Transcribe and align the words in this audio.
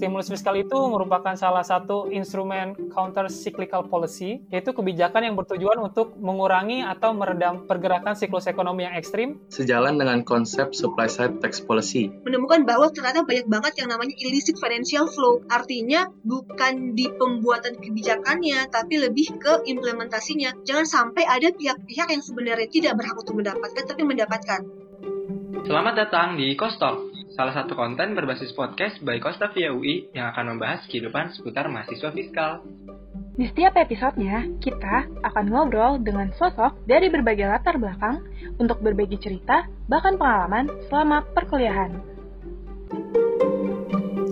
Stimulus 0.00 0.32
fiskal 0.32 0.56
itu 0.56 0.80
merupakan 0.88 1.36
salah 1.36 1.60
satu 1.60 2.08
instrumen 2.08 2.72
counter 2.88 3.28
cyclical 3.28 3.84
policy, 3.84 4.40
yaitu 4.48 4.72
kebijakan 4.72 5.28
yang 5.28 5.36
bertujuan 5.36 5.76
untuk 5.76 6.16
mengurangi 6.16 6.80
atau 6.80 7.12
meredam 7.12 7.68
pergerakan 7.68 8.16
siklus 8.16 8.48
ekonomi 8.48 8.88
yang 8.88 8.96
ekstrim. 8.96 9.36
Sejalan 9.52 10.00
dengan 10.00 10.24
konsep 10.24 10.72
supply 10.72 11.04
side 11.04 11.44
tax 11.44 11.60
policy. 11.60 12.08
Menemukan 12.24 12.64
bahwa 12.64 12.88
ternyata 12.88 13.28
banyak 13.28 13.44
banget 13.44 13.84
yang 13.84 13.92
namanya 13.92 14.16
illicit 14.16 14.56
financial 14.56 15.04
flow. 15.04 15.44
Artinya 15.52 16.08
bukan 16.24 16.96
di 16.96 17.04
pembuatan 17.12 17.76
kebijakannya, 17.76 18.72
tapi 18.72 19.04
lebih 19.04 19.36
ke 19.36 19.68
implementasinya. 19.68 20.64
Jangan 20.64 20.88
sampai 20.88 21.28
ada 21.28 21.52
pihak-pihak 21.52 22.08
yang 22.08 22.24
sebenarnya 22.24 22.72
tidak 22.72 22.96
berhak 22.96 23.20
untuk 23.20 23.36
mendapatkan, 23.36 23.84
tapi 23.84 24.00
mendapatkan. 24.08 24.64
Selamat 25.60 25.92
datang 25.92 26.40
di 26.40 26.56
Kostok, 26.56 27.19
salah 27.40 27.56
satu 27.56 27.72
konten 27.72 28.12
berbasis 28.12 28.52
podcast 28.52 29.00
by 29.00 29.16
Kosta 29.16 29.48
via 29.56 29.72
UI 29.72 30.12
yang 30.12 30.28
akan 30.28 30.52
membahas 30.52 30.84
kehidupan 30.92 31.32
seputar 31.32 31.72
mahasiswa 31.72 32.12
fiskal. 32.12 32.60
Di 33.32 33.48
setiap 33.48 33.80
episodenya, 33.80 34.44
kita 34.60 35.08
akan 35.24 35.48
ngobrol 35.48 35.96
dengan 36.04 36.28
sosok 36.36 36.84
dari 36.84 37.08
berbagai 37.08 37.48
latar 37.48 37.80
belakang 37.80 38.20
untuk 38.60 38.84
berbagi 38.84 39.16
cerita, 39.16 39.64
bahkan 39.88 40.20
pengalaman 40.20 40.68
selama 40.92 41.24
perkuliahan. 41.32 41.96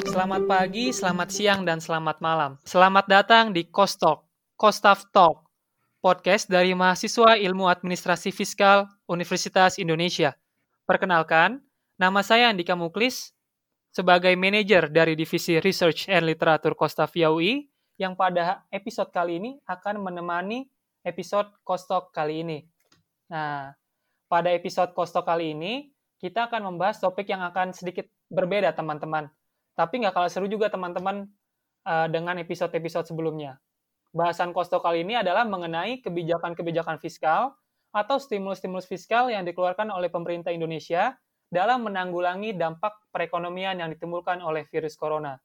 Selamat 0.05 0.45
pagi, 0.45 0.93
selamat 0.93 1.29
siang, 1.33 1.65
dan 1.65 1.81
selamat 1.81 2.21
malam. 2.21 2.61
Selamat 2.69 3.09
datang 3.09 3.57
di 3.57 3.65
Kostok, 3.65 4.29
Kostaf 4.53 5.09
Talk, 5.17 5.49
podcast 6.05 6.45
dari 6.45 6.77
mahasiswa 6.77 7.41
ilmu 7.41 7.73
administrasi 7.73 8.37
fiskal 8.37 8.85
Universitas 9.09 9.81
Indonesia. 9.81 10.37
Perkenalkan, 10.85 11.65
nama 11.99 12.23
saya 12.23 12.55
Andika 12.55 12.79
Muklis, 12.79 13.35
sebagai 13.91 14.31
manajer 14.39 14.87
dari 14.87 15.19
Divisi 15.19 15.59
Research 15.59 16.07
and 16.07 16.31
Literatur 16.31 16.79
Via 17.11 17.29
UI, 17.35 17.67
yang 17.99 18.15
pada 18.15 18.63
episode 18.71 19.11
kali 19.11 19.43
ini 19.43 19.51
akan 19.67 20.07
menemani 20.07 20.71
episode 21.03 21.51
Kostok 21.67 22.15
kali 22.15 22.47
ini. 22.47 22.59
Nah, 23.27 23.75
pada 24.31 24.55
episode 24.55 24.95
Kostok 24.95 25.27
kali 25.27 25.51
ini, 25.59 25.91
kita 26.23 26.47
akan 26.47 26.71
membahas 26.71 27.03
topik 27.03 27.27
yang 27.27 27.43
akan 27.43 27.75
sedikit 27.75 28.07
berbeda, 28.31 28.71
teman-teman. 28.79 29.27
Tapi 29.75 29.99
nggak 29.99 30.15
kalah 30.15 30.31
seru 30.31 30.47
juga, 30.47 30.71
teman-teman, 30.71 31.27
uh, 31.83 32.07
dengan 32.07 32.39
episode-episode 32.39 33.11
sebelumnya. 33.11 33.59
Bahasan 34.15 34.55
Kostok 34.55 34.87
kali 34.87 35.03
ini 35.03 35.19
adalah 35.19 35.43
mengenai 35.43 35.99
kebijakan-kebijakan 36.07 37.03
fiskal 37.03 37.59
atau 37.91 38.17
stimulus-stimulus 38.23 38.87
fiskal 38.87 39.27
yang 39.35 39.43
dikeluarkan 39.43 39.91
oleh 39.91 40.07
pemerintah 40.07 40.55
Indonesia 40.55 41.19
dalam 41.49 41.89
menanggulangi 41.89 42.53
dampak 42.57 43.09
perekonomian 43.09 43.81
yang 43.81 43.89
ditimbulkan 43.89 44.45
oleh 44.45 44.69
virus 44.69 44.95
corona. 44.95 45.41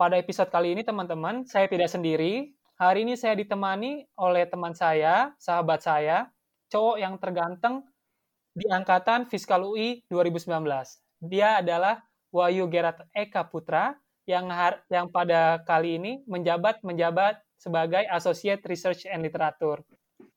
Pada 0.00 0.16
episode 0.16 0.48
kali 0.48 0.72
ini, 0.72 0.82
teman-teman, 0.86 1.44
saya 1.44 1.68
tidak 1.68 1.92
sendiri. 1.92 2.54
Hari 2.78 3.02
ini 3.02 3.18
saya 3.18 3.34
ditemani 3.34 4.06
oleh 4.16 4.46
teman 4.46 4.72
saya, 4.72 5.34
sahabat 5.36 5.82
saya, 5.82 6.30
cowok 6.70 6.96
yang 7.02 7.18
terganteng 7.18 7.82
di 8.54 8.64
angkatan 8.70 9.26
Fiskal 9.26 9.66
UI 9.66 10.06
2019. 10.06 10.62
Dia 11.26 11.58
adalah 11.58 11.98
Wahyu 12.30 12.70
Gerat 12.70 13.02
Eka 13.10 13.50
Putra 13.50 13.98
yang 14.28 14.46
yang 14.92 15.08
pada 15.10 15.58
kali 15.64 15.98
ini 15.98 16.12
menjabat 16.28 16.84
menjabat 16.84 17.40
sebagai 17.58 18.06
Associate 18.12 18.60
Research 18.62 19.08
and 19.10 19.26
Literature. 19.26 19.82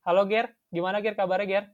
Halo 0.01 0.25
Ger, 0.25 0.49
gimana 0.73 0.97
Ger 1.03 1.13
kabarnya 1.13 1.45
Ger? 1.45 1.65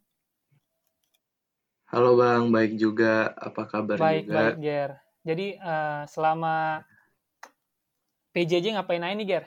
Halo 1.88 2.20
Bang, 2.20 2.52
baik 2.52 2.76
juga. 2.76 3.32
Apa 3.40 3.64
kabar 3.64 3.96
baik, 3.96 4.28
juga? 4.28 4.36
Baik, 4.36 4.48
baik 4.52 4.58
Ger. 4.60 4.92
Jadi 5.24 5.48
uh, 5.56 6.04
selama 6.12 6.84
PJJ 8.36 8.76
ngapain 8.76 9.00
aja 9.08 9.16
nih 9.16 9.28
Ger? 9.28 9.46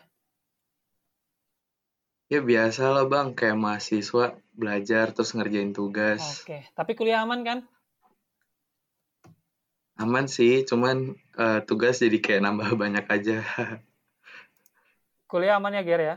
Ya 2.33 2.41
biasa 2.41 2.97
lah 2.97 3.05
Bang, 3.05 3.37
kayak 3.37 3.61
mahasiswa 3.61 4.41
belajar 4.57 5.13
terus 5.13 5.37
ngerjain 5.37 5.77
tugas. 5.77 6.41
Oke, 6.41 6.65
tapi 6.73 6.97
kuliah 6.97 7.21
aman 7.21 7.45
kan? 7.45 7.59
Aman 10.01 10.25
sih, 10.25 10.65
cuman 10.65 11.13
uh, 11.37 11.61
tugas 11.69 12.01
jadi 12.01 12.25
kayak 12.25 12.41
nambah 12.41 12.73
banyak 12.89 13.05
aja. 13.05 13.45
kuliah 15.29 15.61
aman 15.61 15.77
ya 15.77 15.85
Ger 15.85 16.01
ya? 16.01 16.17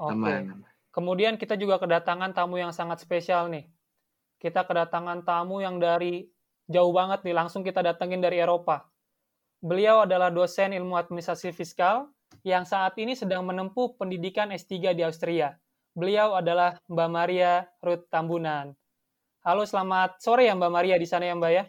Oke. 0.00 0.16
Aman. 0.16 0.64
Kemudian 0.96 1.36
kita 1.36 1.60
juga 1.60 1.76
kedatangan 1.76 2.32
tamu 2.32 2.56
yang 2.56 2.72
sangat 2.72 3.04
spesial 3.04 3.52
nih. 3.52 3.75
Kita 4.36 4.68
kedatangan 4.68 5.24
tamu 5.24 5.64
yang 5.64 5.80
dari 5.80 6.28
jauh 6.68 6.92
banget 6.92 7.24
nih, 7.24 7.34
langsung 7.36 7.64
kita 7.64 7.80
datengin 7.80 8.20
dari 8.20 8.40
Eropa. 8.42 8.84
Beliau 9.64 10.04
adalah 10.04 10.28
dosen 10.28 10.76
ilmu 10.76 10.94
administrasi 11.00 11.50
fiskal 11.56 12.12
yang 12.44 12.68
saat 12.68 12.94
ini 13.00 13.16
sedang 13.16 13.42
menempuh 13.48 13.96
pendidikan 13.96 14.52
S3 14.52 14.92
di 14.92 15.02
Austria. 15.02 15.56
Beliau 15.96 16.36
adalah 16.36 16.76
Mbak 16.92 17.08
Maria 17.08 17.64
Ruth 17.80 18.04
Tambunan. 18.12 18.76
Halo, 19.40 19.64
selamat 19.64 20.20
sore 20.20 20.44
ya 20.44 20.52
Mbak 20.52 20.72
Maria 20.74 20.96
di 21.00 21.08
sana 21.08 21.24
ya 21.24 21.34
Mbak 21.38 21.52
ya? 21.56 21.64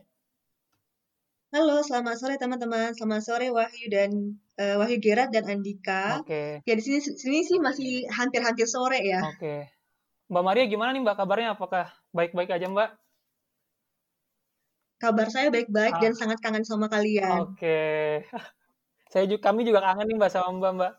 Halo, 1.56 1.80
selamat 1.80 2.16
sore 2.20 2.36
teman-teman. 2.36 2.92
Selamat 2.92 3.24
sore 3.24 3.48
Wahyu 3.56 3.88
dan 3.88 4.36
uh, 4.60 4.84
Wahyu 4.84 5.00
Gerat 5.00 5.32
dan 5.32 5.48
Andika. 5.48 6.20
Oke. 6.20 6.60
Okay. 6.60 6.68
Ya 6.68 6.74
di 6.76 6.84
sini 6.84 7.00
sini 7.00 7.40
sih 7.48 7.56
masih 7.64 8.04
hampir-hampir 8.12 8.68
sore 8.68 9.00
ya. 9.00 9.24
Oke. 9.24 9.40
Okay. 9.40 9.60
Mbak 10.28 10.44
Maria 10.44 10.66
gimana 10.68 10.92
nih 10.92 11.08
Mbak 11.08 11.16
kabarnya? 11.24 11.56
Apakah 11.56 11.88
baik-baik 12.18 12.50
aja 12.50 12.66
Mbak? 12.66 12.90
Kabar 14.98 15.30
saya 15.30 15.54
baik-baik 15.54 15.94
ah. 15.94 16.02
dan 16.02 16.14
sangat 16.18 16.42
kangen 16.42 16.66
sama 16.66 16.90
kalian. 16.90 17.46
Oke. 17.46 17.62
Okay. 17.62 18.26
saya 19.14 19.30
juga 19.30 19.54
kami 19.54 19.62
juga 19.62 19.86
kangen 19.86 20.10
nih 20.10 20.18
Mbak 20.18 20.32
sama 20.34 20.50
Mbak 20.58 20.72
Mbak. 20.74 20.94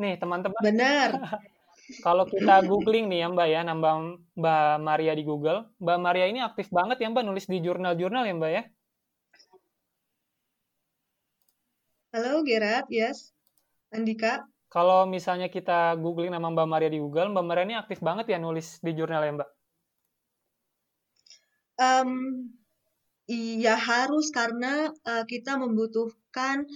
Nih 0.00 0.14
teman-teman. 0.16 0.60
Benar. 0.64 1.10
Kalau 2.00 2.24
kita 2.24 2.64
googling 2.64 3.12
nih 3.12 3.20
ya 3.20 3.28
Mbak 3.28 3.48
ya, 3.52 3.60
nambah 3.60 3.92
Mbak 4.40 4.68
Maria 4.80 5.12
di 5.12 5.20
Google, 5.20 5.68
Mbak 5.76 5.98
Maria 6.00 6.26
ini 6.32 6.40
aktif 6.40 6.72
banget 6.72 6.96
ya 7.04 7.12
Mbak 7.12 7.24
nulis 7.28 7.44
di 7.44 7.60
jurnal-jurnal 7.60 8.24
ya 8.24 8.34
Mbak 8.40 8.52
ya? 8.56 8.62
Halo 12.16 12.40
Gerard, 12.46 12.88
yes. 12.88 13.36
Andika. 13.92 14.48
Kalau 14.72 15.04
misalnya 15.04 15.52
kita 15.52 15.92
googling 16.00 16.32
nama 16.32 16.48
Mbak 16.48 16.68
Maria 16.72 16.88
di 16.88 17.04
Google, 17.04 17.28
Mbak 17.36 17.44
Maria 17.44 17.64
ini 17.68 17.76
aktif 17.76 18.00
banget 18.00 18.32
ya 18.32 18.40
nulis 18.40 18.80
di 18.80 18.96
jurnal 18.96 19.20
ya 19.20 19.32
Mbak? 19.36 19.50
Um, 21.74 22.10
iya 23.26 23.74
harus 23.74 24.30
karena 24.30 24.92
uh, 25.04 25.24
kita 25.26 25.58
membutuhkan, 25.58 26.68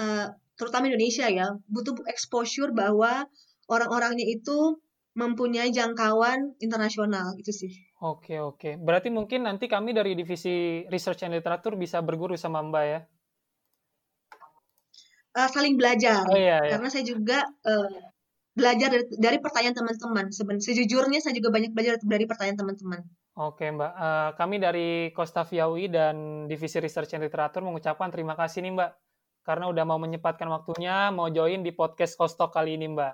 uh, 0.00 0.26
terutama 0.58 0.90
Indonesia 0.90 1.30
ya, 1.30 1.56
butuh 1.70 1.96
exposure 2.10 2.74
bahwa 2.76 3.24
orang-orangnya 3.70 4.26
itu 4.28 4.78
mempunyai 5.14 5.70
jangkauan 5.70 6.58
internasional 6.58 7.38
gitu 7.38 7.54
sih. 7.54 7.72
Oke 8.02 8.42
oke. 8.42 8.76
Berarti 8.82 9.08
mungkin 9.08 9.46
nanti 9.46 9.70
kami 9.70 9.94
dari 9.94 10.18
divisi 10.18 10.84
Research 10.90 11.24
and 11.24 11.38
Literature 11.38 11.78
bisa 11.78 12.02
berguru 12.02 12.34
sama 12.34 12.60
Mbak 12.60 12.84
ya? 12.84 13.00
uh, 15.34 15.48
saling 15.50 15.74
belajar. 15.74 16.22
Oh, 16.30 16.38
iya, 16.38 16.62
iya. 16.62 16.70
Karena 16.78 16.88
saya 16.88 17.04
juga 17.04 17.42
uh, 17.42 17.90
belajar 18.54 18.88
dari, 18.94 19.04
dari 19.18 19.38
pertanyaan 19.42 19.74
teman-teman. 19.74 20.26
Sejujurnya 20.62 21.18
saya 21.18 21.34
juga 21.34 21.50
banyak 21.50 21.74
belajar 21.74 21.98
dari 22.00 22.24
pertanyaan 22.24 22.58
teman-teman. 22.58 23.00
Oke 23.34 23.66
Mbak, 23.66 23.92
uh, 23.98 24.30
kami 24.38 24.62
dari 24.62 25.10
Costa 25.10 25.42
Viawi 25.42 25.90
dan 25.90 26.46
Divisi 26.46 26.78
Research 26.78 27.18
and 27.18 27.26
Literature 27.26 27.66
mengucapkan 27.66 28.06
terima 28.06 28.38
kasih 28.38 28.62
nih 28.62 28.78
Mbak, 28.78 28.90
karena 29.42 29.66
udah 29.74 29.82
mau 29.82 29.98
menyempatkan 29.98 30.46
waktunya, 30.46 31.10
mau 31.10 31.26
join 31.26 31.66
di 31.66 31.74
podcast 31.74 32.14
Kostok 32.14 32.54
kali 32.54 32.78
ini 32.78 32.94
Mbak. 32.94 33.12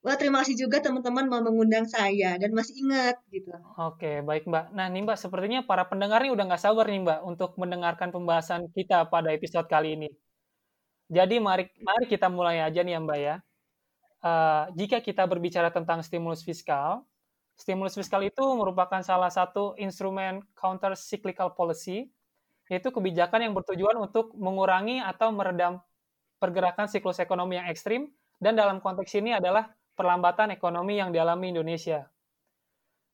Wah, 0.00 0.16
terima 0.18 0.42
kasih 0.42 0.58
juga 0.58 0.82
teman-teman 0.82 1.30
mau 1.30 1.38
mengundang 1.38 1.86
saya 1.86 2.34
dan 2.34 2.50
masih 2.50 2.82
ingat 2.82 3.20
gitu. 3.30 3.54
Oke, 3.78 4.26
baik 4.26 4.42
Mbak. 4.48 4.74
Nah 4.74 4.90
nih 4.90 5.06
Mbak, 5.06 5.18
sepertinya 5.20 5.62
para 5.62 5.86
pendengar 5.86 6.18
ini 6.26 6.34
udah 6.34 6.50
nggak 6.50 6.62
sabar 6.66 6.90
nih 6.90 7.06
Mbak 7.06 7.18
untuk 7.22 7.54
mendengarkan 7.62 8.10
pembahasan 8.10 8.66
kita 8.74 9.06
pada 9.06 9.30
episode 9.30 9.70
kali 9.70 9.94
ini. 9.94 10.08
Jadi 11.06 11.38
mari 11.38 11.70
mari 11.78 12.10
kita 12.10 12.26
mulai 12.26 12.58
aja 12.58 12.82
nih 12.82 12.98
ya 12.98 13.00
Mbak 13.06 13.18
ya. 13.22 13.34
Uh, 14.20 14.64
jika 14.74 14.98
kita 14.98 15.22
berbicara 15.30 15.70
tentang 15.70 16.02
stimulus 16.02 16.42
fiskal, 16.42 17.06
stimulus 17.60 17.92
fiskal 17.92 18.24
itu 18.24 18.40
merupakan 18.56 19.04
salah 19.04 19.28
satu 19.28 19.76
instrumen 19.76 20.40
counter 20.56 20.96
cyclical 20.96 21.52
policy, 21.52 22.08
yaitu 22.72 22.88
kebijakan 22.88 23.44
yang 23.44 23.52
bertujuan 23.52 24.00
untuk 24.00 24.32
mengurangi 24.32 25.04
atau 25.04 25.28
meredam 25.28 25.84
pergerakan 26.40 26.88
siklus 26.88 27.20
ekonomi 27.20 27.60
yang 27.60 27.68
ekstrim, 27.68 28.08
dan 28.40 28.56
dalam 28.56 28.80
konteks 28.80 29.12
ini 29.20 29.36
adalah 29.36 29.68
perlambatan 29.92 30.56
ekonomi 30.56 30.96
yang 30.96 31.12
dialami 31.12 31.52
Indonesia. 31.52 32.08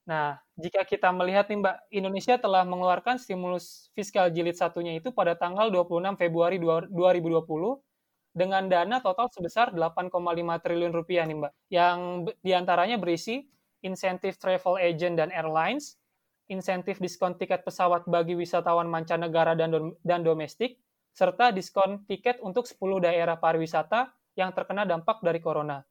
Nah, 0.06 0.38
jika 0.54 0.86
kita 0.86 1.10
melihat 1.10 1.50
nih 1.50 1.58
Mbak, 1.58 1.76
Indonesia 1.90 2.38
telah 2.38 2.62
mengeluarkan 2.62 3.18
stimulus 3.18 3.90
fiskal 3.98 4.30
jilid 4.30 4.54
satunya 4.54 4.94
itu 4.94 5.10
pada 5.10 5.34
tanggal 5.34 5.66
26 5.74 6.14
Februari 6.14 6.62
2020 6.62 7.82
dengan 8.30 8.70
dana 8.70 9.02
total 9.02 9.26
sebesar 9.34 9.74
8,5 9.74 10.14
triliun 10.62 10.94
rupiah 10.94 11.26
nih 11.26 11.42
Mbak, 11.42 11.52
yang 11.74 11.98
di 12.38 12.52
antaranya 12.54 13.02
berisi 13.02 13.42
insentif 13.84 14.40
travel 14.40 14.80
agent 14.80 15.18
dan 15.20 15.28
airlines, 15.32 16.00
insentif 16.46 17.02
diskon 17.02 17.34
tiket 17.34 17.66
pesawat 17.66 18.06
bagi 18.06 18.38
wisatawan 18.38 18.86
mancanegara 18.86 19.58
dan, 19.58 19.74
do 19.74 19.80
dan 20.06 20.22
domestik, 20.22 20.78
serta 21.16 21.50
diskon 21.50 22.04
tiket 22.06 22.38
untuk 22.44 22.68
10 22.68 22.76
daerah 23.02 23.40
pariwisata 23.40 24.12
yang 24.36 24.52
terkena 24.52 24.84
dampak 24.84 25.24
dari 25.24 25.40
corona. 25.40 25.82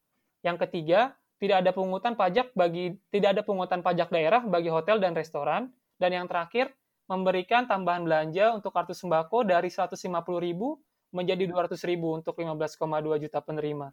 Yang 0.45 0.69
ketiga, 0.69 1.17
tidak 1.41 1.65
ada 1.65 1.71
pungutan 1.75 2.13
pajak 2.15 2.53
bagi 2.55 2.95
tidak 3.11 3.35
ada 3.35 3.41
pungutan 3.43 3.81
pajak 3.83 4.13
daerah 4.13 4.45
bagi 4.45 4.69
hotel 4.71 5.01
dan 5.01 5.17
restoran. 5.17 5.73
Dan 5.97 6.13
yang 6.13 6.27
terakhir, 6.29 6.71
memberikan 7.09 7.69
tambahan 7.69 8.05
belanja 8.05 8.53
untuk 8.53 8.73
kartu 8.73 8.93
sembako 8.93 9.45
dari 9.45 9.69
150.000 9.69 10.05
menjadi 11.15 11.43
200.000 11.47 12.19
untuk 12.21 12.35
15,2 12.35 13.23
juta 13.23 13.39
penerima. 13.39 13.87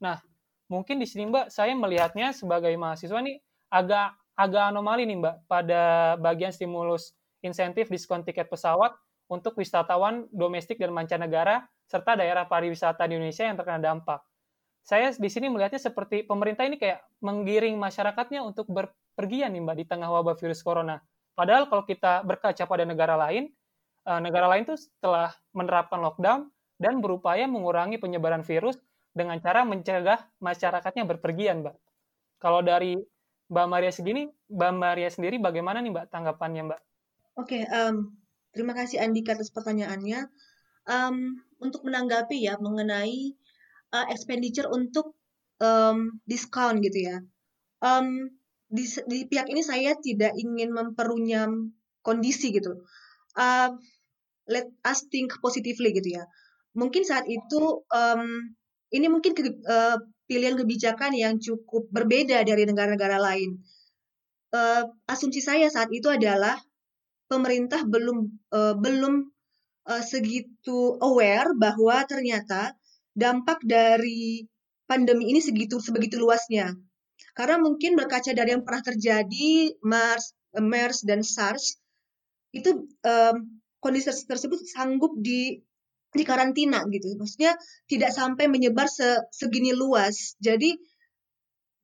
Nah, 0.00 0.22
mungkin 0.70 1.02
di 1.02 1.06
sini 1.10 1.26
Mbak, 1.28 1.50
saya 1.50 1.74
melihatnya 1.74 2.30
sebagai 2.30 2.70
mahasiswa 2.78 3.18
nih 3.18 3.42
agak 3.68 4.14
agak 4.38 4.64
anomali 4.72 5.04
nih 5.04 5.18
Mbak 5.20 5.36
pada 5.50 6.14
bagian 6.16 6.54
stimulus 6.54 7.12
insentif 7.44 7.90
diskon 7.90 8.22
tiket 8.24 8.48
pesawat 8.48 8.94
untuk 9.28 9.58
wisatawan 9.58 10.30
domestik 10.32 10.80
dan 10.80 10.94
mancanegara 10.94 11.66
serta 11.84 12.14
daerah 12.16 12.46
pariwisata 12.46 13.04
di 13.10 13.18
Indonesia 13.18 13.44
yang 13.44 13.58
terkena 13.58 13.82
dampak. 13.82 14.22
Saya 14.80 15.12
di 15.12 15.28
sini 15.28 15.52
melihatnya 15.52 15.82
seperti 15.82 16.24
pemerintah 16.24 16.64
ini 16.64 16.80
kayak 16.80 17.04
menggiring 17.20 17.76
masyarakatnya 17.76 18.40
untuk 18.40 18.70
berpergian 18.70 19.52
nih 19.52 19.60
Mbak 19.60 19.76
di 19.76 19.84
tengah 19.84 20.08
wabah 20.08 20.38
virus 20.38 20.64
corona. 20.64 21.02
Padahal 21.34 21.68
kalau 21.68 21.84
kita 21.84 22.24
berkaca 22.24 22.64
pada 22.64 22.84
negara 22.86 23.18
lain, 23.18 23.50
eh, 24.06 24.20
negara 24.22 24.48
lain 24.48 24.64
tuh 24.64 24.78
setelah 24.78 25.34
menerapkan 25.52 26.00
lockdown 26.00 26.48
dan 26.80 27.04
berupaya 27.04 27.44
mengurangi 27.44 28.00
penyebaran 28.00 28.40
virus 28.40 28.80
dengan 29.10 29.36
cara 29.42 29.66
mencegah 29.66 30.20
masyarakatnya 30.38 31.04
berpergian, 31.06 31.66
Mbak. 31.66 31.76
Kalau 32.40 32.60
dari 32.62 32.96
Mbak 33.50 33.66
Maria 33.66 33.92
segini, 33.92 34.30
Mbak 34.48 34.72
Maria 34.78 35.08
sendiri 35.10 35.36
bagaimana 35.42 35.82
nih 35.82 35.90
Mbak 35.92 36.06
tanggapannya, 36.14 36.62
Mbak? 36.70 36.80
Oke, 37.40 37.62
okay, 37.62 37.62
um, 37.70 38.20
Terima 38.50 38.74
kasih 38.74 38.98
Andika 38.98 39.38
atas 39.38 39.54
pertanyaannya. 39.54 40.26
Um, 40.90 41.38
untuk 41.62 41.86
menanggapi 41.86 42.50
ya 42.50 42.58
mengenai 42.58 43.36
uh, 43.94 44.06
expenditure 44.10 44.66
untuk 44.66 45.14
um, 45.62 46.18
diskon 46.26 46.82
gitu 46.82 46.98
ya. 46.98 47.16
Um, 47.78 48.34
di, 48.66 48.86
di 49.06 49.28
pihak 49.28 49.46
ini 49.50 49.62
saya 49.62 49.94
tidak 49.98 50.34
ingin 50.34 50.74
memperunyam 50.74 51.70
kondisi 52.02 52.50
gitu. 52.50 52.82
Uh, 53.38 53.78
let 54.50 54.66
us 54.82 55.06
think 55.06 55.30
positively 55.38 55.94
gitu 55.94 56.18
ya. 56.18 56.26
Mungkin 56.74 57.06
saat 57.06 57.30
itu 57.30 57.86
um, 57.86 58.22
ini 58.90 59.06
mungkin 59.06 59.32
ke, 59.34 59.42
uh, 59.66 59.98
pilihan 60.26 60.54
kebijakan 60.54 61.14
yang 61.14 61.38
cukup 61.42 61.90
berbeda 61.90 62.42
dari 62.46 62.62
negara-negara 62.66 63.18
lain. 63.18 63.58
Uh, 64.50 64.90
asumsi 65.06 65.42
saya 65.42 65.70
saat 65.70 65.90
itu 65.94 66.10
adalah 66.10 66.58
pemerintah 67.30 67.86
belum 67.86 68.26
uh, 68.50 68.74
belum 68.74 69.30
uh, 69.86 70.02
segitu 70.02 70.98
aware 70.98 71.54
bahwa 71.54 72.02
ternyata 72.06 72.74
dampak 73.14 73.62
dari 73.62 74.46
pandemi 74.90 75.30
ini 75.30 75.38
segitu 75.38 75.78
sebegitu 75.78 76.18
luasnya. 76.18 76.74
Karena 77.34 77.62
mungkin 77.62 77.94
berkaca 77.94 78.34
dari 78.34 78.54
yang 78.54 78.66
pernah 78.66 78.82
terjadi 78.82 79.78
MERS, 79.86 80.34
MERS 80.58 80.98
dan 81.06 81.22
SARS 81.22 81.78
itu 82.50 82.90
um, 83.06 83.36
kondisi 83.78 84.10
tersebut 84.26 84.58
sanggup 84.66 85.14
di 85.14 85.62
di 86.10 86.22
karantina 86.26 86.82
gitu. 86.90 87.14
Maksudnya 87.14 87.54
tidak 87.86 88.10
sampai 88.10 88.50
menyebar 88.50 88.90
se, 88.90 89.30
segini 89.30 89.70
luas. 89.70 90.34
Jadi 90.42 90.74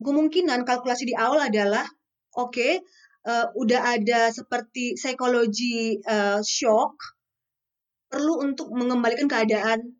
kemungkinan 0.02 0.66
kalkulasi 0.66 1.08
di 1.08 1.14
awal 1.16 1.46
adalah 1.46 1.86
oke, 2.36 2.52
okay, 2.52 2.72
uh, 3.26 3.46
udah 3.54 3.96
ada 3.96 4.30
seperti 4.34 4.98
psikologi 4.98 6.02
uh, 6.04 6.42
shock 6.42 6.98
perlu 8.06 8.38
untuk 8.42 8.70
mengembalikan 8.70 9.26
keadaan 9.26 9.94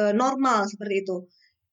uh, 0.00 0.12
normal 0.12 0.68
seperti 0.68 1.04
itu. 1.04 1.16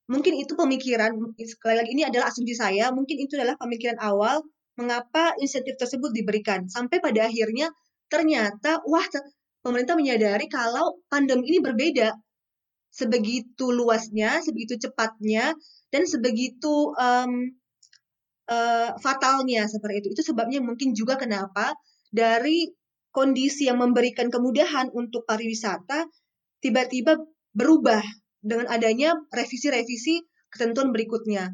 Mungkin 0.08 0.40
itu 0.40 0.56
pemikiran 0.56 1.12
sekali 1.36 1.76
lagi 1.76 1.92
ini 1.92 2.08
adalah 2.08 2.32
asumsi 2.32 2.56
saya, 2.56 2.88
mungkin 2.88 3.20
itu 3.20 3.36
adalah 3.36 3.60
pemikiran 3.60 4.00
awal 4.00 4.40
mengapa 4.80 5.36
insentif 5.42 5.76
tersebut 5.76 6.14
diberikan 6.14 6.64
sampai 6.70 7.02
pada 7.02 7.26
akhirnya 7.28 7.68
ternyata 8.08 8.80
wah 8.88 9.04
pemerintah 9.62 9.94
menyadari 9.98 10.46
kalau 10.46 11.02
pandemi 11.10 11.54
ini 11.54 11.58
berbeda 11.60 12.14
sebegitu 12.88 13.70
luasnya, 13.70 14.40
sebegitu 14.42 14.88
cepatnya 14.88 15.54
dan 15.92 16.02
sebegitu 16.08 16.92
um, 16.96 17.32
uh, 18.48 18.90
fatalnya 18.98 19.68
seperti 19.68 20.02
itu. 20.02 20.08
Itu 20.18 20.22
sebabnya 20.32 20.58
mungkin 20.64 20.96
juga 20.96 21.20
kenapa 21.20 21.76
dari 22.08 22.72
kondisi 23.12 23.68
yang 23.68 23.80
memberikan 23.80 24.32
kemudahan 24.32 24.88
untuk 24.92 25.24
pariwisata 25.28 26.08
tiba-tiba 26.58 27.18
berubah 27.54 28.02
dengan 28.42 28.66
adanya 28.70 29.14
revisi-revisi 29.32 30.24
ketentuan 30.48 30.90
berikutnya. 30.94 31.52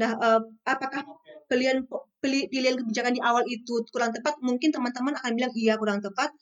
Nah, 0.00 0.10
uh, 0.16 0.40
apakah 0.64 1.04
pilihan 1.46 1.84
pilihan 2.22 2.76
kebijakan 2.80 3.12
di 3.12 3.22
awal 3.22 3.44
itu 3.46 3.84
kurang 3.92 4.14
tepat? 4.16 4.40
Mungkin 4.40 4.72
teman-teman 4.72 5.14
akan 5.20 5.30
bilang 5.36 5.52
iya 5.52 5.76
kurang 5.76 6.00
tepat, 6.00 6.32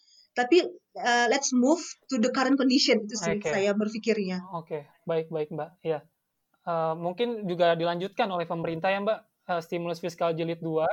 tapi 0.41 0.65
uh, 0.97 1.27
let's 1.29 1.53
move 1.53 1.85
to 2.09 2.17
the 2.17 2.33
current 2.33 2.57
condition 2.57 3.05
itu 3.05 3.15
sih 3.21 3.37
okay. 3.37 3.53
saya 3.53 3.71
berpikirnya. 3.77 4.41
Oke, 4.57 4.65
okay. 4.65 4.83
baik 5.05 5.29
baik 5.29 5.53
Mbak. 5.53 5.71
Ya, 5.85 6.01
uh, 6.65 6.97
mungkin 6.97 7.45
juga 7.45 7.77
dilanjutkan 7.77 8.33
oleh 8.33 8.49
pemerintah 8.49 8.89
ya 8.89 9.05
Mbak 9.05 9.19
uh, 9.53 9.61
stimulus 9.61 10.01
fiskal 10.01 10.33
jilid 10.33 10.65
2. 10.65 10.89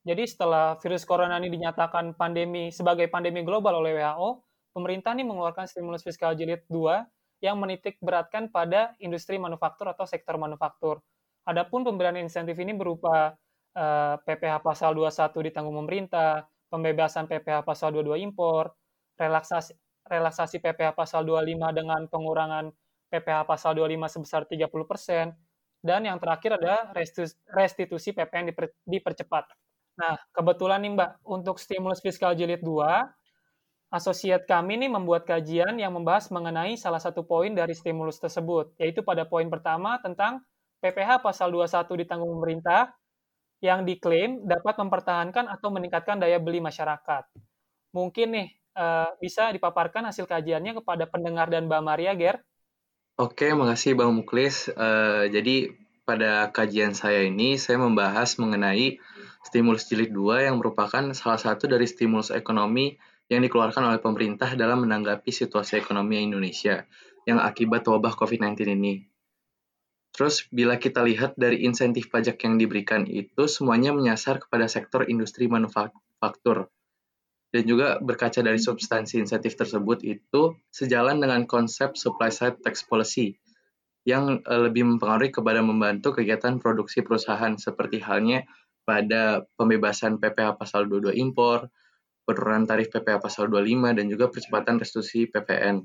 Jadi 0.00 0.22
setelah 0.26 0.80
virus 0.80 1.04
corona 1.04 1.36
ini 1.38 1.52
dinyatakan 1.52 2.16
pandemi 2.18 2.72
sebagai 2.74 3.06
pandemi 3.12 3.46
global 3.46 3.84
oleh 3.84 4.00
WHO, 4.00 4.42
pemerintah 4.74 5.12
ini 5.14 5.28
mengeluarkan 5.28 5.68
stimulus 5.70 6.02
fiskal 6.02 6.34
jilid 6.34 6.64
2 6.66 7.44
yang 7.44 7.56
menitik 7.60 8.00
beratkan 8.00 8.48
pada 8.48 8.96
industri 9.00 9.36
manufaktur 9.36 9.92
atau 9.92 10.08
sektor 10.08 10.40
manufaktur. 10.40 11.04
Adapun 11.44 11.84
pemberian 11.84 12.16
insentif 12.20 12.56
ini 12.60 12.76
berupa 12.76 13.32
uh, 13.76 14.14
PPh 14.24 14.60
pasal 14.60 14.92
21 14.96 15.48
ditanggung 15.48 15.76
pemerintah, 15.84 16.48
pembebasan 16.68 17.26
PPh 17.28 17.64
pasal 17.64 17.96
22 17.96 18.24
impor, 18.24 18.72
relaksasi 19.20 19.76
relaksasi 20.08 20.58
PPh 20.58 20.96
pasal 20.96 21.22
25 21.22 21.70
dengan 21.76 22.00
pengurangan 22.08 22.72
PPh 23.12 23.46
pasal 23.46 23.76
25 23.78 24.14
sebesar 24.18 24.42
30 24.48 24.70
persen, 24.88 25.30
dan 25.84 26.02
yang 26.02 26.18
terakhir 26.18 26.58
ada 26.58 26.90
restitusi 27.54 28.10
PPN 28.10 28.50
diper, 28.50 28.74
dipercepat. 28.86 29.44
Nah, 29.98 30.16
kebetulan 30.34 30.82
nih 30.82 30.92
Mbak, 30.96 31.10
untuk 31.26 31.60
stimulus 31.60 32.00
fiskal 32.00 32.34
jilid 32.34 32.62
2, 32.64 33.06
asosiat 33.90 34.46
kami 34.46 34.78
nih 34.82 34.90
membuat 34.90 35.26
kajian 35.26 35.74
yang 35.78 35.90
membahas 35.94 36.30
mengenai 36.30 36.78
salah 36.78 37.02
satu 37.02 37.26
poin 37.26 37.50
dari 37.50 37.74
stimulus 37.74 38.22
tersebut, 38.22 38.74
yaitu 38.78 39.02
pada 39.02 39.26
poin 39.26 39.50
pertama 39.50 39.98
tentang 39.98 40.42
PPh 40.78 41.20
pasal 41.20 41.50
21 41.50 42.02
ditanggung 42.06 42.30
pemerintah 42.38 42.94
yang 43.60 43.84
diklaim 43.84 44.46
dapat 44.46 44.78
mempertahankan 44.80 45.50
atau 45.50 45.68
meningkatkan 45.68 46.16
daya 46.22 46.40
beli 46.40 46.62
masyarakat. 46.64 47.28
Mungkin 47.92 48.28
nih 48.32 48.48
eh, 48.80 49.08
bisa 49.20 49.52
dipaparkan 49.52 50.08
hasil 50.08 50.24
kajiannya 50.24 50.80
kepada 50.80 51.04
pendengar 51.04 51.52
dan 51.52 51.68
Mbak 51.68 51.82
Maria, 51.84 52.16
Ger? 52.16 52.40
Oke, 53.20 53.52
makasih 53.52 54.00
Bang 54.00 54.16
Muklis. 54.16 54.72
Uh, 54.72 55.28
jadi 55.28 55.76
pada 56.08 56.48
kajian 56.48 56.96
saya 56.96 57.28
ini 57.28 57.60
saya 57.60 57.76
membahas 57.76 58.40
mengenai 58.40 58.96
stimulus 59.44 59.92
jilid 59.92 60.08
2 60.16 60.48
yang 60.48 60.56
merupakan 60.56 61.12
salah 61.12 61.36
satu 61.36 61.68
dari 61.68 61.84
stimulus 61.84 62.32
ekonomi 62.32 62.96
yang 63.28 63.44
dikeluarkan 63.44 63.92
oleh 63.92 64.00
pemerintah 64.00 64.56
dalam 64.56 64.88
menanggapi 64.88 65.28
situasi 65.28 65.76
ekonomi 65.76 66.16
Indonesia 66.16 66.88
yang 67.28 67.44
akibat 67.44 67.84
wabah 67.84 68.16
COVID-19 68.16 68.56
ini. 68.72 69.04
Terus 70.16 70.48
bila 70.48 70.80
kita 70.80 71.04
lihat 71.04 71.36
dari 71.36 71.62
insentif 71.68 72.08
pajak 72.08 72.40
yang 72.42 72.56
diberikan 72.56 73.04
itu 73.04 73.46
semuanya 73.46 73.92
menyasar 73.92 74.42
kepada 74.42 74.64
sektor 74.64 75.04
industri 75.06 75.44
manufaktur 75.44 76.72
dan 77.50 77.62
juga 77.66 77.98
berkaca 77.98 78.40
dari 78.40 78.62
substansi 78.62 79.26
insentif 79.26 79.58
tersebut 79.58 80.06
itu 80.06 80.54
sejalan 80.70 81.18
dengan 81.18 81.44
konsep 81.50 81.98
supply 81.98 82.30
side 82.30 82.62
tax 82.62 82.86
policy 82.86 83.38
yang 84.06 84.40
eh, 84.40 84.60
lebih 84.70 84.86
mempengaruhi 84.86 85.34
kepada 85.34 85.60
membantu 85.60 86.16
kegiatan 86.16 86.56
produksi 86.62 87.02
perusahaan 87.02 87.52
seperti 87.58 88.00
halnya 88.00 88.46
pada 88.86 89.44
pembebasan 89.54 90.18
PPh 90.18 90.56
pasal 90.56 90.88
22 90.88 91.14
impor, 91.20 91.68
penurunan 92.24 92.64
tarif 92.64 92.88
PPh 92.90 93.20
pasal 93.20 93.46
25 93.52 93.98
dan 93.98 94.06
juga 94.08 94.26
percepatan 94.32 94.80
restitusi 94.80 95.28
PPN. 95.28 95.84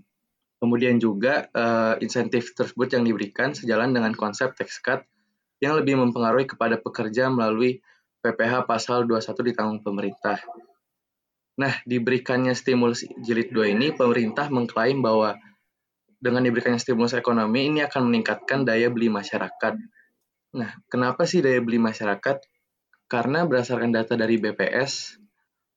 Kemudian 0.55 0.97
juga 0.97 1.51
uh, 1.51 1.99
insentif 1.99 2.55
tersebut 2.55 2.95
yang 2.95 3.03
diberikan 3.03 3.51
sejalan 3.51 3.91
dengan 3.91 4.15
konsep 4.15 4.55
tax 4.55 4.79
cut 4.79 5.03
yang 5.59 5.75
lebih 5.75 5.99
mempengaruhi 5.99 6.47
kepada 6.47 6.79
pekerja 6.79 7.27
melalui 7.27 7.83
PPh 8.23 8.65
pasal 8.65 9.05
21 9.05 9.51
ditanggung 9.53 9.81
pemerintah. 9.83 10.39
Nah, 11.55 11.73
diberikannya 11.87 12.51
stimulus 12.51 13.07
jilid 13.23 13.55
2 13.55 13.71
ini, 13.71 13.95
pemerintah 13.95 14.51
mengklaim 14.51 14.99
bahwa 14.99 15.39
dengan 16.19 16.43
diberikannya 16.43 16.81
stimulus 16.81 17.15
ekonomi 17.15 17.71
ini 17.71 17.79
akan 17.85 18.11
meningkatkan 18.11 18.67
daya 18.67 18.91
beli 18.91 19.07
masyarakat. 19.07 19.73
Nah, 20.55 20.71
kenapa 20.91 21.23
sih 21.23 21.39
daya 21.39 21.63
beli 21.63 21.79
masyarakat? 21.79 22.43
Karena 23.07 23.47
berdasarkan 23.47 23.91
data 23.93 24.19
dari 24.19 24.35
BPS, 24.35 25.21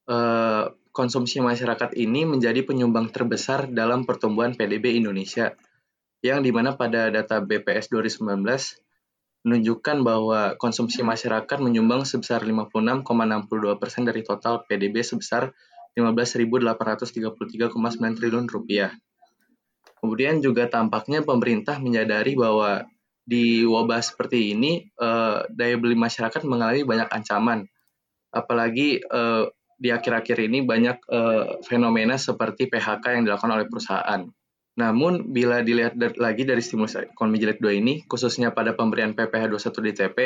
eh, 0.08 0.64
konsumsi 0.90 1.38
masyarakat 1.38 1.94
ini 1.94 2.26
menjadi 2.26 2.64
penyumbang 2.66 3.14
terbesar 3.14 3.70
dalam 3.70 4.02
pertumbuhan 4.02 4.58
PDB 4.58 4.99
Indonesia, 4.99 5.54
yang 6.26 6.42
di 6.42 6.50
mana 6.50 6.75
pada 6.75 7.06
data 7.12 7.38
BPS 7.38 7.92
2019 7.94 8.82
menunjukkan 9.47 10.02
bahwa 10.02 10.59
konsumsi 10.59 11.07
masyarakat 11.07 11.59
menyumbang 11.62 12.02
sebesar 12.02 12.42
56,62 12.42 13.78
persen 13.78 14.02
dari 14.02 14.26
total 14.26 14.66
PDB 14.66 15.02
sebesar 15.07 15.54
15.833,9 15.95 17.75
triliun 18.18 18.47
rupiah. 18.47 18.95
Kemudian 19.99 20.38
juga 20.38 20.71
tampaknya 20.71 21.26
pemerintah 21.26 21.83
menyadari 21.83 22.38
bahwa 22.38 22.87
di 23.28 23.66
wabah 23.66 24.00
seperti 24.00 24.54
ini 24.57 24.88
eh, 24.88 25.38
daya 25.50 25.76
beli 25.76 25.99
masyarakat 25.99 26.40
mengalami 26.47 26.87
banyak 26.87 27.09
ancaman. 27.11 27.66
Apalagi 28.30 29.02
eh, 29.02 29.45
di 29.78 29.88
akhir-akhir 29.90 30.38
ini 30.49 30.62
banyak 30.62 30.97
eh, 31.02 31.45
fenomena 31.66 32.14
seperti 32.14 32.71
PHK 32.71 33.04
yang 33.18 33.23
dilakukan 33.26 33.52
oleh 33.52 33.66
perusahaan. 33.66 34.23
Namun 34.78 35.35
bila 35.35 35.58
dilihat 35.66 35.99
lagi 35.99 36.47
dari 36.47 36.62
stimulus 36.62 36.94
ekonomi 36.94 37.42
jilid 37.42 37.58
2 37.58 37.82
ini, 37.82 38.06
khususnya 38.06 38.54
pada 38.54 38.78
pemberian 38.78 39.11
PPh 39.11 39.50
21 39.50 39.75
DTP, 39.90 40.18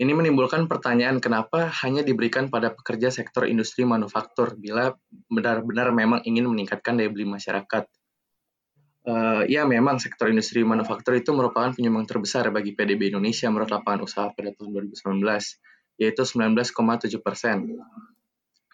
ini 0.00 0.10
menimbulkan 0.16 0.66
pertanyaan 0.66 1.22
kenapa 1.22 1.70
hanya 1.84 2.02
diberikan 2.02 2.50
pada 2.50 2.74
pekerja 2.74 3.14
sektor 3.14 3.46
industri 3.46 3.86
manufaktur 3.86 4.58
bila 4.58 4.96
benar-benar 5.30 5.94
memang 5.94 6.24
ingin 6.26 6.50
meningkatkan 6.50 6.98
daya 6.98 7.12
beli 7.14 7.30
masyarakat. 7.30 7.84
Uh, 9.00 9.44
ya 9.48 9.64
memang 9.64 9.96
sektor 10.02 10.28
industri 10.28 10.60
manufaktur 10.66 11.16
itu 11.16 11.30
merupakan 11.32 11.72
penyumbang 11.72 12.04
terbesar 12.10 12.50
bagi 12.50 12.74
PDB 12.74 13.14
Indonesia 13.14 13.48
menurut 13.48 13.70
lapangan 13.70 14.02
usaha 14.02 14.26
pada 14.34 14.50
tahun 14.50 14.90
2019, 14.90 15.20
yaitu 16.00 16.22
19,7 16.26 17.20
persen. 17.22 17.78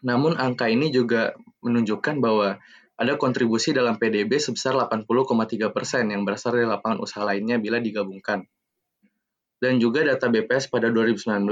Namun 0.06 0.38
angka 0.38 0.70
ini 0.70 0.94
juga 0.94 1.34
menunjukkan 1.60 2.22
bahwa 2.22 2.62
ada 2.96 3.20
kontribusi 3.20 3.76
dalam 3.76 4.00
PDB 4.00 4.40
sebesar 4.40 4.72
80,3 4.72 5.68
persen 5.68 6.08
yang 6.08 6.24
berasal 6.24 6.56
dari 6.56 6.64
lapangan 6.64 7.04
usaha 7.04 7.22
lainnya 7.28 7.60
bila 7.60 7.76
digabungkan. 7.76 8.48
Dan 9.60 9.80
juga 9.80 10.04
data 10.04 10.28
BPS 10.28 10.68
pada 10.72 10.88
2019 10.88 11.44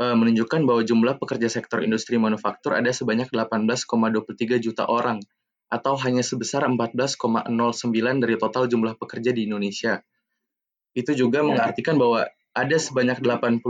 uh, 0.00 0.16
menunjukkan 0.16 0.60
bahwa 0.64 0.82
jumlah 0.84 1.14
pekerja 1.20 1.48
sektor 1.48 1.84
industri 1.84 2.16
manufaktur 2.16 2.76
ada 2.76 2.88
sebanyak 2.92 3.28
18,23 3.32 4.64
juta 4.64 4.84
orang 4.88 5.20
atau 5.66 5.98
hanya 5.98 6.22
sebesar 6.22 6.64
14,09 6.64 7.52
dari 8.22 8.36
total 8.38 8.64
jumlah 8.70 8.94
pekerja 8.96 9.32
di 9.36 9.48
Indonesia. 9.48 10.00
Itu 10.96 11.12
juga 11.12 11.44
ya. 11.44 11.52
mengartikan 11.52 12.00
bahwa 12.00 12.24
ada 12.56 12.76
sebanyak 12.80 13.20
85,91 13.20 13.60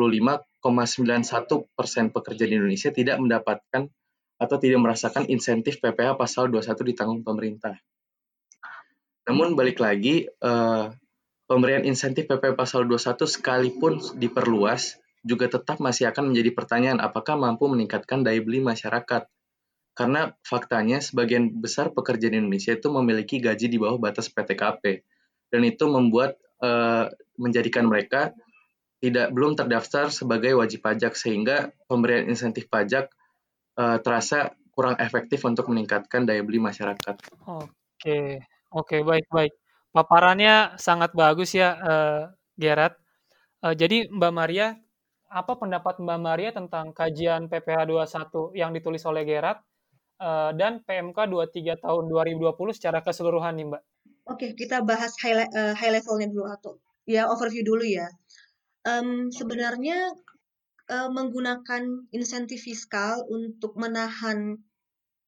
persen 1.74 2.14
pekerja 2.14 2.44
di 2.46 2.54
Indonesia 2.54 2.94
tidak 2.94 3.18
mendapatkan 3.18 3.90
atau 4.36 4.56
tidak 4.60 4.80
merasakan 4.84 5.28
insentif 5.32 5.80
PPh 5.80 6.16
pasal 6.20 6.52
21 6.52 6.76
ditanggung 6.92 7.24
pemerintah. 7.24 7.76
Namun 9.26 9.58
balik 9.58 9.82
lagi, 9.82 10.28
eh, 10.28 10.86
pemberian 11.48 11.82
insentif 11.82 12.28
PPh 12.30 12.54
pasal 12.54 12.84
21 12.86 13.26
sekalipun 13.26 13.98
diperluas, 14.20 15.00
juga 15.26 15.50
tetap 15.50 15.82
masih 15.82 16.06
akan 16.06 16.30
menjadi 16.30 16.54
pertanyaan 16.54 17.02
apakah 17.02 17.34
mampu 17.34 17.66
meningkatkan 17.66 18.22
daya 18.22 18.38
beli 18.38 18.62
masyarakat 18.62 19.26
karena 19.98 20.36
faktanya 20.46 21.02
sebagian 21.02 21.50
besar 21.58 21.90
pekerja 21.90 22.30
di 22.30 22.38
Indonesia 22.38 22.78
itu 22.78 22.86
memiliki 22.94 23.42
gaji 23.42 23.66
di 23.66 23.80
bawah 23.80 23.98
batas 23.98 24.30
PTKP 24.30 25.02
dan 25.50 25.62
itu 25.66 25.84
membuat 25.90 26.38
uh, 26.62 27.10
menjadikan 27.40 27.90
mereka 27.90 28.30
tidak 29.02 29.34
belum 29.34 29.58
terdaftar 29.58 30.14
sebagai 30.14 30.54
wajib 30.56 30.86
pajak 30.86 31.18
sehingga 31.18 31.74
pemberian 31.90 32.30
insentif 32.30 32.70
pajak 32.70 33.10
uh, 33.76 33.98
terasa 34.00 34.52
kurang 34.76 35.00
efektif 35.00 35.40
untuk 35.48 35.72
meningkatkan 35.72 36.28
daya 36.28 36.44
beli 36.44 36.60
masyarakat. 36.60 37.16
Oke, 37.48 38.44
oke 38.72 38.96
baik 39.00 39.26
baik. 39.32 39.52
Paparannya 39.96 40.76
sangat 40.76 41.16
bagus 41.16 41.56
ya, 41.56 41.72
uh, 41.80 42.22
Gerard. 42.60 42.92
Uh, 43.64 43.72
jadi 43.72 44.12
Mbak 44.12 44.32
Maria, 44.36 44.76
apa 45.32 45.56
pendapat 45.56 45.96
Mbak 45.96 46.20
Maria 46.20 46.50
tentang 46.52 46.92
kajian 46.92 47.48
PPh 47.48 47.88
21 47.88 48.52
yang 48.52 48.76
ditulis 48.76 49.00
oleh 49.08 49.24
Gerard 49.24 49.64
uh, 50.20 50.52
dan 50.52 50.84
PMK 50.84 51.16
23 51.16 51.80
tahun 51.80 52.04
2020 52.12 52.76
secara 52.76 53.00
keseluruhan 53.00 53.56
nih 53.56 53.66
Mbak. 53.72 53.82
Oke, 54.28 54.46
kita 54.52 54.84
bahas 54.84 55.16
high, 55.24 55.48
uh, 55.48 55.72
high 55.72 55.92
levelnya 55.96 56.28
dulu 56.28 56.44
atau 56.52 56.76
ya 57.08 57.30
overview 57.32 57.64
dulu 57.64 57.88
ya. 57.88 58.12
Um, 58.84 59.32
sebenarnya 59.32 60.12
uh, 60.90 61.10
menggunakan 61.10 62.10
insentif 62.14 62.66
fiskal 62.66 63.22
untuk 63.30 63.74
menahan 63.78 64.58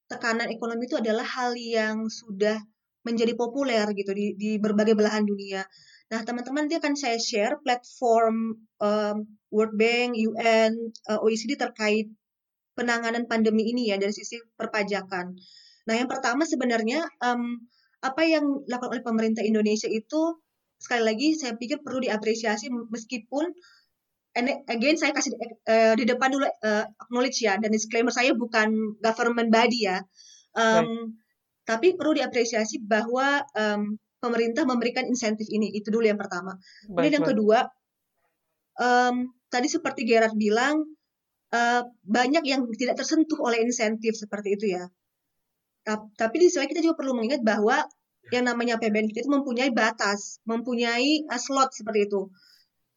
tekanan 0.08 0.48
ekonomi 0.48 0.88
itu 0.88 0.96
adalah 0.96 1.24
hal 1.24 1.52
yang 1.58 2.08
sudah 2.08 2.56
menjadi 3.04 3.36
populer 3.36 3.84
gitu 3.94 4.10
di, 4.12 4.34
di 4.34 4.50
berbagai 4.56 4.96
belahan 4.96 5.24
dunia. 5.24 5.62
Nah, 6.08 6.24
teman-teman 6.24 6.66
nanti 6.66 6.80
akan 6.80 6.96
saya 6.96 7.20
share 7.20 7.60
platform 7.60 8.64
um, 8.80 9.16
World 9.52 9.76
Bank, 9.76 10.16
UN, 10.16 10.72
uh, 11.08 11.20
OECD 11.20 11.60
terkait 11.60 12.08
penanganan 12.72 13.28
pandemi 13.28 13.68
ini 13.68 13.92
ya 13.92 14.00
dari 14.00 14.14
sisi 14.14 14.40
perpajakan. 14.56 15.36
Nah, 15.84 15.94
yang 15.96 16.08
pertama 16.08 16.48
sebenarnya 16.48 17.04
um, 17.20 17.60
apa 18.00 18.22
yang 18.24 18.64
dilakukan 18.64 19.00
oleh 19.00 19.04
pemerintah 19.04 19.42
Indonesia 19.44 19.90
itu 19.90 20.38
sekali 20.78 21.02
lagi 21.02 21.28
saya 21.34 21.58
pikir 21.58 21.82
perlu 21.82 22.06
diapresiasi 22.06 22.70
meskipun 22.70 23.50
and 24.38 24.46
again 24.70 24.94
saya 24.94 25.10
kasih 25.10 25.34
uh, 25.66 25.98
di 25.98 26.06
depan 26.06 26.30
dulu 26.30 26.46
uh, 26.46 26.86
acknowledge 27.02 27.42
ya 27.42 27.58
dan 27.58 27.74
disclaimer 27.74 28.14
saya 28.14 28.30
bukan 28.38 28.94
government 29.02 29.50
body 29.50 29.90
ya. 29.90 29.98
Um, 30.54 31.18
Tapi 31.68 31.98
perlu 32.00 32.16
diapresiasi 32.16 32.80
bahwa 32.80 33.44
um, 33.52 34.00
pemerintah 34.24 34.64
memberikan 34.64 35.04
insentif 35.04 35.44
ini 35.52 35.68
itu 35.76 35.92
dulu 35.92 36.06
yang 36.06 36.16
pertama. 36.16 36.56
Kemudian 36.88 37.20
yang 37.20 37.28
kedua 37.28 37.58
um, 38.80 39.28
tadi 39.52 39.68
seperti 39.68 40.08
Gerard 40.08 40.32
bilang 40.32 40.80
uh, 41.52 41.82
banyak 42.08 42.40
yang 42.48 42.64
tidak 42.72 42.96
tersentuh 42.96 43.36
oleh 43.44 43.60
insentif 43.60 44.16
seperti 44.16 44.56
itu 44.56 44.66
ya. 44.80 44.88
Tapi 45.88 46.34
di 46.40 46.48
sisi 46.48 46.60
lain 46.60 46.72
kita 46.72 46.84
juga 46.84 47.00
perlu 47.00 47.16
mengingat 47.16 47.44
bahwa 47.44 47.84
yang 48.28 48.44
namanya 48.44 48.76
APBN 48.76 49.08
kita 49.08 49.24
itu 49.24 49.32
mempunyai 49.32 49.72
batas, 49.72 50.40
mempunyai 50.48 51.28
uh, 51.28 51.40
slot 51.40 51.76
seperti 51.76 52.08
itu. 52.08 52.32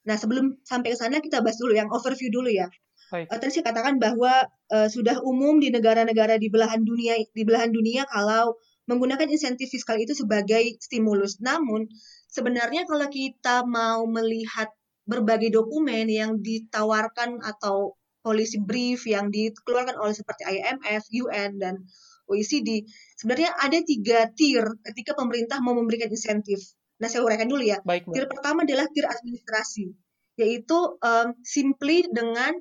Nah, 0.07 0.17
sebelum 0.17 0.57
sampai 0.65 0.93
ke 0.93 0.97
sana 0.97 1.21
kita 1.21 1.45
bahas 1.45 1.57
dulu 1.61 1.73
yang 1.77 1.89
overview 1.93 2.33
dulu 2.33 2.49
ya. 2.49 2.67
Uh, 3.11 3.27
tadi 3.27 3.59
saya 3.59 3.75
katakan 3.75 3.99
bahwa 3.99 4.47
uh, 4.71 4.87
sudah 4.87 5.19
umum 5.27 5.59
di 5.59 5.67
negara-negara 5.67 6.39
di 6.39 6.47
belahan 6.47 6.87
dunia 6.87 7.19
di 7.35 7.43
belahan 7.43 7.75
dunia 7.75 8.07
kalau 8.07 8.55
menggunakan 8.87 9.27
insentif 9.27 9.67
fiskal 9.67 9.99
itu 9.99 10.15
sebagai 10.15 10.79
stimulus. 10.79 11.43
Namun 11.43 11.91
sebenarnya 12.31 12.87
kalau 12.87 13.11
kita 13.11 13.67
mau 13.67 14.07
melihat 14.07 14.71
berbagai 15.03 15.51
dokumen 15.51 16.07
yang 16.07 16.39
ditawarkan 16.39 17.43
atau 17.43 17.99
policy 18.23 18.61
brief 18.63 19.03
yang 19.09 19.27
dikeluarkan 19.33 19.97
oleh 19.97 20.15
seperti 20.15 20.45
IMF, 20.45 21.03
UN, 21.11 21.57
dan 21.57 21.83
OECD, 22.29 22.87
sebenarnya 23.19 23.51
ada 23.59 23.81
tiga 23.83 24.29
tier 24.31 24.63
ketika 24.87 25.17
pemerintah 25.17 25.59
mau 25.59 25.75
memberikan 25.75 26.07
insentif. 26.07 26.61
Nah, 27.01 27.09
saya 27.09 27.25
uraikan 27.25 27.49
dulu 27.49 27.65
ya. 27.65 27.81
Baik, 27.81 28.05
tier 28.13 28.29
pertama 28.29 28.61
adalah 28.61 28.85
tier 28.93 29.09
administrasi, 29.09 29.89
yaitu 30.37 30.77
um, 31.01 31.33
simply 31.41 32.05
dengan 32.13 32.53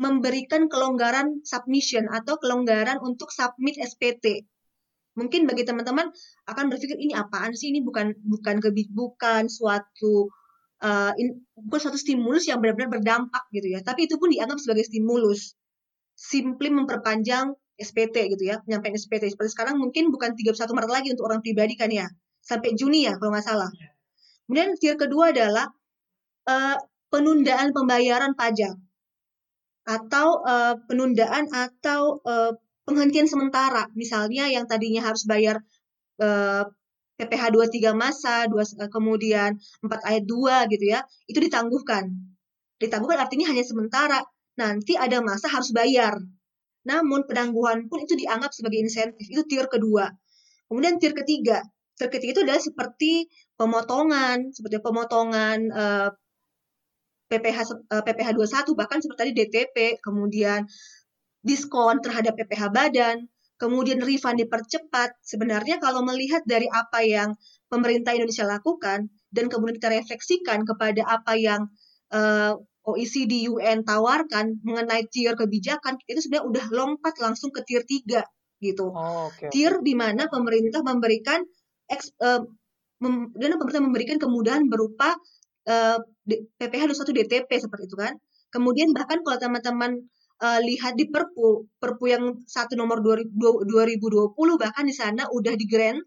memberikan 0.00 0.72
kelonggaran 0.72 1.44
submission 1.44 2.08
atau 2.08 2.40
kelonggaran 2.40 2.96
untuk 3.04 3.28
submit 3.28 3.76
SPT. 3.76 4.48
Mungkin 5.20 5.44
bagi 5.44 5.68
teman-teman 5.68 6.08
akan 6.48 6.64
berpikir 6.72 6.96
ini 6.96 7.12
apaan 7.12 7.52
sih? 7.52 7.68
Ini 7.74 7.84
bukan 7.84 8.16
bukan 8.24 8.62
bukan 8.94 9.42
suatu 9.50 10.32
uh, 10.80 11.12
in, 11.20 11.42
bukan 11.58 11.90
suatu 11.90 11.98
stimulus 12.00 12.48
yang 12.48 12.64
benar-benar 12.64 12.88
berdampak 12.88 13.44
gitu 13.52 13.68
ya, 13.68 13.84
tapi 13.84 14.08
itu 14.08 14.16
pun 14.16 14.32
dianggap 14.32 14.56
sebagai 14.62 14.88
stimulus. 14.88 15.58
Simply 16.16 16.72
memperpanjang 16.72 17.52
SPT 17.78 18.32
gitu 18.32 18.48
ya, 18.48 18.62
penyampaian 18.64 18.96
SPT. 18.96 19.28
Seperti 19.28 19.50
sekarang 19.52 19.76
mungkin 19.76 20.08
bukan 20.08 20.34
31 20.34 20.56
Maret 20.56 20.90
lagi 20.90 21.08
untuk 21.12 21.26
orang 21.30 21.42
pribadi 21.42 21.74
kan 21.74 21.90
ya, 21.90 22.06
sampai 22.48 22.72
Juni 22.72 23.04
ya 23.04 23.20
kalau 23.20 23.36
nggak 23.36 23.44
salah. 23.44 23.68
Iya. 23.68 23.90
Kemudian 24.48 24.68
tier 24.80 24.96
kedua 24.96 25.36
adalah 25.36 25.68
uh, 26.48 26.76
penundaan 27.12 27.76
pembayaran 27.76 28.32
pajak 28.32 28.72
atau 29.84 30.40
uh, 30.44 30.80
penundaan 30.88 31.52
atau 31.52 32.24
uh, 32.24 32.56
penghentian 32.88 33.28
sementara. 33.28 33.92
Misalnya 33.92 34.48
yang 34.48 34.64
tadinya 34.64 35.04
harus 35.04 35.28
bayar 35.28 35.60
uh, 36.24 36.64
PPh 37.18 37.50
23 37.50 37.98
masa, 37.98 38.46
dua, 38.46 38.62
eh, 38.62 38.86
kemudian 38.88 39.58
4 39.82 40.08
ayat 40.08 40.24
2 40.24 40.72
gitu 40.72 40.84
ya, 40.86 41.02
itu 41.26 41.38
ditangguhkan. 41.42 42.08
Ditangguhkan 42.78 43.18
artinya 43.18 43.50
hanya 43.50 43.66
sementara. 43.66 44.22
Nanti 44.54 44.94
ada 44.94 45.18
masa 45.18 45.50
harus 45.50 45.74
bayar. 45.74 46.18
Namun 46.86 47.26
penangguhan 47.26 47.90
pun 47.90 48.06
itu 48.06 48.14
dianggap 48.14 48.54
sebagai 48.54 48.78
insentif. 48.80 49.26
Itu 49.26 49.42
tier 49.50 49.66
kedua. 49.66 50.08
Kemudian 50.70 51.02
tier 51.02 51.12
ketiga. 51.12 51.58
Tier 51.98 52.10
ketiga 52.14 52.30
itu 52.38 52.42
adalah 52.46 52.62
seperti 52.62 53.12
pemotongan, 53.58 54.54
seperti 54.54 54.78
pemotongan 54.78 55.58
uh, 55.74 56.08
PPh 57.26 57.58
uh, 57.90 58.02
PPh 58.06 58.30
21 58.38 58.78
bahkan 58.78 59.02
seperti 59.02 59.18
tadi 59.18 59.32
DTP, 59.34 59.76
kemudian 59.98 60.62
diskon 61.42 61.98
terhadap 61.98 62.38
PPh 62.38 62.70
badan, 62.70 63.26
kemudian 63.58 63.98
refund 63.98 64.38
dipercepat. 64.38 65.18
Sebenarnya 65.26 65.82
kalau 65.82 66.06
melihat 66.06 66.46
dari 66.46 66.70
apa 66.70 67.02
yang 67.02 67.34
pemerintah 67.66 68.14
Indonesia 68.14 68.46
lakukan 68.46 69.10
dan 69.34 69.44
kemudian 69.50 69.76
kita 69.76 69.90
refleksikan 69.92 70.64
kepada 70.64 71.02
apa 71.04 71.34
yang 71.36 71.68
uh, 72.14 72.54
eh, 72.54 72.88
OECD 72.88 73.52
UN 73.52 73.84
tawarkan 73.84 74.64
mengenai 74.64 75.04
tier 75.12 75.36
kebijakan 75.36 76.00
itu 76.08 76.24
sebenarnya 76.24 76.46
udah 76.48 76.66
lompat 76.72 77.20
langsung 77.20 77.52
ke 77.52 77.60
tier 77.68 77.84
3 77.84 78.24
gitu. 78.64 78.88
Oh, 78.88 79.28
okay. 79.28 79.52
Tier 79.52 79.84
di 79.84 79.92
mana 79.92 80.26
pemerintah 80.32 80.80
memberikan 80.80 81.44
eks, 81.88 82.14
uh, 82.22 82.44
mem, 83.02 83.32
dan 83.36 83.56
pemerintah 83.56 83.84
memberikan 83.84 84.16
kemudahan 84.20 84.64
berupa 84.68 85.16
PPh 86.56 86.88
21 86.88 87.12
DTP 87.12 87.50
seperti 87.60 87.92
itu 87.92 87.96
kan. 88.00 88.16
Kemudian 88.48 88.96
bahkan 88.96 89.20
kalau 89.20 89.36
teman-teman 89.36 90.00
uh, 90.40 90.60
lihat 90.64 90.96
di 90.96 91.12
Perpu, 91.12 91.68
Perpu 91.76 92.08
yang 92.08 92.40
satu 92.48 92.72
nomor 92.72 93.04
2020 93.04 94.32
bahkan 94.56 94.84
di 94.88 94.96
sana 94.96 95.28
udah 95.28 95.52
di 95.52 95.68
grant 95.68 96.00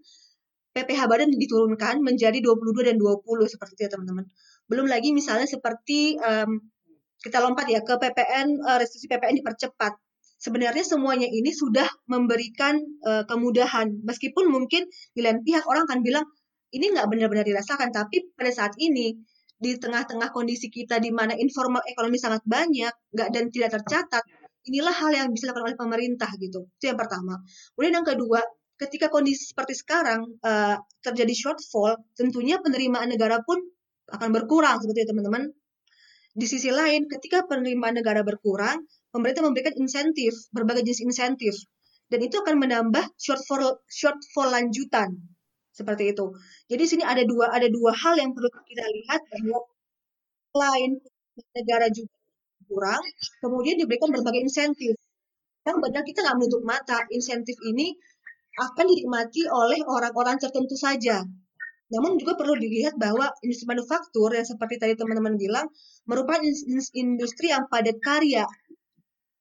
PPh 0.73 1.01
badan 1.05 1.29
diturunkan 1.29 2.01
menjadi 2.01 2.41
22 2.41 2.89
dan 2.89 2.97
20 2.97 3.21
seperti 3.45 3.71
itu 3.77 3.81
ya 3.85 3.89
teman-teman. 3.93 4.25
Belum 4.65 4.89
lagi 4.89 5.13
misalnya 5.13 5.45
seperti 5.45 6.17
kita 7.21 7.37
lompat 7.37 7.69
ya 7.69 7.85
ke 7.85 7.93
PPN 8.01 8.65
uh, 8.65 8.77
restitusi 8.81 9.05
PPN 9.05 9.37
dipercepat. 9.37 9.93
Sebenarnya 10.41 10.81
semuanya 10.81 11.29
ini 11.29 11.53
sudah 11.53 11.85
memberikan 12.09 12.81
uh, 13.05 13.23
kemudahan. 13.29 14.01
Meskipun 14.01 14.49
mungkin 14.49 14.89
di 15.13 15.21
lain 15.21 15.45
pihak 15.45 15.69
orang 15.69 15.85
akan 15.85 16.01
bilang 16.01 16.25
ini 16.73 16.89
nggak 16.89 17.05
benar-benar 17.05 17.45
dirasakan. 17.45 17.93
Tapi 17.93 18.33
pada 18.33 18.49
saat 18.49 18.73
ini 18.81 19.13
di 19.61 19.77
tengah-tengah 19.77 20.33
kondisi 20.33 20.73
kita 20.73 20.97
di 20.97 21.13
mana 21.13 21.37
informal 21.37 21.85
ekonomi 21.85 22.17
sangat 22.17 22.41
banyak 22.41 22.89
nggak 23.13 23.29
dan 23.29 23.53
tidak 23.53 23.77
tercatat 23.77 24.25
inilah 24.65 24.93
hal 24.93 25.13
yang 25.13 25.27
bisa 25.33 25.49
dilakukan 25.49 25.73
oleh 25.73 25.77
pemerintah 25.77 26.29
gitu. 26.37 26.69
Itu 26.77 26.93
yang 26.93 26.97
pertama. 26.97 27.37
Kemudian 27.73 28.01
yang 28.01 28.07
kedua 28.07 28.41
ketika 28.77 29.13
kondisi 29.13 29.53
seperti 29.53 29.77
sekarang 29.77 30.25
uh, 30.41 30.77
terjadi 31.05 31.33
shortfall 31.37 32.01
tentunya 32.17 32.57
penerimaan 32.57 33.09
negara 33.13 33.41
pun 33.45 33.61
akan 34.09 34.29
berkurang 34.33 34.81
seperti 34.81 35.05
teman-teman. 35.05 35.49
Di 36.31 36.47
sisi 36.47 36.71
lain 36.71 37.05
ketika 37.11 37.43
penerimaan 37.45 38.01
negara 38.01 38.23
berkurang 38.23 38.81
pemerintah 39.11 39.43
memberikan 39.43 39.75
insentif 39.77 40.33
berbagai 40.55 40.87
jenis 40.87 41.03
insentif 41.07 41.55
dan 42.11 42.19
itu 42.23 42.35
akan 42.39 42.59
menambah 42.59 43.05
shortfall 43.15 43.79
shortfall 43.87 44.51
lanjutan 44.51 45.15
seperti 45.71 46.11
itu. 46.11 46.25
Jadi 46.67 46.83
sini 46.83 47.03
ada 47.07 47.23
dua 47.23 47.51
ada 47.55 47.67
dua 47.71 47.95
hal 47.95 48.19
yang 48.19 48.35
perlu 48.35 48.51
kita 48.67 48.83
lihat 48.83 49.21
bahwa 49.31 49.59
lain 50.51 50.99
negara 51.55 51.87
juga 51.87 52.11
kurang, 52.67 53.03
kemudian 53.39 53.75
diberikan 53.79 54.11
berbagai 54.11 54.43
insentif. 54.47 54.95
Yang 55.63 55.77
benar 55.79 56.01
kita 56.03 56.19
nggak 56.23 56.37
menutup 56.39 56.63
mata, 56.67 56.97
insentif 57.11 57.55
ini 57.67 57.95
akan 58.59 58.85
dinikmati 58.87 59.47
oleh 59.47 59.79
orang-orang 59.87 60.35
tertentu 60.39 60.75
saja. 60.75 61.23
Namun 61.91 62.15
juga 62.15 62.39
perlu 62.39 62.55
dilihat 62.55 62.95
bahwa 62.95 63.27
industri 63.43 63.67
manufaktur 63.67 64.31
yang 64.31 64.47
seperti 64.47 64.79
tadi 64.79 64.93
teman-teman 64.95 65.35
bilang 65.35 65.67
merupakan 66.07 66.39
industri 66.95 67.51
yang 67.51 67.67
padat 67.67 67.99
karya. 67.99 68.47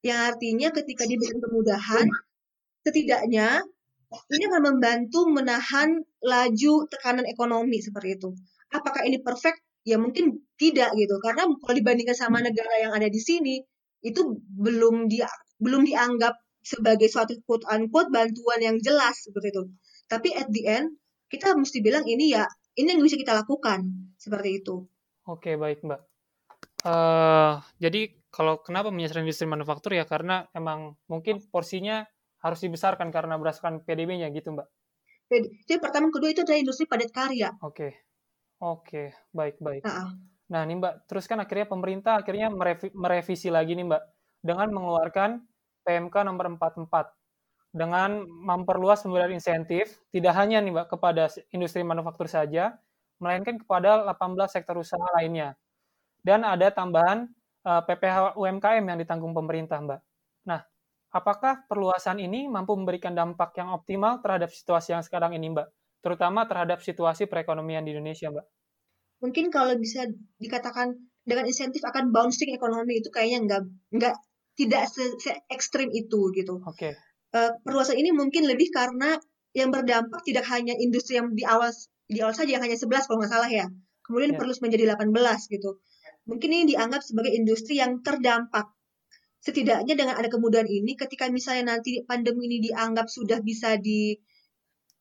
Yang 0.00 0.20
artinya 0.34 0.68
ketika 0.72 1.04
diberikan 1.04 1.40
kemudahan, 1.44 2.06
setidaknya 2.84 3.64
ini 4.32 4.44
akan 4.50 4.62
membantu 4.74 5.28
menahan 5.28 6.02
laju 6.24 6.74
tekanan 6.90 7.26
ekonomi 7.28 7.78
seperti 7.78 8.16
itu. 8.18 8.32
Apakah 8.72 9.06
ini 9.06 9.20
perfect? 9.20 9.60
Ya 9.84 9.96
mungkin 9.96 10.44
tidak 10.60 10.92
gitu, 10.92 11.16
karena 11.24 11.48
kalau 11.48 11.74
dibandingkan 11.76 12.12
sama 12.12 12.44
negara 12.44 12.84
yang 12.84 12.92
ada 12.92 13.08
di 13.08 13.16
sini, 13.16 13.64
itu 14.04 14.40
belum 14.60 15.08
dia 15.08 15.28
belum 15.60 15.84
dianggap 15.84 16.36
sebagai 16.60 17.08
suatu 17.08 17.36
quote 17.44 17.64
unquote 17.68 18.12
bantuan 18.12 18.60
yang 18.60 18.76
jelas 18.80 19.16
seperti 19.24 19.52
itu. 19.52 19.64
Tapi 20.08 20.36
at 20.36 20.48
the 20.52 20.68
end 20.68 20.96
kita 21.32 21.56
mesti 21.56 21.80
bilang 21.80 22.04
ini 22.04 22.32
ya 22.36 22.44
ini 22.76 22.96
yang 22.96 23.00
bisa 23.04 23.16
kita 23.16 23.32
lakukan 23.36 24.12
seperti 24.20 24.60
itu. 24.60 24.84
Oke 25.28 25.56
baik 25.56 25.84
mbak. 25.84 26.00
Uh, 26.80 27.60
jadi 27.76 28.19
kalau 28.30 28.62
kenapa 28.62 28.94
menyasar 28.94 29.22
industri 29.22 29.46
manufaktur 29.46 29.94
ya 29.94 30.06
karena 30.06 30.46
emang 30.54 30.94
mungkin 31.10 31.42
porsinya 31.50 32.06
harus 32.40 32.62
dibesarkan 32.62 33.12
karena 33.12 33.36
berdasarkan 33.36 33.84
PDB-nya 33.84 34.32
gitu, 34.32 34.54
Mbak? 34.56 34.68
Jadi 35.30 35.78
pertama 35.78 36.10
kedua 36.10 36.34
itu 36.34 36.42
adalah 36.42 36.58
industri 36.58 36.90
padat 36.90 37.10
karya. 37.14 37.54
Oke. 37.62 37.74
Okay. 37.74 37.92
Oke, 38.60 38.84
okay. 38.84 39.06
baik 39.32 39.56
baik. 39.56 39.82
Nah, 39.88 40.12
nah, 40.52 40.62
nih 40.68 40.76
Mbak, 40.76 40.94
terus 41.08 41.24
kan 41.24 41.40
akhirnya 41.40 41.64
pemerintah 41.64 42.20
akhirnya 42.20 42.52
merevi 42.52 42.92
merevisi 42.92 43.48
lagi 43.48 43.72
nih 43.72 43.88
Mbak 43.88 44.02
dengan 44.44 44.68
mengeluarkan 44.68 45.40
PMK 45.80 46.14
nomor 46.28 46.44
44 46.60 47.08
dengan 47.72 48.26
memperluas 48.26 49.00
pemberian 49.00 49.32
insentif 49.32 50.02
tidak 50.12 50.36
hanya 50.36 50.60
nih 50.60 50.76
Mbak 50.76 50.86
kepada 50.92 51.32
industri 51.56 51.80
manufaktur 51.80 52.28
saja, 52.28 52.76
melainkan 53.16 53.56
kepada 53.56 54.04
18 54.12 54.52
sektor 54.52 54.76
usaha 54.76 55.08
lainnya. 55.16 55.56
Dan 56.20 56.44
ada 56.44 56.68
tambahan 56.68 57.32
PPH 57.64 58.40
UMKM 58.40 58.84
yang 58.88 58.98
ditanggung 58.98 59.36
pemerintah, 59.36 59.78
Mbak. 59.84 60.00
Nah, 60.48 60.60
Apakah 61.10 61.66
perluasan 61.66 62.22
ini 62.22 62.46
mampu 62.46 62.78
memberikan 62.78 63.10
dampak 63.10 63.58
yang 63.58 63.74
optimal 63.74 64.22
terhadap 64.22 64.54
situasi 64.54 64.94
yang 64.94 65.02
sekarang 65.02 65.34
ini, 65.34 65.50
Mbak? 65.50 65.66
Terutama 66.06 66.46
terhadap 66.46 66.78
situasi 66.86 67.26
perekonomian 67.26 67.82
di 67.82 67.98
Indonesia, 67.98 68.30
Mbak? 68.30 68.46
Mungkin 69.26 69.50
kalau 69.50 69.74
bisa 69.74 70.06
dikatakan 70.38 70.94
dengan 71.26 71.50
insentif 71.50 71.82
akan 71.82 72.14
bouncing 72.14 72.54
ekonomi 72.54 73.02
itu 73.02 73.10
kayaknya 73.10 73.38
nggak 73.42 73.62
nggak 73.98 74.14
tidak 74.54 74.86
se, 74.86 75.18
se 75.18 75.34
ekstrim 75.50 75.90
itu 75.90 76.30
gitu. 76.30 76.62
Oke. 76.62 76.78
Okay. 76.78 76.92
Uh, 77.34 77.58
perluasan 77.66 77.98
ini 77.98 78.14
mungkin 78.14 78.46
lebih 78.46 78.70
karena 78.70 79.18
yang 79.50 79.74
berdampak 79.74 80.22
tidak 80.22 80.46
hanya 80.46 80.78
industri 80.78 81.18
yang 81.18 81.34
di 81.34 81.42
awal 81.42 81.74
di 82.06 82.22
awal 82.22 82.34
saja 82.38 82.54
yang 82.54 82.62
hanya 82.62 82.78
11 82.78 83.10
kalau 83.10 83.18
nggak 83.18 83.34
salah 83.34 83.50
ya. 83.50 83.66
Kemudian 84.06 84.34
yeah. 84.34 84.38
perlu 84.38 84.54
menjadi 84.62 84.94
18 84.94 85.10
gitu. 85.58 85.82
Mungkin 86.30 86.48
ini 86.54 86.64
dianggap 86.70 87.02
sebagai 87.02 87.34
industri 87.34 87.82
yang 87.82 87.98
terdampak 88.06 88.70
setidaknya 89.40 89.96
dengan 89.96 90.14
ada 90.20 90.28
kemudahan 90.30 90.68
ini 90.68 90.94
ketika 90.94 91.26
misalnya 91.32 91.74
nanti 91.76 92.04
pandemi 92.04 92.46
ini 92.46 92.70
dianggap 92.70 93.08
sudah 93.08 93.40
bisa 93.40 93.80
di 93.80 94.14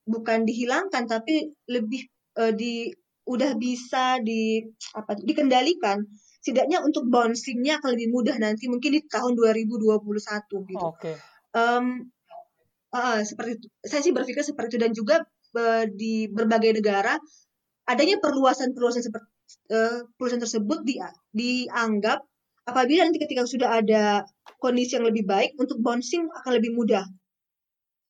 bukan 0.08 0.48
dihilangkan 0.48 1.04
tapi 1.04 1.52
lebih 1.68 2.08
uh, 2.40 2.50
di 2.50 2.88
udah 3.28 3.54
bisa 3.60 4.18
di 4.24 4.64
apa 4.96 5.14
dikendalikan 5.20 6.02
setidaknya 6.40 6.80
untuk 6.80 7.06
bouncingnya 7.12 7.78
akan 7.78 7.94
lebih 7.94 8.08
mudah 8.10 8.36
nanti 8.40 8.66
mungkin 8.66 8.96
di 8.96 9.04
tahun 9.04 9.36
2021 9.36 10.00
gitu. 10.00 10.80
Oke. 10.80 11.14
Okay. 11.14 11.14
Um, 11.52 12.08
uh, 12.96 13.20
seperti 13.20 13.60
itu. 13.60 13.66
Saya 13.84 14.00
sih 14.00 14.16
berpikir 14.16 14.40
seperti 14.40 14.74
itu 14.74 14.78
dan 14.80 14.92
juga 14.96 15.16
uh, 15.54 15.84
di 15.84 16.32
berbagai 16.32 16.80
negara 16.80 17.20
adanya 17.84 18.16
perluasan-perluasan 18.24 19.04
seperti 19.04 19.28
uh, 19.70 20.06
perluasan 20.14 20.42
tersebut 20.42 20.84
di, 20.86 21.00
dianggap 21.34 22.22
apabila 22.68 23.06
nanti 23.08 23.18
ketika 23.18 23.46
sudah 23.48 23.82
ada 23.82 24.22
kondisi 24.60 24.94
yang 24.94 25.08
lebih 25.08 25.24
baik 25.26 25.56
untuk 25.56 25.80
bouncing 25.80 26.28
akan 26.42 26.52
lebih 26.54 26.76
mudah. 26.76 27.02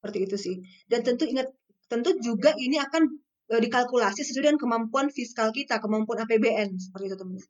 Seperti 0.00 0.18
itu 0.26 0.36
sih. 0.36 0.56
Dan 0.88 1.06
tentu 1.06 1.24
ingat 1.28 1.48
tentu 1.86 2.16
juga 2.22 2.54
ini 2.56 2.78
akan 2.78 3.02
e, 3.50 3.54
dikalkulasi 3.58 4.22
sesuai 4.22 4.52
dengan 4.52 4.60
kemampuan 4.62 5.10
fiskal 5.10 5.50
kita 5.50 5.82
kemampuan 5.82 6.22
APBN 6.22 6.78
seperti 6.78 7.04
itu 7.10 7.16
teman 7.18 7.42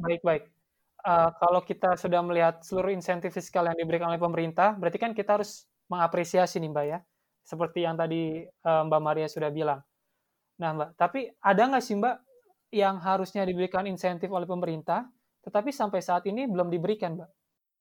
baik 0.00 0.22
baik. 0.24 0.44
Uh, 1.00 1.32
kalau 1.40 1.64
kita 1.64 1.96
sudah 1.96 2.20
melihat 2.20 2.60
seluruh 2.60 2.92
insentif 2.92 3.32
fiskal 3.32 3.64
yang 3.64 3.76
diberikan 3.76 4.12
oleh 4.12 4.20
pemerintah 4.20 4.76
berarti 4.76 5.00
kan 5.00 5.16
kita 5.16 5.40
harus 5.40 5.64
mengapresiasi 5.88 6.60
nih 6.60 6.70
mbak 6.72 6.86
ya. 6.88 6.98
Seperti 7.44 7.84
yang 7.84 7.96
tadi 7.96 8.44
uh, 8.44 8.82
mbak 8.88 9.00
Maria 9.00 9.28
sudah 9.28 9.48
bilang. 9.48 9.80
Nah 10.60 10.70
mbak 10.76 10.96
tapi 11.00 11.32
ada 11.40 11.62
nggak 11.72 11.84
sih 11.84 11.96
mbak 11.96 12.20
yang 12.70 13.02
harusnya 13.02 13.42
diberikan 13.42 13.86
insentif 13.86 14.30
oleh 14.30 14.46
pemerintah 14.46 15.10
tetapi 15.40 15.72
sampai 15.72 16.00
saat 16.04 16.24
ini 16.28 16.44
belum 16.44 16.68
diberikan, 16.68 17.16
Mbak. 17.16 17.30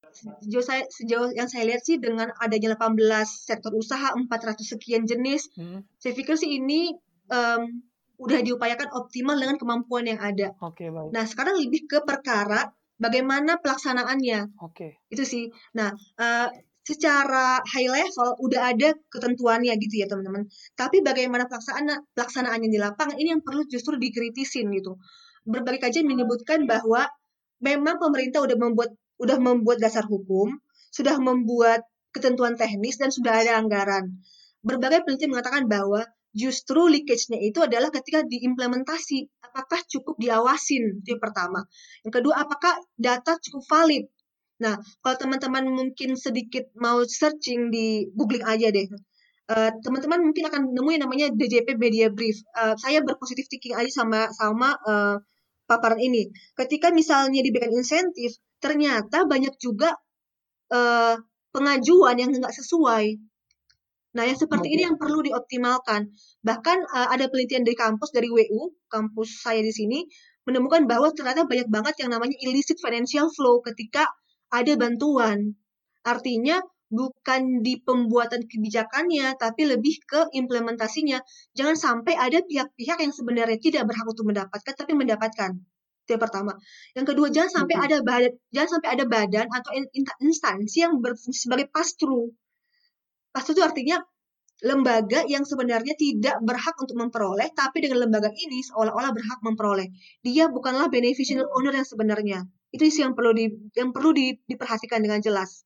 Sejauh, 0.09 0.65
saya, 0.65 0.83
sejauh 0.89 1.29
yang 1.37 1.45
saya 1.45 1.69
lihat 1.69 1.85
sih 1.85 2.01
dengan 2.01 2.33
adanya 2.41 2.73
18 2.73 2.97
sektor 3.29 3.69
usaha, 3.77 4.09
400 4.17 4.57
sekian 4.57 5.05
jenis, 5.05 5.53
hmm. 5.53 5.85
saya 6.01 6.17
pikir 6.17 6.33
sih 6.33 6.57
ini 6.57 6.97
um, 7.29 7.85
udah 8.17 8.41
diupayakan 8.41 8.89
optimal 8.89 9.37
dengan 9.37 9.61
kemampuan 9.61 10.09
yang 10.09 10.17
ada. 10.17 10.57
Oke, 10.65 10.81
okay, 10.81 10.89
baik. 10.89 11.13
Nah, 11.13 11.29
sekarang 11.29 11.61
lebih 11.61 11.85
ke 11.85 12.01
perkara 12.01 12.73
bagaimana 12.97 13.61
pelaksanaannya. 13.61 14.57
Oke. 14.65 14.73
Okay. 14.73 14.91
Itu 15.13 15.23
sih. 15.29 15.53
Nah, 15.77 15.93
uh, 16.17 16.49
secara 16.89 17.61
high 17.61 17.85
level 17.85 18.41
udah 18.41 18.73
ada 18.73 18.97
ketentuannya 19.13 19.77
gitu 19.77 20.01
ya 20.01 20.09
teman-teman. 20.09 20.49
Tapi 20.73 21.05
bagaimana 21.05 21.45
pelaksanaan 21.45 22.09
pelaksanaannya 22.17 22.69
di 22.73 22.79
lapangan 22.81 23.15
ini 23.21 23.37
yang 23.37 23.45
perlu 23.45 23.69
justru 23.69 24.01
dikritisin 24.01 24.73
gitu. 24.73 24.97
Berbagai 25.45 25.85
kajian 25.85 26.09
menyebutkan 26.09 26.65
bahwa 26.65 27.05
memang 27.61 28.01
pemerintah 28.01 28.41
udah 28.41 28.57
membuat 28.57 28.89
udah 29.21 29.37
membuat 29.37 29.77
dasar 29.77 30.07
hukum, 30.09 30.57
sudah 30.89 31.21
membuat 31.21 31.85
ketentuan 32.09 32.57
teknis 32.57 32.97
dan 32.97 33.13
sudah 33.13 33.37
ada 33.37 33.61
anggaran. 33.61 34.17
Berbagai 34.65 35.05
penelitian 35.05 35.37
mengatakan 35.37 35.69
bahwa 35.69 36.01
justru 36.33 36.89
leakage-nya 36.89 37.37
itu 37.41 37.61
adalah 37.61 37.93
ketika 37.93 38.25
diimplementasi. 38.25 39.29
Apakah 39.45 39.81
cukup 39.85 40.17
diawasin? 40.21 41.01
Itu 41.01 41.17
yang 41.17 41.21
pertama. 41.21 41.65
Yang 42.05 42.21
kedua, 42.21 42.33
apakah 42.43 42.77
data 42.97 43.37
cukup 43.41 43.63
valid? 43.65 44.05
Nah, 44.59 44.75
kalau 44.99 45.15
teman-teman 45.15 45.63
mungkin 45.71 46.19
sedikit 46.19 46.67
mau 46.75 46.99
searching 47.07 47.71
di 47.71 48.11
googling 48.11 48.43
aja 48.43 48.67
deh. 48.69 48.87
Uh, 49.49 49.73
teman-teman 49.81 50.29
mungkin 50.29 50.45
akan 50.45 50.61
nemu 50.75 50.89
yang 50.93 51.03
namanya 51.07 51.27
DJP 51.33 51.79
Media 51.79 52.11
Brief. 52.11 52.37
Uh, 52.53 52.75
saya 52.77 53.01
berpositif 53.01 53.49
thinking 53.49 53.73
aja 53.73 53.89
sama 53.89 54.29
sama 54.35 54.77
uh, 54.85 55.17
paparan 55.65 55.97
ini. 55.97 56.29
Ketika 56.53 56.93
misalnya 56.93 57.41
diberikan 57.41 57.73
insentif, 57.73 58.37
ternyata 58.61 59.25
banyak 59.25 59.55
juga 59.57 59.95
uh, 60.69 61.15
pengajuan 61.55 62.19
yang 62.19 62.29
nggak 62.35 62.53
sesuai. 62.53 63.17
Nah, 64.09 64.23
yang 64.25 64.37
seperti 64.37 64.73
ini 64.73 64.85
yang 64.89 64.97
perlu 64.97 65.21
dioptimalkan. 65.23 66.09
Bahkan 66.41 66.77
uh, 66.85 67.07
ada 67.13 67.29
penelitian 67.31 67.63
dari 67.65 67.77
kampus 67.79 68.09
dari 68.11 68.29
WU, 68.29 68.75
kampus 68.91 69.45
saya 69.45 69.63
di 69.63 69.73
sini, 69.73 70.05
menemukan 70.49 70.89
bahwa 70.89 71.13
ternyata 71.13 71.45
banyak 71.45 71.69
banget 71.69 71.95
yang 72.01 72.09
namanya 72.13 72.33
illicit 72.41 72.81
financial 72.81 73.29
flow 73.29 73.61
ketika 73.61 74.09
ada 74.49 74.73
bantuan. 74.77 75.55
Artinya 76.05 76.61
bukan 76.89 77.61
di 77.61 77.77
pembuatan 77.81 78.45
kebijakannya, 78.49 79.37
tapi 79.37 79.69
lebih 79.69 80.01
ke 80.05 80.33
implementasinya. 80.33 81.21
Jangan 81.53 81.77
sampai 81.77 82.13
ada 82.17 82.41
pihak-pihak 82.41 82.97
yang 83.01 83.13
sebenarnya 83.13 83.59
tidak 83.61 83.83
berhak 83.89 84.05
untuk 84.09 84.25
mendapatkan, 84.29 84.73
tapi 84.73 84.93
mendapatkan. 84.97 85.51
Itu 86.05 86.09
yang 86.17 86.23
pertama. 86.25 86.57
Yang 86.97 87.05
kedua, 87.13 87.27
jangan 87.29 87.51
sampai 87.63 87.75
ada 87.77 87.97
badan, 88.01 88.33
jangan 88.49 88.69
sampai 88.77 88.89
ada 88.97 89.05
badan 89.05 89.45
atau 89.53 89.71
instansi 90.25 90.77
yang 90.81 90.97
berfungsi 90.97 91.45
sebagai 91.45 91.69
pass-through 91.69 92.33
Pastu 93.29 93.53
itu 93.53 93.61
artinya 93.61 94.01
lembaga 94.65 95.23
yang 95.29 95.45
sebenarnya 95.45 95.93
tidak 95.95 96.41
berhak 96.41 96.75
untuk 96.81 96.97
memperoleh, 96.97 97.53
tapi 97.53 97.77
dengan 97.85 98.09
lembaga 98.09 98.33
ini 98.33 98.59
seolah-olah 98.65 99.11
berhak 99.13 99.39
memperoleh. 99.45 99.87
Dia 100.25 100.49
bukanlah 100.49 100.89
beneficial 100.89 101.45
owner 101.55 101.77
yang 101.77 101.87
sebenarnya. 101.87 102.39
Itu 102.69 102.85
isu 102.85 103.09
yang 103.09 103.13
perlu 103.17 103.31
di, 103.33 103.45
yang 103.73 103.89
perlu 103.89 104.13
di, 104.13 104.37
diperhatikan 104.45 105.01
dengan 105.01 105.19
jelas. 105.19 105.65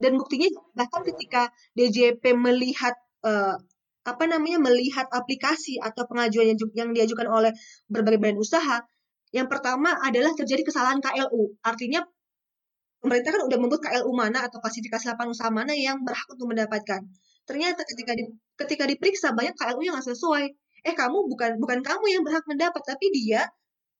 Dan 0.00 0.16
buktinya 0.16 0.48
bahkan 0.72 1.04
ketika 1.04 1.52
DJP 1.76 2.32
melihat 2.32 2.96
uh, 3.20 3.60
apa 4.00 4.24
namanya 4.24 4.56
melihat 4.56 5.04
aplikasi 5.12 5.76
atau 5.76 6.08
pengajuan 6.08 6.56
yang, 6.56 6.58
yang 6.72 6.90
diajukan 6.96 7.28
oleh 7.28 7.52
berbagai 7.84 8.16
badan 8.16 8.40
usaha, 8.40 8.80
yang 9.30 9.46
pertama 9.46 9.94
adalah 10.00 10.32
terjadi 10.32 10.64
kesalahan 10.64 11.04
KLU. 11.04 11.60
Artinya 11.60 12.00
pemerintah 13.04 13.30
kan 13.36 13.42
udah 13.44 13.58
membuat 13.60 13.82
KLU 13.84 14.10
mana 14.16 14.48
atau 14.48 14.58
klasifikasi 14.58 15.04
lapangan 15.12 15.30
usaha 15.36 15.50
mana 15.52 15.76
yang 15.76 16.00
berhak 16.00 16.26
untuk 16.32 16.48
mendapatkan. 16.48 17.04
Ternyata 17.44 17.82
ketika 17.84 18.12
di, 18.16 18.24
ketika 18.56 18.84
diperiksa 18.88 19.36
banyak 19.36 19.52
KLU 19.54 19.84
yang 19.84 19.94
nggak 20.00 20.08
sesuai. 20.16 20.44
Eh 20.80 20.96
kamu 20.96 21.28
bukan 21.28 21.60
bukan 21.60 21.84
kamu 21.84 22.04
yang 22.08 22.22
berhak 22.24 22.44
mendapat, 22.48 22.80
tapi 22.80 23.12
dia 23.12 23.44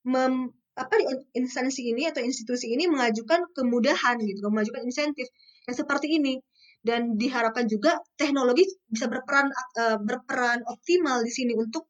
mem, 0.01 0.49
apa 0.81 0.93
di 0.97 1.05
instansi 1.37 1.93
ini 1.93 2.09
atau 2.09 2.21
institusi 2.25 2.73
ini 2.73 2.89
mengajukan 2.89 3.53
kemudahan 3.53 4.17
gitu, 4.25 4.41
mengajukan 4.49 4.83
insentif 4.89 5.29
yang 5.69 5.75
seperti 5.77 6.17
ini 6.17 6.41
dan 6.81 7.13
diharapkan 7.15 7.69
juga 7.69 8.01
teknologi 8.17 8.65
bisa 8.89 9.05
berperan 9.05 9.53
uh, 9.53 10.01
berperan 10.01 10.65
optimal 10.65 11.21
di 11.21 11.29
sini 11.29 11.53
untuk 11.53 11.85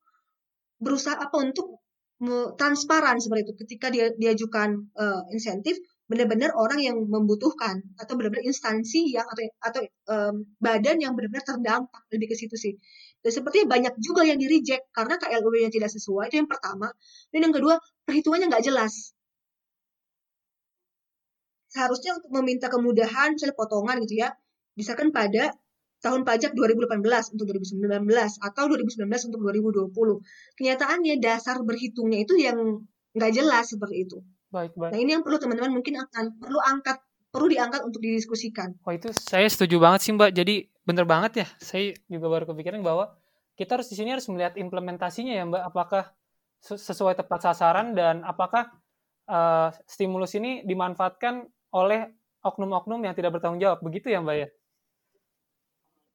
berusaha 0.82 1.16
apa 1.16 1.36
untuk 1.40 1.80
transparan 2.54 3.18
seperti 3.18 3.50
itu 3.50 3.54
ketika 3.66 3.88
dia 3.90 4.14
diajukan 4.14 4.78
uh, 4.94 5.26
insentif 5.34 5.74
benar-benar 6.06 6.52
orang 6.54 6.84
yang 6.84 6.98
membutuhkan 7.08 7.82
atau 7.96 8.14
benar-benar 8.20 8.46
instansi 8.46 9.16
yang 9.16 9.24
atau 9.26 9.44
atau 9.64 9.82
um, 10.12 10.36
badan 10.60 11.00
yang 11.00 11.16
benar-benar 11.16 11.48
terdampak 11.48 12.04
lebih 12.12 12.30
ke 12.30 12.36
situ 12.36 12.54
sih. 12.60 12.74
Dan 13.22 13.32
sepertinya 13.32 13.78
banyak 13.78 13.94
juga 14.02 14.26
yang 14.26 14.42
di 14.42 14.50
reject 14.50 14.90
karena 14.90 15.16
KLUW 15.22 15.56
yang 15.62 15.74
tidak 15.74 15.94
sesuai 15.94 16.34
itu 16.34 16.42
yang 16.42 16.50
pertama. 16.50 16.90
Dan 17.30 17.50
yang 17.50 17.54
kedua 17.54 17.78
perhitungannya 18.06 18.50
nggak 18.50 18.66
jelas. 18.66 19.14
Seharusnya 21.72 22.20
untuk 22.20 22.34
meminta 22.36 22.68
kemudahan 22.68 23.38
misalnya 23.38 23.56
potongan 23.56 24.04
gitu 24.04 24.26
ya, 24.26 24.36
misalkan 24.76 25.14
pada 25.16 25.56
tahun 26.02 26.26
pajak 26.26 26.58
2018 26.58 27.38
untuk 27.38 27.46
2019 27.48 28.10
atau 28.42 28.64
2019 28.68 29.30
untuk 29.32 29.40
2020. 29.94 30.58
Kenyataannya 30.58 31.16
dasar 31.22 31.62
berhitungnya 31.62 32.26
itu 32.26 32.36
yang 32.42 32.58
nggak 33.14 33.32
jelas 33.32 33.70
seperti 33.72 34.10
itu. 34.10 34.18
Baik, 34.52 34.76
baik. 34.76 34.92
Nah, 34.92 35.00
ini 35.00 35.16
yang 35.16 35.24
perlu 35.24 35.40
teman-teman 35.40 35.72
mungkin 35.72 35.96
akan 36.02 36.36
perlu 36.42 36.60
angkat 36.60 37.00
perlu 37.32 37.48
diangkat 37.48 37.82
untuk 37.88 38.04
didiskusikan. 38.04 38.76
Oh, 38.84 38.92
itu 38.92 39.08
saya 39.16 39.48
setuju 39.48 39.80
banget 39.80 40.04
sih, 40.04 40.12
Mbak. 40.12 40.32
Jadi 40.36 40.68
benar 40.92 41.08
banget 41.08 41.32
ya. 41.44 41.48
Saya 41.58 41.96
juga 42.12 42.28
baru 42.28 42.46
kepikiran 42.52 42.84
bahwa 42.84 43.16
kita 43.56 43.80
harus 43.80 43.88
di 43.88 43.96
sini 43.96 44.12
harus 44.12 44.28
melihat 44.28 44.60
implementasinya 44.60 45.34
ya, 45.34 45.44
Mbak. 45.48 45.64
Apakah 45.72 46.04
sesuai 46.62 47.18
tepat 47.18 47.40
sasaran 47.42 47.98
dan 47.98 48.22
apakah 48.22 48.70
uh, 49.26 49.74
stimulus 49.90 50.38
ini 50.38 50.62
dimanfaatkan 50.68 51.48
oleh 51.74 52.12
oknum-oknum 52.46 53.02
yang 53.06 53.16
tidak 53.18 53.38
bertanggung 53.38 53.62
jawab. 53.62 53.80
Begitu 53.82 54.14
ya, 54.14 54.20
Mbak 54.22 54.36
ya? 54.38 54.48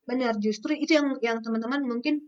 Benar, 0.06 0.34
justru 0.38 0.78
itu 0.78 0.94
yang 0.94 1.18
yang 1.18 1.42
teman-teman 1.42 1.82
mungkin 1.82 2.22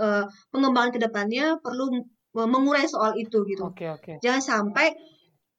uh, 0.00 0.24
pengembangan 0.48 0.96
ke 0.96 1.00
depannya 1.00 1.60
perlu 1.60 2.08
mengurai 2.32 2.88
soal 2.88 3.18
itu 3.20 3.44
gitu. 3.44 3.68
Oke, 3.68 3.84
okay, 3.84 3.88
oke. 3.92 4.02
Okay. 4.04 4.16
Jangan 4.24 4.40
sampai 4.40 4.96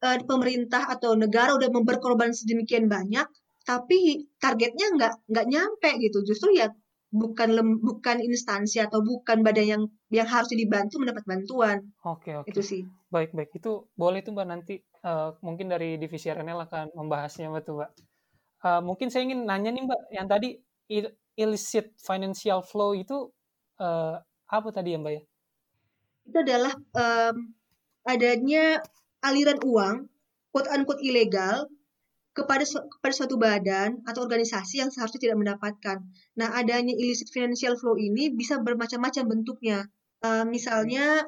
uh, 0.01 0.17
pemerintah 0.25 0.89
atau 0.89 1.13
negara 1.13 1.53
udah 1.53 1.69
berkorban 1.69 2.33
sedemikian 2.33 2.89
banyak, 2.89 3.25
tapi 3.67 4.29
targetnya 4.39 4.87
nggak 4.95 5.13
nggak 5.29 5.45
nyampe 5.49 5.89
gitu. 6.01 6.23
Justru 6.25 6.55
ya 6.55 6.71
bukan 7.09 7.49
lem, 7.57 7.69
bukan 7.81 8.21
instansi 8.21 8.77
atau 8.77 9.01
bukan 9.01 9.41
badan 9.41 9.65
yang 9.65 9.83
yang 10.13 10.27
harus 10.29 10.53
dibantu 10.53 11.01
mendapat 11.01 11.25
bantuan. 11.25 11.77
Oke 12.05 12.37
oke. 12.37 12.49
Itu 12.49 12.61
sih. 12.61 12.85
Baik 13.09 13.33
baik 13.33 13.57
itu 13.57 13.89
boleh 13.97 14.21
tuh 14.21 14.37
mbak 14.37 14.47
nanti 14.47 14.77
uh, 15.01 15.33
mungkin 15.41 15.73
dari 15.73 15.97
divisi 15.97 16.29
RNL 16.29 16.69
akan 16.69 16.93
membahasnya 16.93 17.49
mbak 17.49 17.63
tuh 17.65 17.81
mbak. 17.81 17.89
Uh, 18.59 18.81
mungkin 18.85 19.09
saya 19.09 19.25
ingin 19.25 19.49
nanya 19.49 19.73
nih 19.73 19.83
mbak 19.85 20.01
yang 20.13 20.27
tadi 20.29 20.59
illicit 21.37 21.97
financial 21.97 22.61
flow 22.61 22.93
itu 22.93 23.29
uh, 23.81 24.21
apa 24.49 24.69
tadi 24.69 24.93
ya 24.93 24.99
mbak 25.01 25.13
ya? 25.17 25.23
Itu 26.29 26.37
adalah 26.45 26.73
um, 26.93 27.35
adanya 28.05 28.77
aliran 29.25 29.57
uang 29.65 29.95
quote 30.53 30.69
unquote 30.69 31.01
ilegal 31.01 31.65
kepada 32.39 32.63
kepada 32.65 33.13
suatu 33.13 33.35
badan 33.35 33.99
atau 34.07 34.23
organisasi 34.23 34.79
yang 34.79 34.89
seharusnya 34.89 35.21
tidak 35.29 35.37
mendapatkan. 35.39 35.97
Nah, 36.39 36.47
adanya 36.55 36.95
illicit 36.95 37.27
financial 37.35 37.75
flow 37.75 37.99
ini 37.99 38.31
bisa 38.31 38.57
bermacam-macam 38.63 39.23
bentuknya. 39.27 39.85
Uh, 40.23 40.43
misalnya 40.47 41.23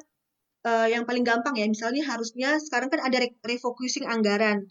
uh, 0.64 0.88
yang 0.88 1.04
paling 1.04 1.22
gampang 1.22 1.54
ya, 1.60 1.68
misalnya 1.68 2.02
harusnya 2.08 2.56
sekarang 2.60 2.88
kan 2.88 3.00
ada 3.04 3.20
refocusing 3.44 4.08
anggaran. 4.08 4.64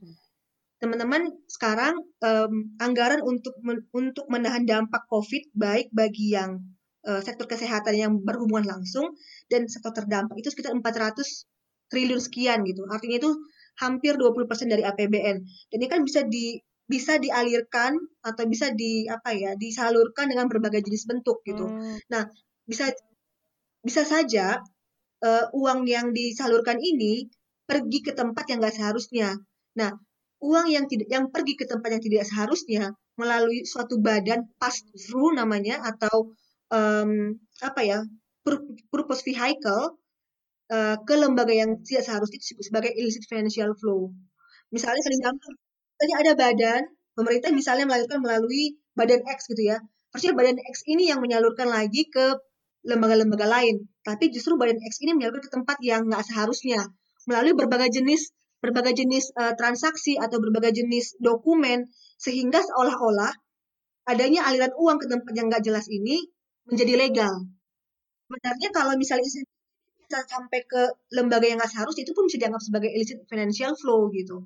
Teman-teman, 0.82 1.30
sekarang 1.45 1.93
um, 2.25 2.73
anggaran 2.82 3.21
untuk 3.21 3.54
men 3.62 3.86
untuk 3.93 4.25
menahan 4.34 4.65
dampak 4.65 5.06
COVID 5.13 5.54
baik 5.54 5.93
bagi 5.93 6.34
yang 6.34 6.58
uh, 7.06 7.21
sektor 7.21 7.45
kesehatan 7.45 7.93
yang 7.93 8.12
berhubungan 8.25 8.65
langsung 8.77 9.13
dan 9.45 9.69
sektor 9.69 9.93
terdampak 9.93 10.41
itu 10.41 10.49
sekitar 10.49 10.73
400 10.73 11.21
triliun 11.91 12.21
sekian 12.23 12.65
gitu. 12.65 12.88
Artinya 12.89 13.21
itu 13.21 13.30
hampir 13.79 14.19
20% 14.19 14.47
dari 14.67 14.84
APBN. 14.84 15.38
Dan 15.71 15.77
ini 15.77 15.88
kan 15.88 16.01
bisa 16.03 16.25
di 16.25 16.60
bisa 16.91 17.15
dialirkan 17.15 17.95
atau 18.19 18.43
bisa 18.51 18.75
di 18.75 19.07
apa 19.07 19.31
ya, 19.31 19.55
disalurkan 19.55 20.27
dengan 20.27 20.51
berbagai 20.51 20.84
jenis 20.84 21.07
bentuk 21.07 21.39
gitu. 21.47 21.71
Hmm. 21.71 21.97
Nah, 22.12 22.27
bisa 22.67 22.91
bisa 23.79 24.03
saja 24.03 24.60
uh, 25.23 25.45
uang 25.55 25.88
yang 25.88 26.12
disalurkan 26.12 26.77
ini 26.84 27.31
pergi 27.63 27.99
ke 28.03 28.12
tempat 28.12 28.51
yang 28.51 28.60
nggak 28.60 28.75
seharusnya. 28.75 29.39
Nah, 29.79 29.95
uang 30.43 30.67
yang 30.67 30.86
tidak 30.91 31.07
yang 31.07 31.31
pergi 31.31 31.53
ke 31.55 31.65
tempat 31.69 31.95
yang 31.95 32.03
tidak 32.03 32.25
seharusnya 32.27 32.91
melalui 33.15 33.63
suatu 33.63 34.01
badan 34.01 34.49
pass 34.57 34.84
through 34.97 35.31
namanya 35.38 35.79
atau 35.86 36.34
um, 36.73 37.38
apa 37.62 37.81
ya 37.86 37.99
purpose 38.89 39.21
vehicle 39.21 40.01
uh, 40.71 40.95
ke 41.03 41.13
lembaga 41.19 41.51
yang 41.51 41.84
tidak 41.84 42.07
seharusnya 42.07 42.39
disebut 42.39 42.63
sebagai 42.71 42.91
illicit 42.95 43.27
financial 43.27 43.75
flow. 43.75 44.15
Misalnya 44.71 45.03
paling 45.03 45.21
gampang, 45.21 45.53
misalnya 45.99 46.17
ada 46.23 46.31
badan, 46.39 46.81
pemerintah 47.13 47.49
misalnya 47.51 47.86
melanjutkan 47.86 48.19
melalui 48.23 48.79
badan 48.95 49.21
X 49.27 49.51
gitu 49.51 49.75
ya. 49.75 49.77
Harusnya 50.15 50.34
badan 50.36 50.57
X 50.60 50.88
ini 50.88 51.12
yang 51.12 51.19
menyalurkan 51.19 51.67
lagi 51.67 52.07
ke 52.07 52.39
lembaga-lembaga 52.88 53.45
lain. 53.47 53.88
Tapi 54.01 54.31
justru 54.31 54.55
badan 54.55 54.79
X 54.79 55.03
ini 55.03 55.13
menyalurkan 55.13 55.43
ke 55.43 55.51
tempat 55.51 55.77
yang 55.84 56.07
nggak 56.07 56.23
seharusnya. 56.25 56.88
Melalui 57.27 57.53
berbagai 57.53 57.91
jenis 57.91 58.31
berbagai 58.62 58.93
jenis 58.93 59.34
uh, 59.41 59.57
transaksi 59.57 60.21
atau 60.21 60.38
berbagai 60.38 60.86
jenis 60.86 61.17
dokumen 61.17 61.89
sehingga 62.21 62.62
seolah-olah 62.62 63.34
adanya 64.05 64.45
aliran 64.45 64.69
uang 64.77 65.01
ke 65.01 65.10
tempat 65.10 65.34
yang 65.34 65.49
nggak 65.49 65.65
jelas 65.65 65.89
ini 65.89 66.29
menjadi 66.69 66.93
legal. 66.93 67.34
Sebenarnya 68.29 68.69
kalau 68.69 68.93
misalnya 68.95 69.27
bisa 70.12 70.28
sampai 70.28 70.67
ke 70.67 70.91
lembaga 71.15 71.47
yang 71.47 71.56
nggak 71.56 71.71
seharusnya 71.71 72.04
itu 72.04 72.12
pun 72.12 72.28
bisa 72.28 72.36
dianggap 72.36 72.60
sebagai 72.60 72.91
illicit 72.91 73.24
financial 73.32 73.71
flow 73.80 74.12
gitu. 74.12 74.43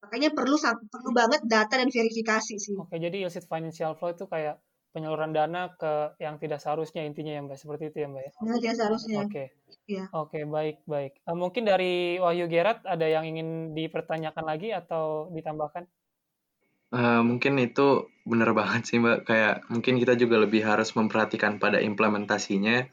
Makanya 0.00 0.32
perlu 0.32 0.56
perlu 0.88 1.10
banget 1.12 1.44
data 1.44 1.76
dan 1.76 1.92
verifikasi 1.92 2.56
sih. 2.56 2.72
Oke, 2.80 2.96
jadi 2.96 3.20
illicit 3.20 3.44
financial 3.44 3.92
flow 4.00 4.16
itu 4.16 4.24
kayak 4.24 4.56
penyaluran 4.96 5.36
dana 5.36 5.68
ke 5.76 6.16
yang 6.16 6.40
tidak 6.40 6.64
seharusnya 6.64 7.04
intinya 7.04 7.36
ya 7.36 7.44
Mbak, 7.44 7.60
seperti 7.60 7.92
itu 7.92 7.96
ya 8.00 8.08
Mbak 8.08 8.22
ya? 8.24 8.30
Yang 8.40 8.58
tidak 8.64 8.76
seharusnya. 8.80 9.18
Oke. 9.28 9.44
Iya. 9.84 10.04
Oke, 10.16 10.38
baik, 10.48 10.76
baik. 10.88 11.12
Uh, 11.28 11.36
mungkin 11.36 11.68
dari 11.68 12.16
Wahyu 12.16 12.48
Gerat 12.48 12.80
ada 12.88 13.04
yang 13.04 13.28
ingin 13.28 13.76
dipertanyakan 13.76 14.48
lagi 14.48 14.72
atau 14.72 15.28
ditambahkan? 15.36 15.84
Uh, 16.90 17.22
mungkin 17.22 17.54
itu 17.60 18.08
benar 18.24 18.50
banget 18.56 18.88
sih 18.88 18.96
Mbak. 18.96 19.28
Kayak 19.28 19.54
mungkin 19.68 20.00
kita 20.00 20.16
juga 20.16 20.40
lebih 20.40 20.64
harus 20.64 20.90
memperhatikan 20.96 21.62
pada 21.62 21.78
implementasinya, 21.78 22.88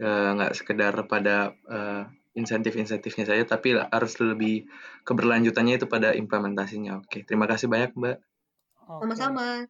uh, 0.00 0.30
nggak 0.36 0.56
sekedar 0.56 0.94
pada 1.06 1.54
uh, 1.68 2.08
insentif-insentifnya 2.34 3.28
saja, 3.28 3.44
tapi 3.44 3.76
harus 3.76 4.12
lebih 4.18 4.66
keberlanjutannya 5.04 5.76
itu 5.76 5.86
pada 5.86 6.16
implementasinya. 6.16 7.04
Oke, 7.04 7.22
terima 7.22 7.44
kasih 7.44 7.68
banyak 7.68 7.94
Mbak. 7.94 8.16
Sama-sama. 8.86 9.68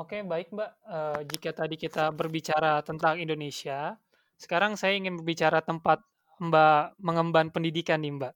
Oke, 0.00 0.22
baik 0.24 0.52
Mbak. 0.52 0.70
Uh, 0.84 1.20
jika 1.28 1.50
tadi 1.52 1.76
kita 1.80 2.12
berbicara 2.12 2.84
tentang 2.84 3.20
Indonesia, 3.20 3.96
sekarang 4.36 4.76
saya 4.76 4.96
ingin 4.96 5.20
berbicara 5.20 5.64
tempat 5.64 6.02
Mbak 6.42 6.98
mengemban 6.98 7.48
pendidikan 7.54 8.02
nih 8.02 8.12
Mbak. 8.14 8.34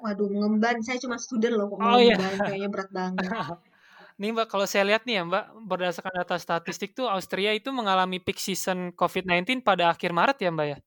Waduh, 0.00 0.28
mengemban. 0.32 0.80
Saya 0.80 0.98
cuma 0.98 1.20
student 1.20 1.54
loh, 1.60 1.66
kok 1.72 1.78
oh, 1.78 2.00
iya. 2.00 2.16
Kayaknya 2.16 2.68
berat 2.72 2.90
banget. 2.90 3.28
nih 4.20 4.36
Mbak, 4.36 4.46
kalau 4.52 4.68
saya 4.68 4.84
lihat 4.84 5.08
nih 5.08 5.18
ya 5.18 5.22
Mbak, 5.24 5.44
berdasarkan 5.64 6.12
data 6.20 6.36
statistik 6.36 6.92
tuh 6.92 7.08
Austria 7.08 7.56
itu 7.56 7.72
mengalami 7.72 8.20
peak 8.20 8.36
season 8.36 8.92
COVID-19 8.92 9.64
pada 9.64 9.88
akhir 9.88 10.12
Maret 10.12 10.38
ya 10.44 10.50
Mbak 10.52 10.66
ya? 10.68 10.78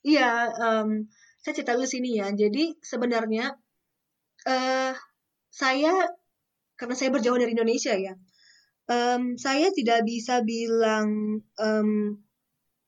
Iya, 0.00 0.30
um, 0.60 1.08
saya 1.40 1.52
cerita 1.56 1.72
dulu 1.76 1.88
sini 1.88 2.20
ya. 2.20 2.28
Jadi 2.36 2.76
sebenarnya 2.84 3.56
uh, 4.44 4.92
saya 5.48 5.92
karena 6.76 6.94
saya 6.96 7.08
berjauh 7.12 7.36
dari 7.40 7.52
Indonesia 7.56 7.96
ya, 7.96 8.12
um, 8.88 9.36
saya 9.40 9.72
tidak 9.72 10.04
bisa 10.04 10.44
bilang 10.44 11.40
um, 11.60 11.90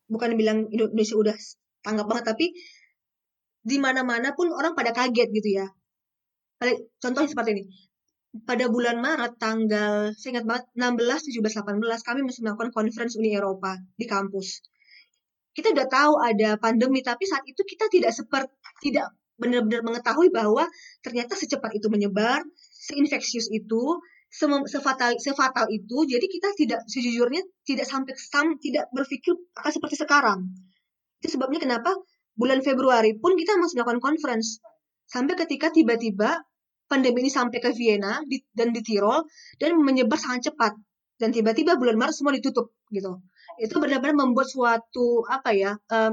bukan 0.09 0.37
bilang 0.37 0.69
Indonesia 0.69 1.17
udah 1.17 1.37
tanggap 1.81 2.07
banget, 2.09 2.25
tapi 2.29 2.47
di 3.63 3.77
mana-mana 3.81 4.37
pun 4.37 4.53
orang 4.53 4.77
pada 4.77 4.93
kaget 4.93 5.29
gitu 5.33 5.49
ya. 5.65 5.67
Contohnya 7.01 7.29
seperti 7.29 7.51
ini. 7.57 7.92
Pada 8.33 8.65
bulan 8.73 8.97
Maret 8.97 9.37
tanggal 9.37 10.17
saya 10.17 10.41
ingat 10.41 10.47
banget 10.49 10.65
16, 10.73 11.37
17, 11.37 11.53
18 11.53 12.09
kami 12.09 12.21
masih 12.25 12.41
melakukan 12.49 12.73
conference 12.73 13.13
Uni 13.21 13.37
Eropa 13.37 13.77
di 13.93 14.09
kampus. 14.09 14.65
Kita 15.53 15.69
udah 15.69 15.85
tahu 15.85 16.13
ada 16.17 16.57
pandemi 16.57 17.05
tapi 17.05 17.29
saat 17.29 17.45
itu 17.45 17.61
kita 17.61 17.93
tidak 17.93 18.17
seperti 18.17 18.57
tidak 18.89 19.13
benar-benar 19.37 19.85
mengetahui 19.85 20.33
bahwa 20.33 20.65
ternyata 21.05 21.37
secepat 21.37 21.77
itu 21.77 21.93
menyebar, 21.93 22.41
seinfeksius 22.89 23.53
itu, 23.53 24.01
sefatal 24.33 25.21
sefatal 25.21 25.69
itu. 25.69 26.09
Jadi 26.09 26.27
kita 26.33 26.49
tidak 26.57 26.81
sejujurnya 26.89 27.45
tidak 27.69 27.85
sampai 27.85 28.17
sam, 28.17 28.57
tidak 28.57 28.89
berpikir 28.97 29.37
akan 29.61 29.73
seperti 29.77 30.01
sekarang. 30.01 30.41
Itu 31.21 31.37
sebabnya 31.37 31.61
kenapa 31.61 31.93
bulan 32.33 32.65
Februari 32.65 33.13
pun 33.21 33.37
kita 33.37 33.61
masih 33.61 33.85
melakukan 33.85 34.01
conference. 34.01 34.65
Sampai 35.05 35.37
ketika 35.37 35.69
tiba-tiba 35.69 36.41
pandemi 36.93 37.25
ini 37.25 37.33
sampai 37.33 37.57
ke 37.57 37.73
Vienna 37.73 38.21
di, 38.29 38.45
dan 38.53 38.77
di 38.77 38.85
Tirol 38.85 39.25
dan 39.57 39.81
menyebar 39.81 40.21
sangat 40.21 40.53
cepat. 40.53 40.77
Dan 41.17 41.33
tiba-tiba 41.33 41.81
bulan 41.81 41.97
Maret 41.97 42.13
semua 42.13 42.37
ditutup 42.37 42.77
gitu. 42.93 43.25
Itu 43.57 43.81
benar-benar 43.81 44.29
membuat 44.29 44.53
suatu 44.53 45.25
apa 45.25 45.57
ya 45.57 45.73
uh, 45.89 46.13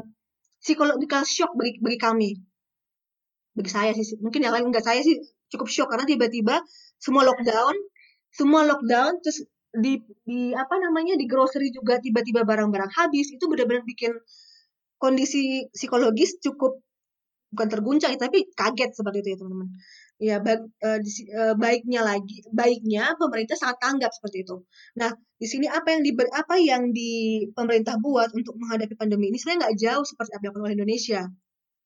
psychological 0.63 1.27
shock 1.27 1.51
bagi 1.59 1.83
bagi 1.83 1.99
kami. 1.99 2.29
Bagi 3.59 3.71
saya 3.73 3.91
sih, 3.91 4.15
mungkin 4.23 4.47
yang 4.47 4.55
lain 4.55 4.71
enggak 4.71 4.87
saya 4.87 5.03
sih 5.03 5.19
cukup 5.51 5.67
shock 5.67 5.89
karena 5.91 6.07
tiba-tiba 6.07 6.63
semua 6.95 7.27
lockdown, 7.27 7.75
semua 8.31 8.63
lockdown 8.63 9.19
terus 9.19 9.43
di 9.69 10.01
di 10.25 10.49
apa 10.53 10.81
namanya 10.81 11.13
di 11.13 11.29
grocery 11.29 11.69
juga 11.69 12.01
tiba-tiba 12.01 12.41
barang-barang 12.41 12.89
habis 12.89 13.29
itu 13.29 13.45
benar-benar 13.45 13.85
bikin 13.85 14.17
kondisi 14.97 15.69
psikologis 15.69 16.41
cukup 16.41 16.81
bukan 17.53 17.67
terguncang 17.69 18.13
tapi 18.17 18.49
kaget 18.53 18.93
seperti 18.93 19.25
itu 19.25 19.29
ya 19.33 19.37
teman-teman. 19.41 19.69
Ya 20.19 20.35
baik, 20.43 20.67
uh, 20.83 20.99
uh, 20.99 21.55
baiknya 21.55 22.03
lagi 22.03 22.43
baiknya 22.51 23.15
pemerintah 23.15 23.55
sangat 23.55 23.79
tanggap 23.79 24.11
seperti 24.11 24.43
itu. 24.43 24.67
Nah 24.99 25.15
di 25.15 25.47
sini 25.47 25.71
apa 25.71 25.95
yang 25.95 26.03
di 26.03 26.11
apa 26.35 26.55
yang 26.59 26.83
di 26.91 27.47
pemerintah 27.55 27.95
buat 28.03 28.35
untuk 28.35 28.59
menghadapi 28.59 28.99
pandemi 28.99 29.31
ini 29.31 29.39
sebenarnya 29.39 29.59
nggak 29.63 29.77
jauh 29.79 30.03
seperti 30.03 30.31
apa 30.35 30.43
yang 30.43 30.51
dilakukan 30.51 30.75
Indonesia. 30.75 31.21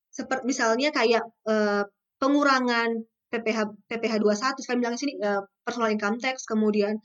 Seperti 0.09 0.43
misalnya 0.49 0.89
kayak 0.89 1.23
uh, 1.45 1.85
pengurangan 2.17 3.05
PPh 3.29 3.59
PPh 3.85 4.15
21 4.17 4.65
saya 4.65 4.75
bilang 4.81 4.97
sini 4.97 5.13
uh, 5.21 5.45
personal 5.61 5.93
income 5.93 6.17
tax 6.17 6.49
kemudian 6.49 6.97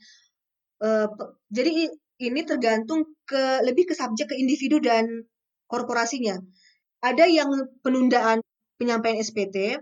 uh, 0.81 1.09
jadi 1.53 1.93
ini 2.19 2.41
tergantung 2.43 3.05
ke 3.23 3.63
lebih 3.63 3.87
ke 3.89 3.93
subjek 3.95 4.33
ke 4.33 4.35
individu 4.35 4.83
dan 4.83 5.29
korporasinya. 5.69 6.35
Ada 6.99 7.31
yang 7.31 7.47
penundaan 7.79 8.43
penyampaian 8.75 9.21
SPT, 9.23 9.79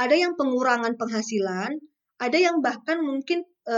ada 0.00 0.16
yang 0.16 0.32
pengurangan 0.32 0.96
penghasilan, 0.96 1.76
ada 2.16 2.38
yang 2.40 2.64
bahkan 2.64 3.04
mungkin 3.04 3.44
e, 3.68 3.76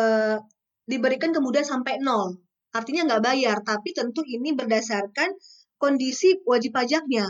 diberikan 0.87 1.35
kemudian 1.35 1.67
sampai 1.67 1.99
nol. 1.99 2.39
Artinya 2.71 3.11
nggak 3.11 3.23
bayar, 3.27 3.59
tapi 3.67 3.91
tentu 3.91 4.23
ini 4.23 4.55
berdasarkan 4.55 5.35
kondisi 5.83 6.39
wajib 6.47 6.79
pajaknya. 6.79 7.27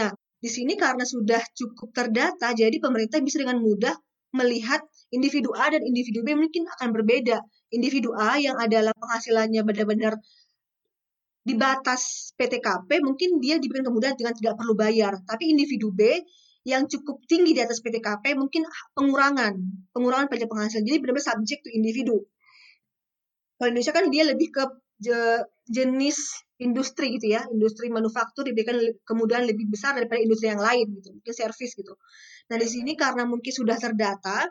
Nah, 0.00 0.10
di 0.40 0.48
sini 0.48 0.74
karena 0.80 1.04
sudah 1.04 1.44
cukup 1.52 1.92
terdata, 1.92 2.56
jadi 2.56 2.72
pemerintah 2.80 3.20
bisa 3.20 3.44
dengan 3.44 3.60
mudah 3.60 3.94
melihat 4.32 4.80
individu 5.12 5.52
A 5.52 5.68
dan 5.68 5.84
individu 5.84 6.24
B 6.24 6.32
mungkin 6.32 6.64
akan 6.64 6.88
berbeda. 6.88 7.36
Individu 7.68 8.16
A 8.16 8.40
yang 8.40 8.56
adalah 8.56 8.96
penghasilannya 8.96 9.60
benar-benar 9.60 10.16
di 11.42 11.58
batas 11.58 12.32
PTKP 12.38 13.02
mungkin 13.02 13.42
dia 13.42 13.58
diberikan 13.60 13.92
kemudahan 13.92 14.16
dengan 14.16 14.32
tidak 14.32 14.54
perlu 14.56 14.72
bayar. 14.72 15.20
Tapi 15.20 15.52
individu 15.52 15.92
B 15.92 16.16
yang 16.62 16.86
cukup 16.86 17.22
tinggi 17.26 17.58
di 17.58 17.60
atas 17.62 17.82
PTKP 17.82 18.38
mungkin 18.38 18.62
pengurangan, 18.94 19.58
pengurangan 19.90 20.26
pajak 20.30 20.46
penghasilan. 20.46 20.86
Jadi 20.86 20.98
benar-benar 21.02 21.26
subjek 21.34 21.58
to 21.66 21.70
individu. 21.74 22.22
Kalau 23.58 23.68
Indonesia 23.70 23.94
kan 23.94 24.06
dia 24.10 24.22
lebih 24.26 24.48
ke 24.54 24.62
jenis 25.66 26.18
industri 26.62 27.18
gitu 27.18 27.34
ya, 27.34 27.42
industri 27.50 27.90
manufaktur 27.90 28.46
diberikan 28.46 28.78
kemudahan 29.02 29.46
lebih 29.50 29.66
besar 29.66 29.98
daripada 29.98 30.22
industri 30.22 30.54
yang 30.54 30.62
lain 30.62 30.86
gitu, 30.94 31.10
mungkin 31.10 31.34
service 31.34 31.74
gitu. 31.74 31.94
Nah 32.50 32.56
di 32.58 32.68
sini 32.70 32.94
karena 32.94 33.26
mungkin 33.26 33.50
sudah 33.50 33.74
terdata, 33.78 34.46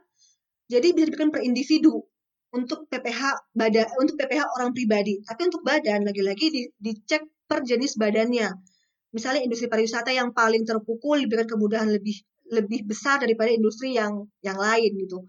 jadi 0.67 0.91
bisa 0.91 1.07
diberikan 1.07 1.31
per 1.31 1.43
individu 1.47 2.03
untuk 2.51 2.87
PPH 2.91 3.55
badan 3.55 3.87
untuk 3.99 4.19
PPH 4.19 4.43
orang 4.59 4.75
pribadi. 4.75 5.23
Tapi 5.23 5.41
untuk 5.47 5.63
badan 5.63 6.03
lagi-lagi 6.03 6.47
di, 6.51 6.61
dicek 6.75 7.23
per 7.47 7.63
jenis 7.63 7.95
badannya. 7.95 8.51
Misalnya 9.11 9.43
industri 9.43 9.67
pariwisata 9.67 10.11
yang 10.11 10.31
paling 10.31 10.63
terpukul 10.63 11.19
diberikan 11.23 11.47
kemudahan 11.55 11.87
lebih 11.91 12.23
lebih 12.51 12.83
besar 12.87 13.19
daripada 13.23 13.51
industri 13.51 13.95
yang 13.95 14.27
yang 14.43 14.59
lain 14.59 14.91
gitu. 14.99 15.23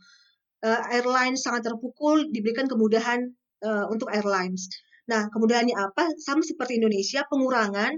Uh, 0.63 0.79
airlines 0.95 1.43
sangat 1.43 1.67
terpukul 1.67 2.31
diberikan 2.31 2.71
kemudahan 2.71 3.35
uh, 3.67 3.91
untuk 3.91 4.11
airlines. 4.15 4.71
Nah, 5.11 5.27
kemudahannya 5.35 5.75
apa? 5.75 6.15
Sama 6.23 6.47
seperti 6.47 6.79
Indonesia, 6.79 7.27
pengurangan 7.27 7.91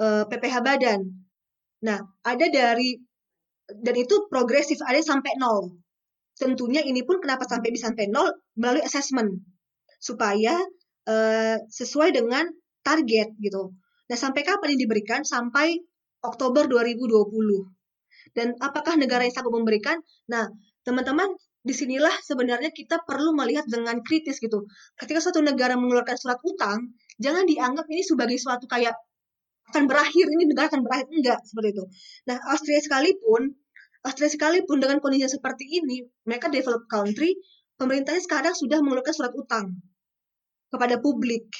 uh, 0.00 0.24
eh, 0.24 0.24
PPH 0.24 0.56
badan. 0.64 1.04
Nah, 1.84 2.00
ada 2.24 2.46
dari 2.48 2.96
dan 3.68 3.92
itu 4.00 4.24
progresif, 4.32 4.80
ada 4.80 4.96
sampai 5.04 5.36
nol 5.36 5.76
tentunya 6.36 6.84
ini 6.84 7.00
pun 7.02 7.18
kenapa 7.18 7.48
sampai 7.48 7.72
bisa 7.72 7.90
sampai 7.90 8.12
nol 8.12 8.28
melalui 8.60 8.84
assessment 8.84 9.40
supaya 9.96 10.52
uh, 11.08 11.56
sesuai 11.72 12.12
dengan 12.12 12.44
target 12.84 13.32
gitu. 13.40 13.72
Nah, 14.06 14.16
sampai 14.18 14.42
kapan 14.46 14.74
ini 14.74 14.86
diberikan? 14.86 15.22
Sampai 15.26 15.78
Oktober 16.22 16.66
2020. 16.66 17.66
Dan 18.34 18.54
apakah 18.58 18.98
negara 18.98 19.22
yang 19.26 19.34
sanggup 19.34 19.54
memberikan? 19.54 19.98
Nah, 20.30 20.50
teman-teman, 20.82 21.30
di 21.66 21.74
sinilah 21.74 22.14
sebenarnya 22.22 22.70
kita 22.70 23.02
perlu 23.02 23.34
melihat 23.34 23.66
dengan 23.66 23.98
kritis 24.02 24.38
gitu. 24.38 24.66
Ketika 24.94 25.18
suatu 25.18 25.42
negara 25.42 25.74
mengeluarkan 25.74 26.14
surat 26.14 26.38
utang, 26.46 26.94
jangan 27.18 27.42
dianggap 27.46 27.86
ini 27.90 28.02
sebagai 28.06 28.38
suatu 28.38 28.70
kayak 28.70 28.94
akan 29.74 29.90
berakhir, 29.90 30.30
ini 30.30 30.46
negara 30.46 30.70
akan 30.70 30.86
berakhir. 30.86 31.10
Enggak, 31.10 31.42
seperti 31.42 31.74
itu. 31.74 31.84
Nah, 32.30 32.38
Austria 32.54 32.78
sekalipun 32.78 33.50
Austria 34.06 34.30
sekalipun 34.30 34.78
dengan 34.78 35.02
kondisi 35.02 35.26
seperti 35.26 35.66
ini, 35.66 36.06
mereka 36.22 36.46
develop 36.46 36.86
country, 36.86 37.34
pemerintahnya 37.74 38.22
sekarang 38.22 38.54
sudah 38.54 38.78
mengeluarkan 38.78 39.10
surat 39.10 39.34
utang 39.34 39.82
kepada 40.70 41.02
publik. 41.02 41.50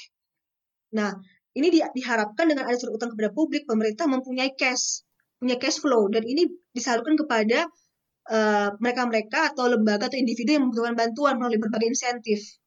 Nah, 0.94 1.10
ini 1.56 1.72
di, 1.72 1.80
diharapkan 1.80 2.46
dengan 2.52 2.68
ada 2.68 2.76
surat 2.76 3.00
utang 3.00 3.10
kepada 3.16 3.32
publik, 3.32 3.64
pemerintah 3.64 4.04
mempunyai 4.04 4.52
cash, 4.52 5.02
punya 5.40 5.56
cash 5.56 5.80
flow, 5.80 6.12
dan 6.12 6.22
ini 6.28 6.44
disalurkan 6.76 7.16
kepada 7.16 7.64
eh, 8.28 8.68
mereka-mereka 8.76 9.40
uh, 9.40 9.50
atau 9.56 9.64
lembaga 9.72 10.12
atau 10.12 10.20
individu 10.20 10.60
yang 10.60 10.68
membutuhkan 10.68 10.92
bantuan 10.92 11.40
melalui 11.40 11.56
berbagai 11.56 11.96
insentif. 11.96 12.60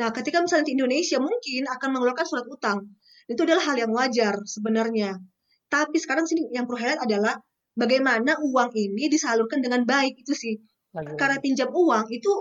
Nah, 0.00 0.08
ketika 0.08 0.40
misalnya 0.40 0.72
di 0.72 0.74
Indonesia 0.80 1.20
mungkin 1.20 1.68
akan 1.68 1.88
mengeluarkan 1.92 2.24
surat 2.24 2.46
utang, 2.48 2.96
itu 3.28 3.40
adalah 3.44 3.62
hal 3.68 3.76
yang 3.76 3.92
wajar 3.92 4.40
sebenarnya. 4.48 5.20
Tapi 5.68 5.96
sekarang 6.00 6.24
sini 6.24 6.48
yang 6.52 6.64
perlu 6.64 6.80
highlight 6.80 7.04
adalah 7.04 7.36
bagaimana 7.76 8.40
uang 8.40 8.72
ini 8.76 9.08
disalurkan 9.12 9.60
dengan 9.60 9.84
baik 9.84 10.20
itu 10.20 10.32
sih. 10.32 10.56
Lagi. 10.92 11.16
Karena 11.16 11.36
pinjam 11.40 11.68
uang 11.72 12.08
itu 12.12 12.32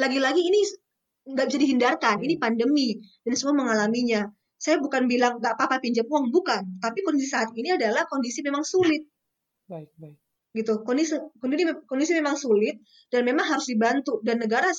lagi-lagi 0.00 0.40
ini 0.40 0.60
nggak 1.32 1.46
bisa 1.48 1.58
dihindarkan. 1.60 2.16
Ini 2.20 2.34
pandemi 2.36 2.96
dan 3.24 3.32
semua 3.36 3.64
mengalaminya. 3.64 4.28
Saya 4.62 4.78
bukan 4.78 5.10
bilang 5.10 5.42
nggak 5.42 5.58
apa-apa 5.58 5.82
pinjam 5.82 6.06
uang, 6.06 6.30
bukan. 6.30 6.78
Tapi 6.78 7.02
kondisi 7.02 7.26
saat 7.26 7.50
ini 7.58 7.74
adalah 7.74 8.06
kondisi 8.06 8.46
memang 8.46 8.62
sulit. 8.62 9.02
Baik, 9.66 9.90
baik. 9.98 10.16
gitu. 10.54 10.86
Kondisi 10.86 11.18
kondisi 11.42 11.66
kondisi 11.90 12.12
memang 12.14 12.38
sulit 12.38 12.78
dan 13.10 13.26
memang 13.26 13.42
harus 13.42 13.66
dibantu 13.66 14.22
dan 14.22 14.38
negara 14.38 14.70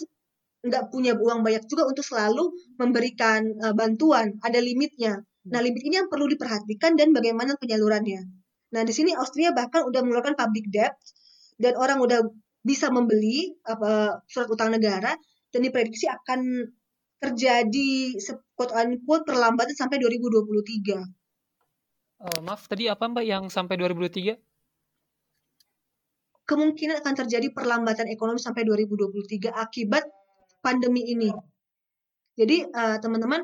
nggak 0.64 0.84
punya 0.88 1.12
uang 1.20 1.44
banyak 1.44 1.68
juga 1.68 1.84
untuk 1.92 2.08
selalu 2.08 2.56
memberikan 2.80 3.44
uh, 3.60 3.76
bantuan, 3.76 4.40
ada 4.40 4.64
limitnya. 4.64 5.20
Nah, 5.52 5.60
limit 5.60 5.84
ini 5.84 6.00
yang 6.00 6.08
perlu 6.08 6.32
diperhatikan 6.32 6.96
dan 6.96 7.12
bagaimana 7.12 7.60
penyalurannya. 7.60 8.24
Nah, 8.72 8.82
di 8.88 8.94
sini 8.96 9.12
Austria 9.12 9.52
bahkan 9.52 9.84
udah 9.84 10.00
mengeluarkan 10.00 10.40
public 10.40 10.72
debt 10.72 10.96
dan 11.60 11.76
orang 11.76 12.00
udah 12.00 12.24
bisa 12.64 12.88
membeli 12.88 13.52
apa 13.68 14.24
surat 14.32 14.48
utang 14.48 14.72
negara 14.72 15.12
dan 15.52 15.60
diprediksi 15.60 16.08
akan 16.08 16.72
terjadi 17.20 18.16
quote 18.54 18.74
unquote 18.74 19.26
perlambatan 19.26 19.76
sampai 19.76 19.98
2023. 20.02 21.02
Uh, 22.24 22.40
maaf, 22.46 22.70
tadi 22.72 22.88
apa 22.88 23.04
Mbak 23.10 23.26
yang 23.26 23.44
sampai 23.52 23.76
2023? 23.76 24.40
Kemungkinan 26.44 27.00
akan 27.00 27.14
terjadi 27.24 27.52
perlambatan 27.52 28.08
ekonomi 28.12 28.40
sampai 28.40 28.64
2023 28.68 29.52
akibat 29.52 30.04
pandemi 30.64 31.04
ini. 31.12 31.32
Jadi 32.36 32.68
uh, 32.68 32.98
teman-teman 33.00 33.44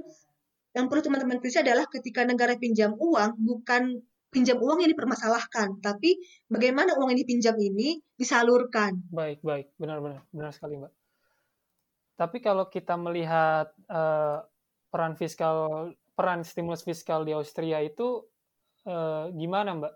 yang 0.73 0.85
perlu 0.87 1.01
teman-teman 1.01 1.41
kritis 1.41 1.59
adalah 1.59 1.89
ketika 1.89 2.23
negara 2.23 2.55
pinjam 2.55 2.93
uang 2.93 3.35
bukan 3.41 3.99
pinjam 4.29 4.61
uang 4.61 4.85
yang 4.85 4.93
dipermasalahkan, 4.93 5.81
tapi 5.81 6.21
bagaimana 6.45 6.93
uang 6.95 7.09
yang 7.13 7.19
dipinjam 7.25 7.57
ini 7.57 7.97
disalurkan. 8.13 9.01
Baik, 9.09 9.41
baik, 9.41 9.73
benar-benar, 9.81 10.21
benar 10.29 10.53
sekali, 10.53 10.77
Mbak. 10.77 10.93
Tapi 12.19 12.37
kalau 12.43 12.69
kita 12.69 12.93
melihat 12.99 13.73
uh, 13.89 14.45
peran 14.89 15.13
fiskal, 15.15 15.89
peran 16.17 16.41
stimulus 16.43 16.83
fiskal 16.83 17.23
di 17.23 17.31
Austria 17.33 17.79
itu 17.81 18.25
uh, 18.89 19.29
gimana, 19.33 19.77
Mbak? 19.77 19.93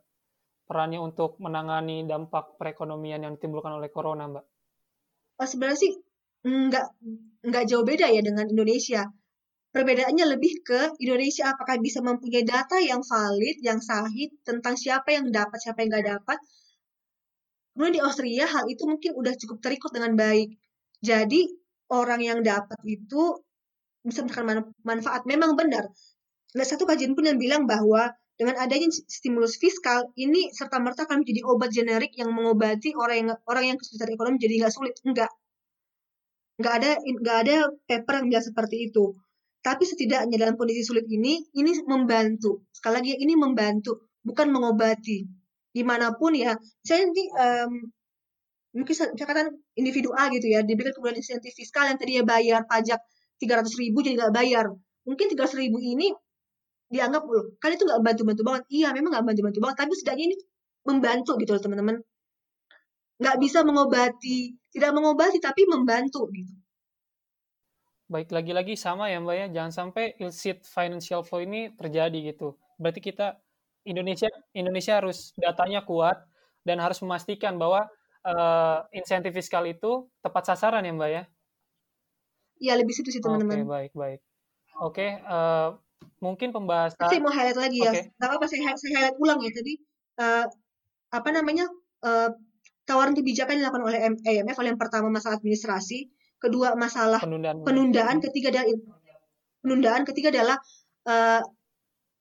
Perannya 0.63 0.99
untuk 1.03 1.37
menangani 1.43 2.07
dampak 2.07 2.55
perekonomian 2.55 3.27
yang 3.27 3.33
ditimbulkan 3.35 3.75
oleh 3.75 3.91
corona, 3.91 4.29
Mbak? 4.31 4.45
Oh, 5.43 5.47
sebenarnya 5.49 5.79
sih 5.81 5.93
nggak 6.43 6.87
nggak 7.47 7.63
jauh 7.67 7.83
beda 7.83 8.07
ya 8.07 8.21
dengan 8.23 8.47
Indonesia. 8.47 9.07
Perbedaannya 9.73 10.37
lebih 10.37 10.61
ke 10.61 10.93
Indonesia 11.01 11.49
apakah 11.49 11.81
bisa 11.81 11.97
mempunyai 12.05 12.45
data 12.45 12.77
yang 12.77 13.01
valid, 13.01 13.57
yang 13.65 13.81
sahih 13.81 14.29
tentang 14.45 14.77
siapa 14.77 15.09
yang 15.17 15.33
dapat, 15.33 15.57
siapa 15.57 15.81
yang 15.81 15.89
nggak 15.89 16.07
dapat. 16.13 16.37
Kemudian 17.73 17.93
di 17.97 18.01
Austria 18.05 18.45
hal 18.45 18.69
itu 18.69 18.85
mungkin 18.85 19.17
udah 19.17 19.33
cukup 19.33 19.57
terikut 19.65 19.89
dengan 19.89 20.13
baik. 20.13 20.53
Jadi 21.01 21.49
orang 21.89 22.21
yang 22.21 22.39
dapat 22.45 22.77
itu 22.85 23.33
bisa 24.03 24.21
mendapatkan 24.23 24.69
manfaat. 24.83 25.23
Memang 25.25 25.55
benar. 25.57 25.87
Ada 26.53 26.77
satu 26.77 26.85
kajian 26.85 27.17
pun 27.17 27.25
yang 27.25 27.41
bilang 27.41 27.65
bahwa 27.65 28.13
dengan 28.37 28.61
adanya 28.61 28.89
stimulus 28.91 29.57
fiskal 29.57 30.09
ini 30.19 30.53
serta 30.53 30.77
merta 30.77 31.07
akan 31.09 31.25
menjadi 31.25 31.41
obat 31.47 31.69
generik 31.73 32.13
yang 32.19 32.29
mengobati 32.33 32.93
orang 32.93 33.17
yang 33.25 33.29
orang 33.49 33.63
yang 33.73 33.77
kesulitan 33.79 34.13
ekonomi 34.13 34.37
jadi 34.37 34.61
nggak 34.61 34.73
sulit. 34.73 34.93
Enggak 35.01 35.31
nggak 36.53 36.73
ada 36.79 36.91
nggak 37.01 37.37
ada 37.45 37.55
paper 37.89 38.13
yang 38.21 38.25
bilang 38.29 38.45
seperti 38.45 38.75
itu 38.89 39.17
tapi 39.63 39.83
setidaknya 39.87 40.37
dalam 40.37 40.55
kondisi 40.59 40.85
sulit 40.85 41.07
ini 41.09 41.41
ini 41.57 41.71
membantu 41.89 42.67
sekali 42.69 42.93
lagi 43.01 43.11
ini 43.17 43.33
membantu 43.33 44.11
bukan 44.21 44.53
mengobati 44.53 45.25
di 45.73 45.81
mana 45.81 46.13
pun 46.13 46.37
ya 46.37 46.53
saya 46.85 47.09
nanti 47.09 47.25
um, 47.33 47.71
mungkin 48.77 48.93
catatan 49.17 49.49
individual 49.73 50.25
gitu 50.29 50.47
ya 50.53 50.61
diberikan 50.61 50.93
kemudian 50.93 51.17
insentif 51.17 51.57
fiskal 51.57 51.89
yang 51.89 51.97
tadinya 51.97 52.23
bayar 52.25 52.61
pajak 52.69 53.01
300 53.43 53.81
ribu 53.81 53.99
jadi 53.99 54.15
nggak 54.19 54.33
bayar. 54.33 54.65
Mungkin 55.03 55.25
300 55.35 55.59
ribu 55.59 55.77
ini 55.83 56.11
dianggap 56.87 57.23
loh 57.25 57.57
kan 57.59 57.73
itu 57.73 57.83
nggak 57.83 58.01
bantu-bantu 58.01 58.41
banget. 58.47 58.63
Iya 58.71 58.95
memang 58.95 59.11
nggak 59.13 59.25
bantu-bantu 59.27 59.59
banget 59.59 59.77
tapi 59.83 59.91
setidaknya 59.99 60.25
ini 60.31 60.37
membantu 60.87 61.31
gitu 61.41 61.51
loh 61.51 61.61
teman-teman. 61.61 61.95
Nggak 63.19 63.37
bisa 63.43 63.59
mengobati 63.67 64.37
tidak 64.71 64.91
mengobati 64.95 65.37
tapi 65.43 65.67
membantu 65.67 66.31
gitu. 66.31 66.53
Baik 68.07 68.29
lagi-lagi 68.29 68.77
sama 68.77 69.09
ya 69.09 69.19
mbak 69.19 69.35
ya. 69.35 69.45
Jangan 69.51 69.73
sampai 69.73 70.15
illicit 70.21 70.63
financial 70.63 71.25
flow 71.25 71.43
ini 71.43 71.73
terjadi 71.75 72.33
gitu. 72.33 72.55
Berarti 72.77 72.99
kita 73.03 73.37
Indonesia 73.83 74.29
Indonesia 74.55 74.99
harus 74.99 75.35
datanya 75.35 75.83
kuat 75.83 76.19
dan 76.63 76.79
harus 76.79 76.99
memastikan 77.03 77.59
bahwa 77.59 77.83
uh, 78.23 78.79
insentif 78.95 79.35
fiskal 79.35 79.67
itu 79.67 80.07
tepat 80.23 80.55
sasaran 80.55 80.83
ya 80.83 80.93
mbak 80.95 81.09
ya 81.11 81.23
Iya 82.63 82.79
lebih 82.79 82.93
situ 82.95 83.11
sih 83.11 83.19
teman-teman. 83.19 83.59
Oke 83.59 83.63
okay, 83.67 83.75
baik 83.75 83.91
baik. 83.91 84.19
Oke 84.23 84.79
okay, 84.79 85.09
uh, 85.27 85.35
eh, 85.35 85.69
mungkin 86.23 86.55
pembahasan. 86.55 87.11
Saya 87.11 87.19
mau 87.19 87.33
highlight 87.35 87.59
lagi 87.59 87.77
ya. 87.83 87.91
Okay. 87.91 88.03
apa 88.23 88.45
saya, 88.47 88.71
saya 88.79 88.91
highlight 88.95 89.17
ulang 89.19 89.39
ya 89.43 89.51
tadi. 89.51 89.73
Uh, 90.15 90.45
apa 91.11 91.29
namanya 91.35 91.67
uh, 92.07 92.31
tawaran 92.87 93.11
kebijakan 93.11 93.59
yang 93.59 93.67
dilakukan 93.67 93.83
oleh 93.83 93.99
IMF 94.23 94.55
oleh 94.55 94.69
yang 94.71 94.79
pertama 94.79 95.11
masalah 95.11 95.35
administrasi, 95.37 96.07
kedua 96.39 96.79
masalah 96.79 97.19
penundaan, 97.19 97.67
penundaan 97.67 98.17
ketiga 98.23 98.55
adalah 98.55 98.67
penundaan, 99.59 100.01
ketiga 100.07 100.27
adalah 100.31 100.57
uh, 101.07 101.41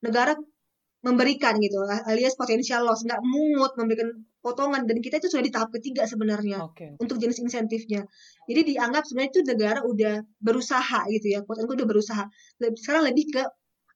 negara 0.02 0.34
memberikan 1.02 1.58
gitu 1.58 1.82
alias 2.06 2.38
potensial 2.38 2.86
loss 2.86 3.02
nggak 3.02 3.18
mungut 3.26 3.74
memberikan 3.74 4.22
potongan 4.42 4.84
dan 4.90 4.98
kita 4.98 5.22
itu 5.22 5.30
sudah 5.30 5.44
di 5.46 5.52
tahap 5.54 5.70
ketiga 5.70 6.02
sebenarnya 6.04 6.58
okay. 6.66 6.98
untuk 6.98 7.16
jenis 7.22 7.38
insentifnya 7.38 8.02
jadi 8.50 8.60
dianggap 8.66 9.06
sebenarnya 9.06 9.30
itu 9.38 9.42
negara 9.46 9.80
udah 9.86 10.14
berusaha 10.42 11.00
gitu 11.14 11.26
ya 11.30 11.40
quote 11.46 11.62
udah 11.62 11.86
berusaha 11.86 12.26
sekarang 12.58 13.06
lebih 13.06 13.30
ke 13.30 13.42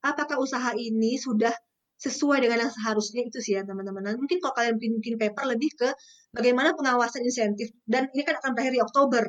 apakah 0.07 0.39
usaha 0.39 0.71
ini 0.79 1.19
sudah 1.19 1.51
sesuai 1.97 2.45
dengan 2.45 2.69
yang 2.69 2.73
seharusnya 2.73 3.25
itu 3.25 3.41
sih 3.41 3.57
ya 3.57 3.65
teman-teman. 3.65 4.05
Nah, 4.05 4.13
mungkin 4.21 4.37
kalau 4.45 4.53
kalian 4.53 4.77
bikin 4.77 5.17
paper 5.17 5.49
lebih 5.49 5.73
ke 5.81 5.89
bagaimana 6.37 6.77
pengawasan 6.77 7.25
insentif 7.25 7.73
dan 7.89 8.13
ini 8.13 8.21
kan 8.21 8.37
akan 8.37 8.53
berakhir 8.53 8.77
di 8.77 8.83
Oktober, 8.85 9.25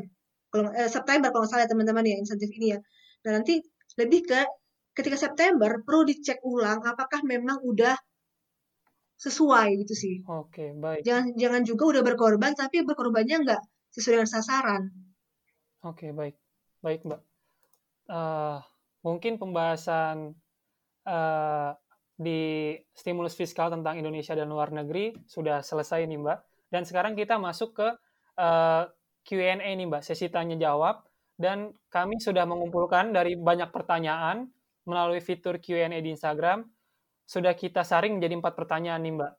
kalau 0.51 0.69
eh, 0.75 0.91
September 0.91 1.31
kalau 1.31 1.47
nggak 1.47 1.51
salah 1.55 1.63
ya 1.63 1.69
teman-teman 1.71 2.03
ya 2.03 2.15
insentif 2.19 2.49
ini 2.51 2.75
ya. 2.75 2.79
Nah 3.23 3.31
nanti 3.39 3.63
lebih 3.95 4.27
ke 4.27 4.41
ketika 4.99 5.15
September 5.15 5.79
perlu 5.79 6.03
dicek 6.03 6.43
ulang 6.43 6.83
apakah 6.83 7.23
memang 7.23 7.63
udah 7.63 7.95
sesuai 9.17 9.81
gitu 9.85 9.93
sih. 9.97 10.15
Oke 10.29 10.73
baik. 10.77 11.01
Jangan 11.03 11.33
jangan 11.33 11.61
juga 11.65 11.83
udah 11.97 12.03
berkorban 12.05 12.53
tapi 12.53 12.85
berkorbannya 12.85 13.37
nggak 13.43 13.61
sesuai 13.93 14.21
dengan 14.21 14.29
sasaran. 14.29 14.81
Oke 15.85 16.13
baik 16.13 16.37
baik 16.85 17.01
mbak. 17.03 17.21
Uh, 18.07 18.63
mungkin 19.03 19.35
pembahasan 19.35 20.37
uh, 21.03 21.75
di 22.17 22.73
stimulus 22.97 23.37
fiskal 23.37 23.69
tentang 23.69 24.01
Indonesia 24.01 24.33
dan 24.33 24.49
luar 24.49 24.73
negeri 24.73 25.13
sudah 25.29 25.61
selesai 25.61 26.09
nih 26.09 26.17
Mbak. 26.17 26.39
Dan 26.73 26.83
sekarang 26.83 27.13
kita 27.13 27.37
masuk 27.37 27.77
ke 27.77 27.87
uh, 27.87 27.93
eh, 28.41 28.83
Q&A 29.23 29.61
nih 29.61 29.85
Mbak, 29.85 30.01
sesi 30.01 30.27
tanya 30.33 30.57
jawab. 30.57 31.05
Dan 31.37 31.69
kami 31.93 32.17
sudah 32.17 32.49
mengumpulkan 32.49 33.13
dari 33.13 33.37
banyak 33.37 33.69
pertanyaan 33.69 34.49
melalui 34.89 35.21
fitur 35.21 35.61
Q&A 35.61 35.93
di 35.93 36.09
Instagram. 36.09 36.65
Sudah 37.27 37.51
kita 37.53 37.83
saring 37.83 38.17
menjadi 38.17 38.39
empat 38.39 38.55
pertanyaan 38.55 39.03
nih 39.03 39.13
Mbak. 39.19 39.33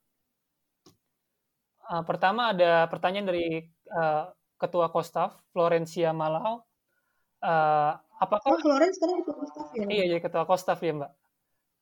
Uh, 1.89 2.03
pertama 2.05 2.53
ada 2.53 2.85
pertanyaan 2.93 3.27
dari 3.33 3.65
uh, 3.97 4.29
Ketua 4.61 4.93
Kostaf, 4.93 5.41
Florencia 5.57 6.13
Malau. 6.13 6.61
Uh, 7.41 7.97
apakah... 8.21 8.53
Oh, 8.53 8.61
Florence 8.61 9.01
sekarang 9.01 9.25
Ketua 9.25 9.37
Kostaf 9.41 9.67
ya? 9.73 9.85
Iya, 9.89 10.05
jadi 10.13 10.21
Ketua 10.21 10.45
Kostaf 10.45 10.79
ya 10.85 10.93
Mbak 10.93 11.13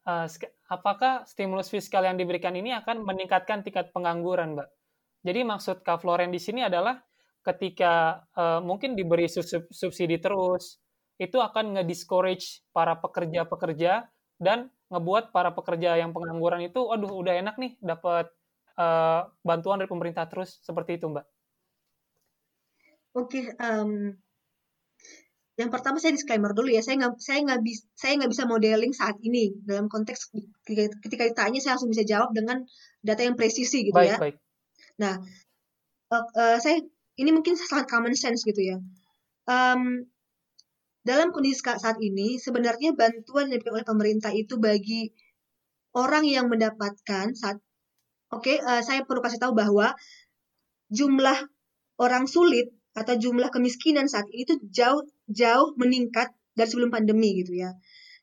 uh, 0.07 0.27
apakah 0.71 1.27
stimulus 1.27 1.69
fiskal 1.69 2.07
yang 2.07 2.17
diberikan 2.17 2.55
ini 2.55 2.73
akan 2.73 3.03
meningkatkan 3.03 3.67
tingkat 3.67 3.91
pengangguran, 3.91 4.55
Mbak? 4.57 4.69
Jadi 5.27 5.41
maksud 5.43 5.77
Kak 5.83 6.07
Floren 6.07 6.31
di 6.31 6.39
sini 6.39 6.63
adalah 6.63 7.03
ketika 7.43 8.23
uh, 8.39 8.63
mungkin 8.63 8.95
diberi 8.95 9.27
subsidi 9.27 10.23
terus, 10.23 10.79
itu 11.19 11.43
akan 11.43 11.79
nge-discourage 11.79 12.63
para 12.71 12.95
pekerja-pekerja 12.99 14.07
dan 14.37 14.69
ngebuat 14.93 15.35
para 15.35 15.51
pekerja 15.51 15.99
yang 15.99 16.15
pengangguran 16.15 16.63
itu, 16.63 16.79
aduh 16.93 17.11
udah 17.11 17.35
enak 17.43 17.59
nih 17.59 17.75
dapat 17.83 18.31
uh, 18.79 19.27
bantuan 19.43 19.83
dari 19.83 19.91
pemerintah 19.91 20.31
terus, 20.31 20.63
seperti 20.63 21.01
itu 21.01 21.11
Mbak. 21.11 21.27
Oke, 23.17 23.41
okay, 23.41 23.45
um, 23.59 24.13
yang 25.57 25.73
pertama 25.73 25.97
saya 25.97 26.13
disclaimer 26.13 26.53
dulu 26.53 26.69
ya, 26.69 26.85
saya 26.85 27.01
nggak 27.01 27.17
saya 27.17 27.41
nggak 27.41 27.61
bisa 27.65 27.83
saya 27.97 28.13
nggak 28.21 28.31
bisa 28.37 28.45
modeling 28.45 28.93
saat 28.93 29.17
ini 29.25 29.57
dalam 29.65 29.89
konteks 29.89 30.29
ketika 31.01 31.25
ditanya 31.25 31.59
saya 31.65 31.81
langsung 31.81 31.89
bisa 31.89 32.05
jawab 32.05 32.37
dengan 32.37 32.69
data 33.01 33.25
yang 33.25 33.41
presisi 33.41 33.89
gitu 33.89 33.97
baik, 33.97 34.13
ya. 34.13 34.19
Baik. 34.21 34.37
Nah, 35.01 35.15
uh, 36.13 36.27
uh, 36.37 36.57
saya 36.61 36.85
ini 37.17 37.33
mungkin 37.33 37.57
sangat 37.57 37.89
common 37.89 38.13
sense 38.13 38.45
gitu 38.45 38.61
ya. 38.61 38.77
Um, 39.49 40.05
dalam 41.07 41.31
kondisi 41.31 41.63
saat 41.63 42.03
ini 42.03 42.43
sebenarnya 42.43 42.99
bantuan 42.99 43.47
yang 43.47 43.63
diberikan 43.63 43.79
oleh 43.79 43.87
pemerintah 43.87 44.35
itu 44.35 44.59
bagi 44.59 45.15
orang 45.95 46.27
yang 46.27 46.51
mendapatkan 46.51 47.31
saat 47.39 47.63
oke 48.35 48.43
okay, 48.43 48.59
uh, 48.59 48.83
saya 48.83 49.07
perlu 49.07 49.23
kasih 49.23 49.39
tahu 49.39 49.55
bahwa 49.55 49.95
jumlah 50.91 51.47
orang 52.03 52.27
sulit 52.27 52.75
atau 52.99 53.15
jumlah 53.15 53.55
kemiskinan 53.55 54.11
saat 54.11 54.27
ini 54.35 54.43
itu 54.43 54.59
jauh 54.73 55.07
jauh 55.31 55.79
meningkat 55.79 56.35
dari 56.57 56.67
sebelum 56.67 56.89
pandemi 56.89 57.37
gitu 57.45 57.53
ya. 57.53 57.77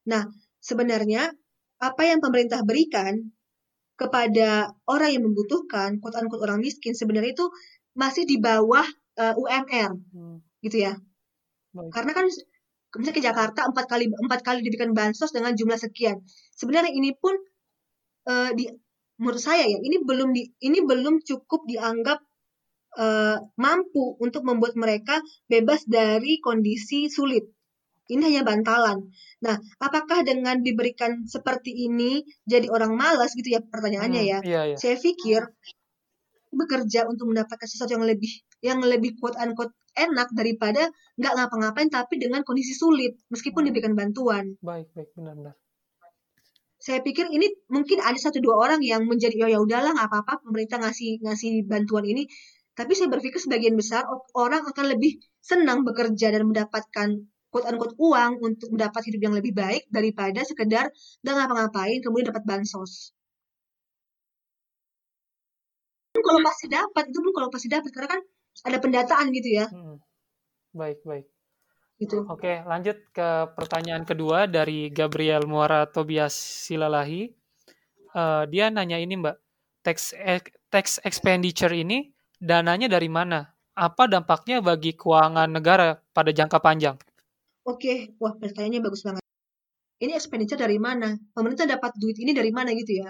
Nah, 0.10 0.26
sebenarnya 0.58 1.30
apa 1.78 2.02
yang 2.04 2.20
pemerintah 2.20 2.66
berikan 2.66 3.32
kepada 3.94 4.74
orang 4.90 5.14
yang 5.14 5.24
membutuhkan, 5.30 6.02
quote 6.02 6.18
unquote 6.18 6.42
orang 6.42 6.60
miskin 6.60 6.98
sebenarnya 6.98 7.38
itu 7.38 7.46
masih 7.94 8.26
di 8.26 8.42
bawah 8.42 8.84
uh, 9.22 9.34
UMR, 9.38 9.94
hmm. 9.94 10.38
gitu 10.66 10.82
ya. 10.90 10.98
Baik. 11.78 11.94
Karena 11.94 12.12
kan 12.18 12.26
misalnya 12.94 13.18
ke 13.18 13.24
Jakarta 13.26 13.60
empat 13.66 13.86
kali 13.90 14.06
empat 14.10 14.42
kali 14.46 14.60
diberikan 14.62 14.94
bansos 14.94 15.34
dengan 15.34 15.58
jumlah 15.58 15.80
sekian. 15.82 16.22
Sebenarnya 16.54 16.94
ini 16.94 17.14
pun 17.18 17.34
uh, 18.30 18.52
di 18.54 18.70
menurut 19.18 19.42
saya 19.42 19.66
ya 19.66 19.80
ini 19.82 20.02
belum 20.02 20.34
di 20.34 20.50
ini 20.62 20.80
belum 20.84 21.22
cukup 21.26 21.66
dianggap 21.66 22.22
uh, 22.98 23.38
mampu 23.58 24.18
untuk 24.22 24.46
membuat 24.46 24.78
mereka 24.78 25.22
bebas 25.50 25.86
dari 25.90 26.38
kondisi 26.42 27.10
sulit. 27.10 27.46
Ini 28.04 28.20
hanya 28.20 28.44
bantalan. 28.44 29.00
Nah, 29.48 29.56
apakah 29.80 30.28
dengan 30.28 30.60
diberikan 30.60 31.24
seperti 31.24 31.72
ini 31.88 32.20
jadi 32.44 32.68
orang 32.68 33.00
malas 33.00 33.32
gitu 33.32 33.56
ya 33.56 33.64
pertanyaannya 33.64 34.22
hmm, 34.22 34.32
ya? 34.32 34.40
Iya, 34.44 34.62
iya. 34.74 34.78
Saya 34.78 35.00
pikir 35.00 35.40
bekerja 36.54 37.10
untuk 37.10 37.32
mendapatkan 37.32 37.66
sesuatu 37.66 37.98
yang 37.98 38.06
lebih 38.06 38.30
yang 38.62 38.80
lebih 38.84 39.18
quote 39.18 39.40
unquote 39.40 39.74
enak 39.94 40.34
daripada 40.34 40.90
nggak 41.18 41.34
ngapa-ngapain 41.38 41.90
tapi 41.90 42.18
dengan 42.18 42.42
kondisi 42.42 42.74
sulit 42.74 43.14
meskipun 43.30 43.64
hmm. 43.64 43.68
diberikan 43.70 43.94
bantuan. 43.94 44.58
Baik, 44.60 44.90
baik, 44.94 45.14
benar-benar. 45.14 45.56
Saya 46.84 47.00
pikir 47.00 47.32
ini 47.32 47.48
mungkin 47.72 48.04
ada 48.04 48.20
satu 48.20 48.44
dua 48.44 48.60
orang 48.60 48.84
yang 48.84 49.08
menjadi 49.08 49.48
oh 49.48 49.50
ya 49.50 49.60
udahlah 49.64 49.96
nggak 49.96 50.10
apa-apa 50.12 50.44
pemerintah 50.44 50.84
ngasih 50.84 51.24
ngasih 51.24 51.64
bantuan 51.64 52.04
ini. 52.04 52.28
Tapi 52.74 52.98
saya 52.98 53.08
berpikir 53.08 53.38
sebagian 53.38 53.78
besar 53.78 54.04
orang 54.34 54.66
akan 54.66 54.98
lebih 54.98 55.22
senang 55.40 55.86
bekerja 55.86 56.34
dan 56.34 56.44
mendapatkan 56.50 57.24
quote 57.54 57.70
unquote 57.70 57.96
uang 58.02 58.42
untuk 58.42 58.74
mendapat 58.74 59.14
hidup 59.14 59.22
yang 59.30 59.36
lebih 59.38 59.54
baik 59.54 59.86
daripada 59.94 60.42
sekedar 60.42 60.90
nggak 61.22 61.36
ngapa-ngapain 61.38 62.02
kemudian 62.02 62.34
dapat 62.34 62.44
bansos 62.50 63.14
kalau 66.18 66.42
pasti 66.42 66.66
dapat 66.72 67.04
itu 67.14 67.20
pun 67.22 67.32
kalau 67.38 67.50
pasti 67.54 67.68
dapat 67.70 67.92
karena 67.94 68.10
kan 68.18 68.22
ada 68.62 68.78
pendataan 68.78 69.34
gitu 69.34 69.50
ya. 69.58 69.66
Hmm. 69.74 69.98
Baik 70.78 71.02
baik. 71.02 71.26
Gitu. 71.98 72.26
Oke 72.30 72.62
lanjut 72.66 72.98
ke 73.10 73.28
pertanyaan 73.58 74.06
kedua 74.06 74.46
dari 74.46 74.94
Gabriel 74.94 75.50
Muara 75.50 75.90
Tobias 75.90 76.34
Silalahi. 76.38 77.34
Uh, 78.14 78.46
dia 78.46 78.70
nanya 78.70 79.02
ini 79.02 79.18
mbak, 79.18 79.42
tax 79.82 80.14
tax 80.70 81.02
expenditure 81.02 81.74
ini 81.74 82.14
dananya 82.38 82.86
dari 82.86 83.10
mana? 83.10 83.50
Apa 83.74 84.06
dampaknya 84.06 84.62
bagi 84.62 84.94
keuangan 84.94 85.50
negara 85.50 85.98
pada 86.14 86.30
jangka 86.30 86.62
panjang? 86.62 86.94
Oke, 87.66 88.14
wah 88.22 88.38
pertanyaannya 88.38 88.82
bagus 88.86 89.02
banget. 89.02 89.24
Ini 89.98 90.14
expenditure 90.20 90.60
dari 90.60 90.78
mana? 90.78 91.16
Pemerintah 91.32 91.66
dapat 91.66 91.96
duit 91.98 92.20
ini 92.20 92.36
dari 92.36 92.52
mana 92.52 92.76
gitu 92.76 93.02
ya? 93.02 93.10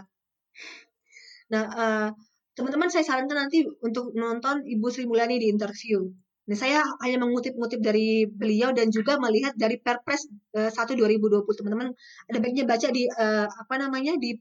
Nah, 1.51 1.63
uh, 1.73 2.07
teman-teman 2.53 2.89
saya 2.89 3.03
sarankan 3.05 3.47
nanti 3.47 3.65
untuk 3.81 4.13
nonton 4.13 4.65
Ibu 4.65 4.87
Sri 4.93 5.09
Mulyani 5.09 5.41
di 5.41 5.49
interview. 5.49 6.05
Nah, 6.43 6.57
saya 6.59 6.83
hanya 6.99 7.23
mengutip-ngutip 7.23 7.79
dari 7.79 8.27
beliau 8.27 8.75
dan 8.75 8.91
juga 8.91 9.15
melihat 9.15 9.55
dari 9.55 9.79
Perpres 9.79 10.27
uh, 10.59 10.67
1 10.67 10.75
2020. 10.75 11.47
Teman-teman 11.47 11.95
ada 12.27 12.37
baiknya 12.43 12.67
baca 12.67 12.87
di 12.91 13.07
uh, 13.07 13.47
apa 13.47 13.75
namanya 13.79 14.19
di 14.19 14.35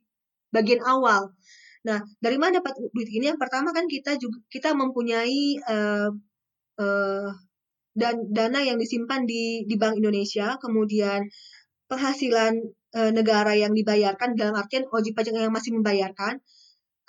bagian 0.50 0.82
awal. 0.82 1.30
Nah, 1.86 2.02
dari 2.18 2.36
mana 2.38 2.58
dapat 2.58 2.74
duit 2.90 3.06
ini? 3.10 3.30
Yang 3.30 3.40
pertama 3.42 3.70
kan 3.70 3.86
kita 3.86 4.18
juga 4.18 4.38
kita 4.50 4.74
mempunyai 4.74 5.62
uh, 5.62 6.10
uh, 6.82 7.28
dan 7.94 8.14
dana 8.34 8.60
yang 8.64 8.82
disimpan 8.82 9.22
di 9.22 9.62
di 9.66 9.74
Bank 9.78 9.98
Indonesia, 9.98 10.58
kemudian 10.58 11.26
penghasilan 11.86 12.52
uh, 12.98 13.10
negara 13.14 13.54
yang 13.54 13.76
dibayarkan 13.76 14.34
dalam 14.34 14.58
artian 14.58 14.90
wajib 14.90 15.14
pajak 15.14 15.38
yang 15.38 15.54
masih 15.54 15.76
membayarkan, 15.76 16.42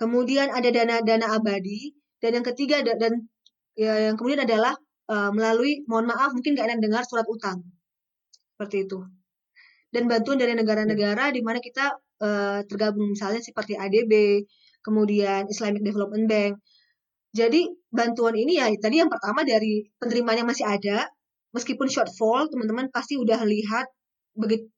Kemudian 0.04 0.52
ada 0.52 0.68
dana-dana 0.68 1.40
abadi 1.40 1.96
dan 2.20 2.36
yang 2.36 2.44
ketiga 2.52 2.84
dan 2.84 3.24
ya, 3.72 4.12
yang 4.12 4.20
kemudian 4.20 4.44
adalah 4.44 4.76
uh, 5.08 5.32
melalui 5.32 5.88
mohon 5.88 6.12
maaf 6.12 6.36
mungkin 6.36 6.60
nggak 6.60 6.68
enak 6.68 6.80
dengar 6.84 7.08
surat 7.08 7.24
utang. 7.24 7.64
Seperti 8.60 8.84
itu. 8.84 9.00
Dan 9.88 10.12
bantuan 10.12 10.36
dari 10.36 10.60
negara-negara 10.60 11.32
di 11.32 11.40
mana 11.40 11.64
kita 11.64 11.96
uh, 12.20 12.60
tergabung 12.68 13.16
misalnya 13.16 13.40
seperti 13.40 13.80
ADB 13.80 14.44
kemudian 14.84 15.48
Islamic 15.48 15.80
Development 15.88 16.28
Bank. 16.28 16.60
Jadi 17.32 17.72
bantuan 17.88 18.36
ini 18.36 18.60
ya 18.60 18.68
tadi 18.76 19.00
yang 19.00 19.08
pertama 19.08 19.48
dari 19.48 19.88
penerimaan 20.04 20.44
yang 20.44 20.50
masih 20.52 20.68
ada 20.68 21.08
meskipun 21.56 21.88
shortfall 21.88 22.52
teman-teman 22.52 22.92
pasti 22.92 23.16
udah 23.16 23.40
lihat 23.48 23.88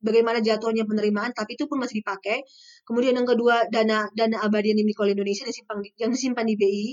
bagaimana 0.03 0.43
jatuhnya 0.43 0.83
penerimaan, 0.83 1.31
tapi 1.31 1.55
itu 1.55 1.65
pun 1.65 1.79
masih 1.79 2.03
dipakai. 2.03 2.43
Kemudian 2.83 3.15
yang 3.15 3.27
kedua 3.27 3.67
dana 3.71 4.07
dana 4.11 4.37
abadi 4.43 4.75
yang 4.75 4.79
dimiliki 4.83 4.99
oleh 5.01 5.13
Indonesia 5.15 5.47
yang 5.47 5.51
disimpan 5.51 5.77
yang 5.95 6.11
disimpan 6.11 6.45
di 6.45 6.55
BI. 6.59 6.89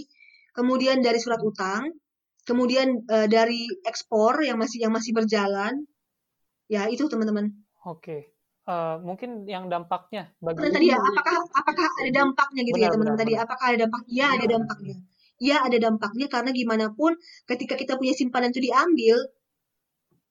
Kemudian 0.52 1.00
dari 1.00 1.18
surat 1.18 1.40
utang, 1.40 1.90
kemudian 2.44 3.02
uh, 3.08 3.26
dari 3.26 3.66
ekspor 3.82 4.44
yang 4.44 4.60
masih 4.60 4.84
yang 4.86 4.92
masih 4.94 5.12
berjalan. 5.16 5.84
Ya 6.70 6.86
itu 6.88 7.04
teman-teman. 7.10 7.52
Oke. 7.84 8.32
Uh, 8.62 8.94
mungkin 9.02 9.42
yang 9.50 9.66
dampaknya 9.66 10.30
bagi 10.38 10.70
tadi 10.70 10.94
ya 10.94 10.94
apakah 10.94 11.34
apakah 11.50 11.82
ada 11.98 12.10
dampaknya 12.14 12.62
gitu 12.62 12.78
ya, 12.78 12.86
benar, 12.86 12.86
ya 12.86 12.94
teman-teman 12.94 13.18
tadi 13.18 13.34
apakah 13.34 13.66
ada 13.74 13.78
dampak 13.82 14.02
iya 14.06 14.26
ada 14.38 14.46
dampaknya 14.46 14.96
ya 15.42 15.56
ada 15.66 15.78
dampaknya 15.82 16.26
karena 16.30 16.50
gimana 16.54 16.86
pun 16.94 17.18
ketika 17.50 17.74
kita 17.74 17.98
punya 17.98 18.14
simpanan 18.14 18.54
itu 18.54 18.70
diambil 18.70 19.18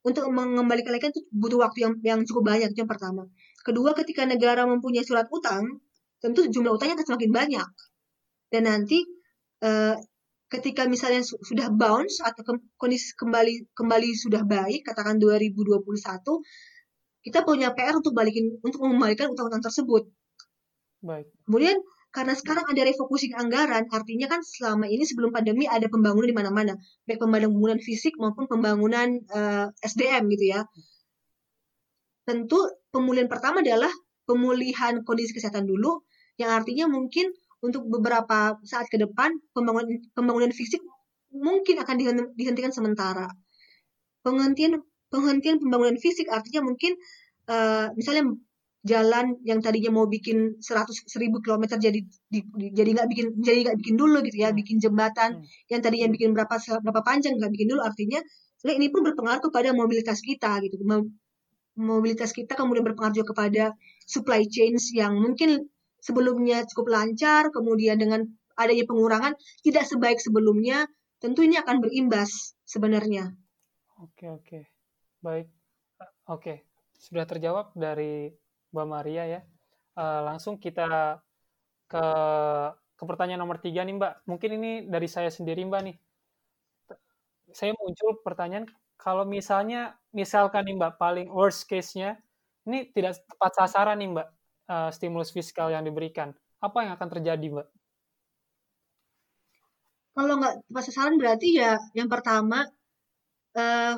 untuk 0.01 0.25
mengembalikan 0.33 0.97
lagi 0.97 1.13
itu 1.13 1.21
butuh 1.29 1.61
waktu 1.61 1.85
yang 1.85 1.93
yang 2.01 2.19
cukup 2.25 2.53
banyak 2.53 2.73
itu 2.73 2.81
yang 2.81 2.89
pertama. 2.89 3.29
Kedua, 3.61 3.93
ketika 3.93 4.25
negara 4.25 4.65
mempunyai 4.65 5.05
surat 5.05 5.29
utang, 5.29 5.81
tentu 6.17 6.49
jumlah 6.49 6.73
utangnya 6.73 6.97
akan 6.97 7.07
semakin 7.13 7.31
banyak. 7.31 7.69
Dan 8.49 8.65
nanti 8.65 9.05
uh, 9.61 9.93
ketika 10.49 10.89
misalnya 10.89 11.21
su 11.21 11.37
sudah 11.45 11.69
bounce 11.69 12.19
atau 12.25 12.41
ke 12.41 12.53
kondisi 12.75 13.13
kembali 13.13 13.77
kembali 13.77 14.09
sudah 14.17 14.41
baik, 14.41 14.89
katakan 14.89 15.21
2021, 15.21 15.85
kita 17.21 17.45
punya 17.45 17.69
PR 17.77 17.93
untuk 18.01 18.17
balikin 18.17 18.57
untuk 18.65 18.81
mengembalikan 18.81 19.29
utang-utang 19.29 19.61
tersebut. 19.61 20.09
Baik. 21.05 21.29
Kemudian 21.45 21.77
karena 22.11 22.35
sekarang 22.35 22.67
ada 22.67 22.83
refocusing 22.83 23.31
anggaran, 23.39 23.87
artinya 23.87 24.27
kan 24.27 24.43
selama 24.43 24.83
ini 24.91 25.07
sebelum 25.07 25.31
pandemi 25.31 25.63
ada 25.63 25.87
pembangunan 25.87 26.27
di 26.27 26.35
mana-mana, 26.35 26.73
baik 27.07 27.23
pembangunan 27.23 27.79
fisik 27.79 28.19
maupun 28.19 28.51
pembangunan 28.51 29.15
uh, 29.31 29.71
eh, 29.71 29.87
SDM 29.87 30.27
gitu 30.35 30.51
ya. 30.51 30.67
Tentu 32.27 32.59
pemulihan 32.91 33.31
pertama 33.31 33.63
adalah 33.63 33.89
pemulihan 34.27 35.07
kondisi 35.07 35.31
kesehatan 35.31 35.63
dulu, 35.63 36.03
yang 36.35 36.51
artinya 36.51 36.91
mungkin 36.91 37.31
untuk 37.63 37.87
beberapa 37.87 38.59
saat 38.67 38.91
ke 38.91 38.99
depan 38.99 39.31
pembangunan 39.55 40.03
pembangunan 40.11 40.51
fisik 40.51 40.83
mungkin 41.31 41.79
akan 41.79 41.95
dihentikan 42.35 42.75
sementara. 42.75 43.31
Penghentian 44.19 44.83
penghentian 45.07 45.63
pembangunan 45.63 45.95
fisik 45.95 46.27
artinya 46.27 46.67
mungkin 46.67 46.99
uh, 47.47 47.95
misalnya 47.95 48.35
jalan 48.81 49.37
yang 49.45 49.61
tadinya 49.61 49.93
mau 49.93 50.09
bikin 50.09 50.57
100 50.57 51.05
seribu 51.05 51.37
kilometer 51.45 51.77
jadi 51.77 52.01
di, 52.01 52.39
di, 52.41 52.67
jadi 52.73 52.97
nggak 52.97 53.07
bikin 53.13 53.27
jadi 53.37 53.59
nggak 53.69 53.77
bikin 53.77 53.95
dulu 53.95 54.25
gitu 54.25 54.41
ya 54.41 54.49
hmm. 54.49 54.57
bikin 54.57 54.81
jembatan 54.81 55.37
hmm. 55.37 55.69
yang 55.69 55.81
tadinya 55.85 56.07
bikin 56.09 56.33
berapa 56.33 56.55
berapa 56.81 57.01
panjang 57.05 57.37
nggak 57.37 57.51
bikin 57.53 57.67
dulu 57.69 57.81
artinya 57.85 58.19
ini 58.69 58.93
pun 58.93 59.01
berpengaruh 59.01 59.41
kepada 59.49 59.73
mobilitas 59.73 60.21
kita 60.21 60.61
gitu. 60.61 60.77
Mobilitas 61.73 62.29
kita 62.29 62.53
kemudian 62.53 62.85
berpengaruh 62.85 63.15
juga 63.17 63.33
kepada 63.33 63.63
supply 64.05 64.45
chains 64.45 64.93
yang 64.93 65.17
mungkin 65.17 65.65
sebelumnya 65.97 66.61
cukup 66.69 66.93
lancar 66.93 67.49
kemudian 67.49 67.97
dengan 67.97 68.21
adanya 68.53 68.85
pengurangan 68.85 69.33
tidak 69.65 69.89
sebaik 69.89 70.21
sebelumnya 70.21 70.85
tentu 71.17 71.41
ini 71.41 71.57
akan 71.57 71.81
berimbas 71.81 72.53
sebenarnya. 72.67 73.33
Oke 73.97 74.29
oke. 74.29 74.59
Baik. 75.25 75.49
Oke. 76.29 76.65
Sudah 77.01 77.25
terjawab 77.25 77.73
dari 77.73 78.29
Mbak 78.71 78.87
Maria 78.87 79.23
ya. 79.27 79.41
Uh, 79.95 80.23
langsung 80.23 80.55
kita 80.55 81.19
ke 81.91 82.05
ke 82.95 83.03
pertanyaan 83.03 83.41
nomor 83.43 83.57
tiga 83.59 83.83
nih 83.83 83.97
Mbak. 83.97 84.13
Mungkin 84.29 84.49
ini 84.61 84.71
dari 84.87 85.07
saya 85.11 85.27
sendiri 85.33 85.65
Mbak 85.67 85.81
nih. 85.85 85.97
Saya 87.51 87.75
muncul 87.75 88.23
pertanyaan 88.23 88.69
kalau 88.95 89.27
misalnya 89.27 89.97
misalkan 90.15 90.63
nih 90.69 90.77
Mbak 90.77 90.93
paling 91.01 91.27
worst 91.33 91.65
case-nya 91.65 92.21
ini 92.69 92.93
tidak 92.93 93.17
tepat 93.25 93.51
sasaran 93.57 93.97
nih 93.97 94.09
Mbak 94.13 94.27
uh, 94.69 94.89
stimulus 94.93 95.33
fiskal 95.33 95.73
yang 95.73 95.81
diberikan. 95.81 96.31
Apa 96.61 96.85
yang 96.85 96.93
akan 96.93 97.09
terjadi 97.09 97.47
Mbak? 97.49 97.67
Kalau 100.11 100.33
nggak 100.37 100.55
tepat 100.69 100.83
sasaran 100.85 101.15
berarti 101.17 101.57
ya 101.57 101.81
yang 101.97 102.05
pertama 102.05 102.69
uh, 103.57 103.95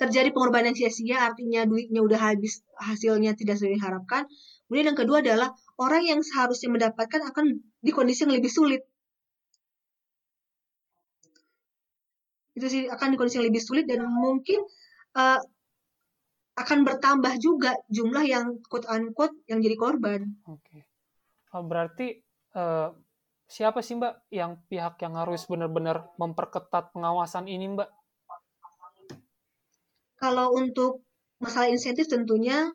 terjadi 0.00 0.32
pengorbanan 0.32 0.72
sia-sia 0.72 1.28
artinya 1.28 1.68
duitnya 1.68 2.00
udah 2.00 2.32
habis 2.32 2.64
hasilnya 2.80 3.36
tidak 3.36 3.60
sesuai 3.60 3.76
diharapkan 3.76 4.24
kemudian 4.66 4.96
yang 4.96 4.98
kedua 4.98 5.20
adalah 5.20 5.52
orang 5.76 6.02
yang 6.08 6.20
seharusnya 6.24 6.72
mendapatkan 6.72 7.20
akan 7.28 7.60
di 7.84 7.90
kondisi 7.92 8.24
yang 8.24 8.32
lebih 8.40 8.48
sulit 8.48 8.80
itu 12.56 12.66
sih 12.66 12.82
akan 12.88 13.12
di 13.12 13.16
kondisi 13.20 13.36
yang 13.40 13.48
lebih 13.52 13.62
sulit 13.62 13.84
dan 13.84 14.04
mungkin 14.08 14.64
uh, 15.16 15.40
akan 16.60 16.78
bertambah 16.84 17.40
juga 17.40 17.72
jumlah 17.88 18.24
yang 18.26 18.60
quote 18.68 18.84
unquote 18.84 19.32
yang 19.48 19.64
jadi 19.64 19.76
korban. 19.80 20.36
Oke. 20.44 20.84
Oh, 21.56 21.64
berarti 21.64 22.20
uh, 22.52 22.92
siapa 23.48 23.80
sih 23.80 23.96
Mbak 23.96 24.28
yang 24.30 24.60
pihak 24.68 25.00
yang 25.00 25.16
harus 25.16 25.48
benar-benar 25.48 26.12
memperketat 26.20 26.92
pengawasan 26.92 27.48
ini 27.48 27.74
Mbak? 27.74 27.88
Kalau 30.20 30.52
untuk 30.52 31.00
masalah 31.40 31.72
insentif 31.72 32.06
tentunya 32.12 32.68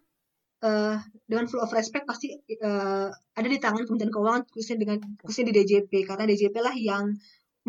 uh, 0.65 0.97
dengan 1.29 1.45
full 1.45 1.61
of 1.61 1.69
respect 1.77 2.09
pasti 2.09 2.33
uh, 2.65 3.13
ada 3.13 3.47
di 3.47 3.61
tangan 3.61 3.85
Kementerian 3.85 4.09
Keuangan 4.09 4.43
khususnya 4.49 4.81
dengan 4.81 4.97
khususnya 5.21 5.53
di 5.53 5.61
DJP 5.61 5.91
karena 6.09 6.25
DJP 6.25 6.55
lah 6.57 6.73
yang 6.73 7.13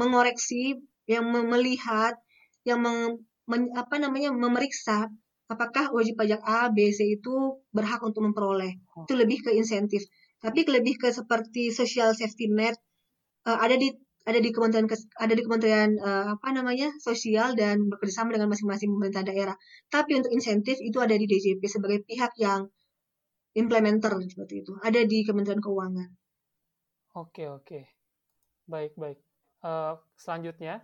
mengoreksi, 0.01 0.81
yang 1.05 1.29
melihat, 1.29 2.17
yang 2.65 2.81
meng, 2.81 3.21
men, 3.45 3.69
apa 3.77 4.01
namanya 4.01 4.33
memeriksa 4.33 5.13
apakah 5.47 5.95
wajib 5.95 6.19
pajak 6.19 6.43
A, 6.43 6.69
B, 6.75 6.91
C 6.91 7.21
itu 7.21 7.63
berhak 7.71 8.03
untuk 8.03 8.27
memperoleh. 8.27 8.83
Itu 9.07 9.15
lebih 9.15 9.47
ke 9.47 9.51
insentif. 9.55 10.03
Tapi 10.43 10.67
lebih 10.67 11.01
ke 11.01 11.09
seperti 11.15 11.71
social 11.71 12.13
safety 12.13 12.51
net 12.51 12.77
uh, 13.47 13.57
ada 13.57 13.79
di 13.79 13.95
ada 14.27 14.43
di 14.43 14.51
kementerian 14.51 14.91
ada 15.23 15.33
di 15.39 15.43
kementerian 15.47 15.91
uh, 16.03 16.35
apa 16.35 16.51
namanya 16.51 16.91
sosial 16.99 17.55
dan 17.55 17.87
bekerjasama 17.87 18.35
dengan 18.35 18.51
masing-masing 18.51 18.91
pemerintah 18.91 19.23
daerah. 19.23 19.55
Tapi 19.87 20.19
untuk 20.19 20.35
insentif 20.35 20.83
itu 20.83 20.99
ada 20.99 21.15
di 21.15 21.31
DJP 21.31 21.63
sebagai 21.71 22.03
pihak 22.03 22.35
yang 22.43 22.67
implementer 23.55 24.19
seperti 24.27 24.67
itu. 24.67 24.75
Ada 24.83 25.07
di 25.07 25.23
Kementerian 25.23 25.63
Keuangan. 25.63 26.11
Oke 27.17 27.47
oke, 27.47 27.87
baik 28.67 28.99
baik. 28.99 29.23
Uh, 29.63 29.95
selanjutnya 30.19 30.83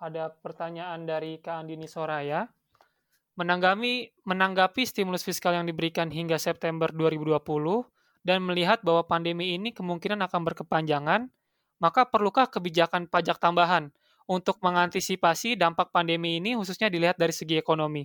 ada 0.00 0.32
pertanyaan 0.40 1.04
dari 1.04 1.36
Kak 1.44 1.68
Andini 1.68 1.86
Soraya. 1.86 2.48
Menanggapi 3.38 4.24
menanggapi 4.26 4.82
stimulus 4.82 5.22
fiskal 5.22 5.54
yang 5.54 5.68
diberikan 5.68 6.10
hingga 6.10 6.40
September 6.40 6.90
2020 6.90 7.38
dan 8.26 8.42
melihat 8.42 8.82
bahwa 8.82 9.06
pandemi 9.06 9.54
ini 9.54 9.70
kemungkinan 9.70 10.18
akan 10.26 10.40
berkepanjangan 10.42 11.30
maka 11.78 12.06
perlukah 12.06 12.50
kebijakan 12.50 13.06
pajak 13.06 13.38
tambahan 13.38 13.90
untuk 14.28 14.60
mengantisipasi 14.60 15.56
dampak 15.56 15.94
pandemi 15.94 16.36
ini 16.42 16.58
khususnya 16.58 16.92
dilihat 16.92 17.16
dari 17.16 17.32
segi 17.32 17.56
ekonomi? 17.56 18.04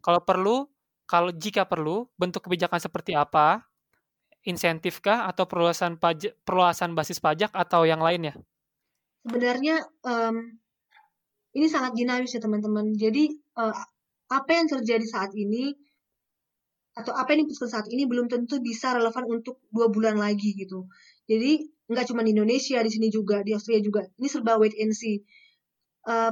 Kalau 0.00 0.22
perlu, 0.24 0.64
kalau 1.04 1.34
jika 1.34 1.66
perlu, 1.66 2.08
bentuk 2.16 2.46
kebijakan 2.48 2.80
seperti 2.80 3.12
apa? 3.12 3.66
Insentifkah 4.46 5.28
atau 5.28 5.44
perluasan 5.44 6.00
pajak, 6.00 6.32
perluasan 6.46 6.96
basis 6.96 7.20
pajak 7.20 7.52
atau 7.52 7.84
yang 7.84 8.00
lainnya? 8.00 8.32
Sebenarnya 9.20 9.84
um, 10.00 10.56
ini 11.52 11.66
sangat 11.68 11.92
dinamis 11.92 12.32
ya 12.32 12.40
teman-teman. 12.40 12.96
Jadi 12.96 13.36
uh, 13.60 13.76
apa 14.30 14.50
yang 14.54 14.70
terjadi 14.70 15.04
saat 15.04 15.36
ini 15.36 15.76
atau 16.94 17.14
apa 17.14 17.34
yang 17.34 17.46
diputuskan 17.46 17.70
saat 17.70 17.86
ini 17.90 18.06
belum 18.06 18.26
tentu 18.26 18.58
bisa 18.62 18.94
relevan 18.94 19.26
untuk 19.28 19.60
dua 19.68 19.90
bulan 19.90 20.16
lagi 20.16 20.56
gitu. 20.56 20.88
Jadi 21.26 21.68
nggak 21.90 22.06
cuma 22.06 22.22
di 22.22 22.30
Indonesia 22.30 22.78
di 22.80 22.90
sini 22.90 23.08
juga 23.10 23.42
di 23.42 23.50
Australia 23.50 23.82
juga. 23.82 24.02
Ini 24.06 24.28
serba 24.30 24.56
wait 24.62 24.78
and 24.78 24.94
see. 24.94 25.26
Uh, 26.06 26.30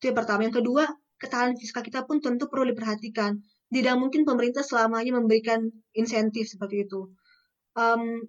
itu 0.00 0.10
yang 0.10 0.16
pertama. 0.16 0.48
Yang 0.48 0.64
kedua 0.64 0.88
ketahanan 1.20 1.60
fiskal 1.60 1.84
kita 1.84 2.08
pun 2.08 2.24
tentu 2.24 2.48
perlu 2.48 2.72
diperhatikan. 2.72 3.36
Tidak 3.68 3.94
mungkin 4.00 4.24
pemerintah 4.24 4.64
selamanya 4.64 5.20
memberikan 5.20 5.68
insentif 5.92 6.48
seperti 6.48 6.88
itu. 6.88 7.12
Um, 7.76 8.24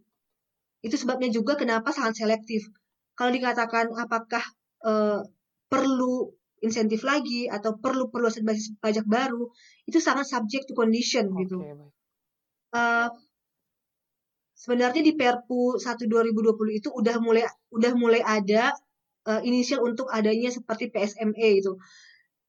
itu 0.84 1.00
sebabnya 1.00 1.32
juga 1.32 1.56
kenapa 1.56 1.96
sangat 1.96 2.22
selektif. 2.22 2.68
Kalau 3.16 3.32
dikatakan 3.32 3.90
apakah 3.96 4.44
uh, 4.84 5.24
perlu 5.72 6.36
insentif 6.62 7.06
lagi 7.06 7.48
atau 7.48 7.78
perlu 7.78 8.10
perluasan 8.10 8.42
basis 8.42 8.74
pajak 8.82 9.06
baru 9.06 9.50
itu 9.86 10.02
sangat 10.02 10.26
subject 10.26 10.66
to 10.66 10.74
condition 10.74 11.30
okay, 11.30 11.46
gitu. 11.46 11.58
Uh, 12.74 13.08
sebenarnya 14.66 15.06
di 15.06 15.14
Perpu 15.14 15.78
1 15.78 16.10
2020 16.10 16.82
itu 16.82 16.90
udah 16.90 17.22
mulai 17.22 17.46
udah 17.70 17.94
mulai 17.94 18.26
ada 18.26 18.74
uh, 19.30 19.42
inisial 19.46 19.86
untuk 19.86 20.10
adanya 20.10 20.50
seperti 20.50 20.90
PSME 20.90 21.62
itu. 21.62 21.78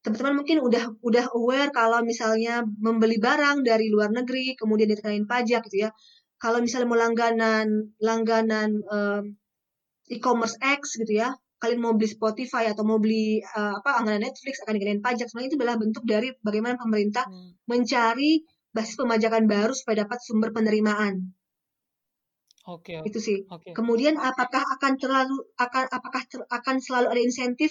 Teman-teman 0.01 0.41
mungkin 0.41 0.65
udah 0.65 0.97
udah 1.05 1.25
aware 1.37 1.69
kalau 1.77 2.01
misalnya 2.01 2.65
membeli 2.65 3.21
barang 3.21 3.61
dari 3.61 3.93
luar 3.93 4.09
negeri 4.17 4.57
kemudian 4.57 4.89
dikenain 4.89 5.29
pajak 5.29 5.69
gitu 5.69 5.85
ya. 5.85 5.91
Kalau 6.41 6.65
misalnya 6.65 6.89
mau 6.89 6.97
langganan 6.97 7.93
langganan 8.01 8.81
um, 8.89 9.37
e-commerce 10.09 10.57
X 10.57 10.97
gitu 10.97 11.21
ya, 11.21 11.37
kalian 11.61 11.85
mau 11.85 11.93
beli 11.93 12.09
Spotify 12.09 12.73
atau 12.73 12.89
mau 12.89 12.97
beli 12.97 13.45
uh, 13.45 13.77
apa 13.77 14.01
langganan 14.01 14.33
Netflix 14.33 14.65
akan 14.65 14.73
dikenain 14.81 15.05
pajak. 15.05 15.29
Sebenarnya 15.29 15.51
itu 15.53 15.59
adalah 15.61 15.77
bentuk 15.77 16.05
dari 16.09 16.33
bagaimana 16.41 16.81
pemerintah 16.81 17.29
hmm. 17.29 17.69
mencari 17.69 18.41
basis 18.73 18.97
pemajakan 18.97 19.45
baru 19.45 19.77
supaya 19.77 20.09
dapat 20.09 20.25
sumber 20.25 20.57
penerimaan 20.57 21.36
Oke. 22.67 22.99
Okay, 22.99 23.07
itu 23.07 23.19
sih. 23.23 23.39
Okay. 23.47 23.73
Kemudian 23.79 24.19
apakah 24.19 24.67
akan 24.79 24.99
terlalu 24.99 25.39
akan 25.55 25.85
apakah 25.87 26.23
ter, 26.27 26.43
akan 26.51 26.77
selalu 26.83 27.07
ada 27.15 27.23
insentif? 27.23 27.71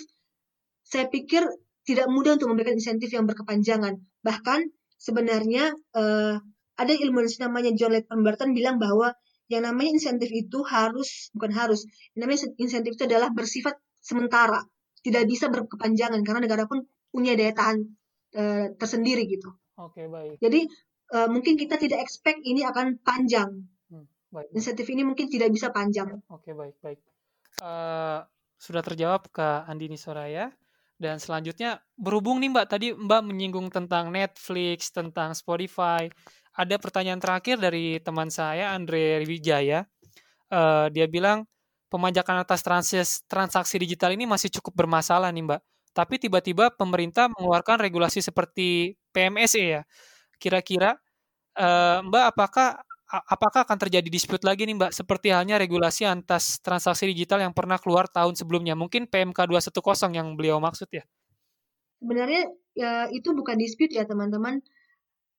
Saya 0.88 1.12
pikir 1.12 1.43
tidak 1.84 2.08
mudah 2.08 2.39
untuk 2.39 2.48
memberikan 2.48 2.80
insentif 2.80 3.12
yang 3.12 3.28
berkepanjangan. 3.28 4.00
Bahkan 4.24 4.60
sebenarnya 4.96 5.76
uh, 5.93 6.39
ada 6.76 6.93
ilmuwan 6.96 7.28
namanya 7.43 7.72
John 7.76 7.91
Layton 7.91 8.24
Burton 8.24 8.52
bilang 8.56 8.80
bahwa 8.80 9.12
yang 9.52 9.68
namanya 9.68 10.00
insentif 10.00 10.32
itu 10.34 10.66
harus 10.66 11.30
bukan 11.36 11.54
harus, 11.54 11.86
yang 12.18 12.26
namanya 12.26 12.50
insentif 12.58 12.98
itu 12.98 13.06
adalah 13.06 13.30
bersifat 13.30 13.78
sementara, 14.02 14.66
tidak 15.06 15.30
bisa 15.30 15.52
berkepanjangan 15.54 16.18
karena 16.26 16.41
negara 16.41 16.66
pun 16.66 16.89
punya 17.14 17.38
daya 17.38 17.54
tahan 17.54 17.78
uh, 18.34 18.66
tersendiri 18.80 19.30
gitu. 19.30 19.54
Oke 19.78 20.02
okay, 20.02 20.06
baik. 20.10 20.41
Jadi 20.41 20.66
uh, 21.14 21.30
mungkin 21.30 21.60
kita 21.60 21.78
tidak 21.78 22.02
expect 22.02 22.41
ini 22.41 22.66
akan 22.66 22.98
panjang 23.06 23.70
Baik. 24.36 24.52
Insentif 24.52 24.88
ini 24.92 25.08
mungkin 25.08 25.32
tidak 25.32 25.48
bisa 25.56 25.72
panjang. 25.72 26.12
Oke, 26.28 26.52
baik, 26.52 26.76
baik. 26.84 27.00
Uh, 27.64 28.20
sudah 28.60 28.84
terjawab 28.84 29.32
ke 29.32 29.48
Andini 29.64 29.96
Soraya. 29.96 30.52
Dan 31.00 31.20
selanjutnya, 31.20 31.80
berhubung 31.96 32.44
nih 32.44 32.52
Mbak, 32.52 32.68
tadi 32.68 32.88
Mbak 32.92 33.22
menyinggung 33.24 33.68
tentang 33.72 34.12
Netflix, 34.12 34.92
tentang 34.92 35.32
Spotify. 35.32 36.12
Ada 36.56 36.76
pertanyaan 36.80 37.20
terakhir 37.20 37.60
dari 37.60 38.00
teman 38.04 38.28
saya, 38.28 38.76
Andre 38.76 39.24
Wijaya. 39.24 39.88
Uh, 40.52 40.88
dia 40.92 41.08
bilang, 41.08 41.48
pemajakan 41.88 42.44
atas 42.44 42.60
transaksi, 42.60 43.24
transaksi 43.28 43.76
digital 43.80 44.12
ini 44.16 44.28
masih 44.28 44.52
cukup 44.60 44.84
bermasalah 44.84 45.32
nih 45.32 45.48
Mbak. 45.48 45.62
Tapi 45.96 46.16
tiba-tiba 46.20 46.76
pemerintah 46.76 47.32
mengeluarkan 47.32 47.80
regulasi 47.80 48.20
seperti 48.20 49.00
PMSE 49.16 49.64
ya. 49.64 49.82
Kira-kira 50.36 51.00
uh, 51.56 52.04
Mbak 52.04 52.26
apakah 52.36 52.84
apakah 53.24 53.63
akan 53.63 53.78
terjadi 53.80 54.09
dispute 54.11 54.43
lagi 54.43 54.68
nih 54.68 54.76
Mbak? 54.76 54.91
Seperti 54.91 55.32
halnya 55.32 55.55
regulasi 55.55 56.03
atas 56.03 56.59
transaksi 56.59 57.07
digital 57.07 57.39
yang 57.43 57.53
pernah 57.55 57.80
keluar 57.80 58.11
tahun 58.11 58.36
sebelumnya. 58.36 58.76
Mungkin 58.76 59.07
PMK 59.07 59.47
210 59.47 60.11
yang 60.11 60.36
beliau 60.36 60.59
maksud 60.59 60.91
ya. 60.91 61.03
Sebenarnya 62.01 62.51
ya, 62.76 63.07
itu 63.09 63.32
bukan 63.32 63.55
dispute 63.55 63.95
ya 63.95 64.03
teman-teman. 64.03 64.59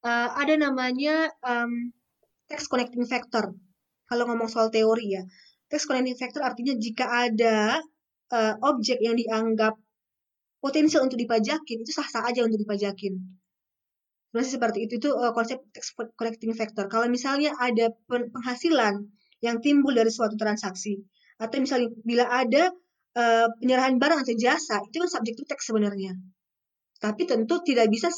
Uh, 0.01 0.29
ada 0.39 0.55
namanya 0.57 1.29
um, 1.43 1.93
text 2.49 2.71
connecting 2.71 3.05
factor. 3.05 3.53
Kalau 4.07 4.25
ngomong 4.31 4.47
soal 4.47 4.71
teori 4.73 5.19
ya. 5.19 5.23
Text 5.67 5.91
connecting 5.91 6.17
factor 6.17 6.47
artinya 6.47 6.75
jika 6.79 7.05
ada 7.29 7.83
uh, 8.31 8.55
objek 8.63 9.03
yang 9.03 9.19
dianggap 9.19 9.75
potensial 10.63 11.07
untuk 11.07 11.21
dipajakin 11.21 11.83
itu 11.85 11.93
sah-sah 11.95 12.27
aja 12.27 12.43
untuk 12.43 12.59
dipajakin 12.59 13.19
masih 14.37 14.61
seperti 14.61 14.85
itu 14.85 15.01
itu 15.01 15.09
uh, 15.11 15.33
konsep 15.33 15.65
collecting 16.21 16.53
factor. 16.53 16.87
Kalau 16.93 17.09
misalnya 17.09 17.57
ada 17.57 17.89
penghasilan 18.07 19.09
yang 19.41 19.61
timbul 19.65 19.97
dari 19.97 20.13
suatu 20.13 20.37
transaksi 20.37 21.01
atau 21.37 21.57
misalnya 21.61 21.93
bila 22.05 22.25
ada 22.29 22.73
uh, 23.17 23.49
penyerahan 23.61 23.97
barang 23.97 24.25
atau 24.25 24.35
jasa 24.37 24.81
itu 24.85 24.97
kan 25.01 25.09
subject 25.09 25.37
to 25.41 25.45
tax 25.49 25.69
sebenarnya. 25.69 26.17
Tapi 27.01 27.25
tentu 27.25 27.61
tidak 27.65 27.89
bisa 27.89 28.13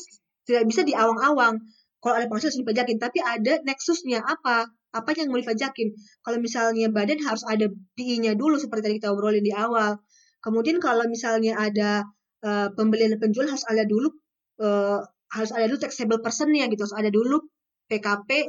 tidak 0.47 0.65
bisa 0.67 0.83
di 0.83 0.95
awang-awang. 0.99 1.59
Kalau 1.99 2.15
ada 2.15 2.31
penghasilan 2.31 2.63
dipajakin, 2.63 2.97
tapi 3.03 3.19
ada 3.19 3.59
nexusnya 3.67 4.23
apa? 4.23 4.71
Apa 4.95 5.11
yang 5.19 5.35
mau 5.35 5.43
dipajakin? 5.43 5.93
Kalau 6.23 6.39
misalnya 6.39 6.89
badan 6.95 7.19
harus 7.27 7.43
ada 7.43 7.67
PI-nya 7.99 8.39
dulu 8.39 8.55
seperti 8.55 8.83
tadi 8.87 8.95
kita 9.03 9.11
obrolin 9.11 9.43
di 9.43 9.51
awal. 9.51 9.99
Kemudian 10.39 10.79
kalau 10.79 11.11
misalnya 11.11 11.59
ada 11.59 12.07
uh, 12.47 12.71
pembelian 12.79 13.19
dan 13.19 13.21
penjualan 13.21 13.51
harus 13.51 13.67
ada 13.67 13.83
dulu 13.83 14.15
uh, 14.63 15.03
harus 15.33 15.51
ada 15.53 15.65
dulu 15.69 15.81
taxable 15.81 16.21
personnya 16.25 16.65
gitu 16.73 16.89
harus 16.89 16.97
ada 16.97 17.11
dulu 17.13 17.45
PKP 17.89 18.49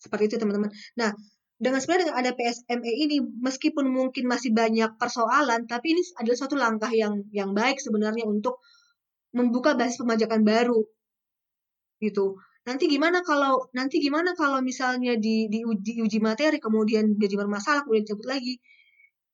seperti 0.00 0.24
itu 0.32 0.36
teman-teman. 0.40 0.70
Nah 1.00 1.12
dengan 1.56 1.80
sebenarnya 1.80 2.12
dengan 2.12 2.18
ada 2.20 2.32
PSME 2.36 2.92
ini 3.08 3.16
meskipun 3.40 3.88
mungkin 3.88 4.28
masih 4.28 4.52
banyak 4.52 5.00
persoalan 5.00 5.64
tapi 5.64 5.96
ini 5.96 6.02
adalah 6.20 6.36
suatu 6.36 6.56
langkah 6.56 6.92
yang 6.92 7.24
yang 7.32 7.56
baik 7.56 7.80
sebenarnya 7.80 8.28
untuk 8.28 8.60
membuka 9.32 9.72
basis 9.72 10.00
pemajakan 10.00 10.44
baru 10.44 10.84
gitu. 12.00 12.36
Nanti 12.68 12.90
gimana 12.92 13.24
kalau 13.24 13.72
nanti 13.72 14.02
gimana 14.02 14.36
kalau 14.36 14.60
misalnya 14.60 15.16
di 15.16 15.48
di 15.48 15.64
uji, 15.64 16.02
uji 16.04 16.18
materi 16.20 16.60
kemudian 16.60 17.16
jadi 17.16 17.34
bermasalah 17.40 17.86
kemudian 17.88 18.04
dicabut 18.04 18.28
lagi? 18.28 18.60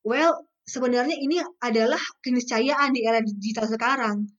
Well, 0.07 0.47
sebenarnya 0.67 1.17
ini 1.19 1.43
adalah 1.63 2.03
keniscayaan 2.23 2.95
di 2.95 3.01
era 3.03 3.19
digital 3.23 3.67
sekarang 3.67 4.31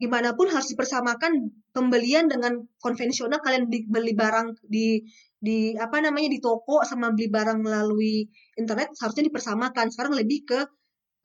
gimana 0.00 0.32
pun 0.32 0.48
harus 0.48 0.72
dipersamakan 0.72 1.52
pembelian 1.76 2.24
dengan 2.24 2.64
konvensional 2.80 3.38
kalian 3.44 3.68
beli 3.68 4.16
barang 4.16 4.64
di 4.64 5.04
di 5.36 5.76
apa 5.76 6.00
namanya 6.00 6.32
di 6.32 6.40
toko 6.40 6.80
sama 6.88 7.12
beli 7.12 7.28
barang 7.28 7.60
melalui 7.60 8.24
internet 8.56 8.96
seharusnya 8.96 9.28
dipersamakan. 9.28 9.92
Sekarang 9.92 10.16
lebih 10.16 10.48
ke 10.48 10.60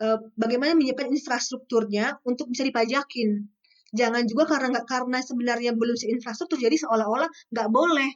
uh, 0.03 0.19
bagaimana 0.36 0.76
menyiapkan 0.76 1.07
infrastrukturnya 1.07 2.19
untuk 2.28 2.51
bisa 2.51 2.67
dipajakin. 2.67 3.47
Jangan 3.95 4.28
juga 4.28 4.43
karena 4.51 4.76
nggak 4.76 4.88
karena 4.91 5.19
sebenarnya 5.23 5.71
belum 5.71 5.95
infrastruktur 5.95 6.59
jadi 6.59 6.76
seolah-olah 6.76 7.32
nggak 7.55 7.69
boleh. 7.71 8.11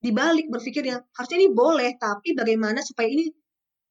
Dibalik 0.00 0.46
berpikirnya 0.48 1.02
harusnya 1.12 1.38
ini 1.42 1.50
boleh, 1.52 1.90
tapi 2.00 2.32
bagaimana 2.32 2.80
supaya 2.80 3.10
ini 3.10 3.28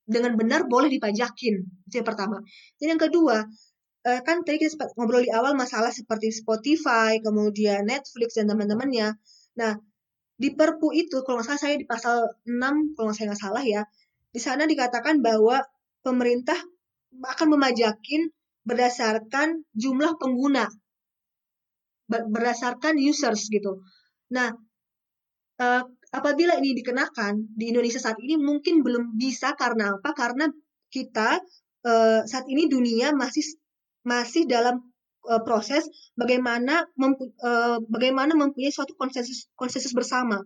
dengan 0.09 0.33
benar 0.39 0.65
boleh 0.65 0.89
dipajakin. 0.89 1.55
Itu 1.85 2.01
yang 2.01 2.07
pertama. 2.07 2.41
Dan 2.81 2.97
yang 2.97 3.01
kedua, 3.01 3.45
uh, 4.05 4.21
kan 4.23 4.43
tadi 4.45 4.63
kita 4.63 4.95
ngobrol 4.95 5.23
di 5.25 5.31
awal 5.31 5.55
masalah 5.55 5.91
seperti 5.91 6.31
Spotify, 6.31 7.19
kemudian 7.19 7.87
Netflix 7.87 8.39
dan 8.39 8.47
teman-temannya. 8.47 9.17
Nah, 9.59 9.73
di 10.39 10.55
Perpu 10.55 10.95
itu, 10.95 11.19
kalau 11.27 11.43
nggak 11.43 11.47
salah 11.51 11.61
saya 11.61 11.75
di 11.75 11.83
pasal 11.83 12.17
6, 12.47 12.95
kalau 12.95 13.11
saya 13.11 13.31
nggak 13.33 13.43
salah 13.43 13.63
ya, 13.63 13.81
di 14.31 14.39
sana 14.39 14.63
dikatakan 14.63 15.19
bahwa 15.19 15.59
pemerintah 15.99 16.55
akan 17.19 17.47
memajakin 17.59 18.31
berdasarkan 18.63 19.67
jumlah 19.75 20.15
pengguna, 20.15 20.69
berdasarkan 22.07 22.95
users 23.01 23.51
gitu. 23.51 23.83
Nah, 24.31 24.53
uh, 25.59 25.83
apabila 26.13 26.55
ini 26.61 26.77
dikenakan 26.77 27.53
di 27.53 27.73
Indonesia 27.73 27.99
saat 27.99 28.17
ini 28.21 28.39
mungkin 28.39 28.79
belum 28.85 29.19
bisa 29.19 29.57
karena 29.59 29.97
apa? 29.99 30.15
Karena 30.15 30.47
kita 30.87 31.41
uh, 31.83 32.21
saat 32.25 32.45
ini 32.47 32.71
dunia 32.71 33.11
masih 33.11 33.43
masih 34.03 34.47
dalam 34.47 34.79
uh, 35.27 35.41
proses 35.43 35.85
bagaimana 36.15 36.87
mempu, 36.95 37.31
uh, 37.43 37.81
bagaimana 37.91 38.35
mempunyai 38.35 38.71
suatu 38.71 38.95
konsensus 38.95 39.51
konsensus 39.55 39.91
bersama. 39.91 40.39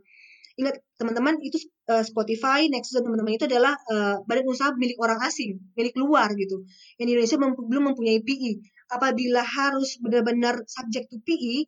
Ingat 0.53 0.85
teman-teman 1.01 1.41
itu 1.41 1.57
uh, 1.89 2.05
Spotify, 2.05 2.69
Nexus 2.69 2.93
dan 2.93 3.09
teman-teman 3.09 3.33
itu 3.33 3.49
adalah 3.49 3.73
uh, 3.89 4.21
badan 4.29 4.45
usaha 4.45 4.69
milik 4.77 5.01
orang 5.01 5.17
asing, 5.25 5.57
milik 5.73 5.97
luar 5.97 6.29
gitu. 6.37 6.61
Yang 7.01 7.07
Indonesia 7.09 7.37
mem 7.41 7.51
belum 7.57 7.83
mempunyai 7.93 8.21
PI. 8.21 8.61
Apabila 8.93 9.41
harus 9.41 9.97
benar-benar 9.97 10.61
subject 10.69 11.09
to 11.09 11.17
PI, 11.25 11.65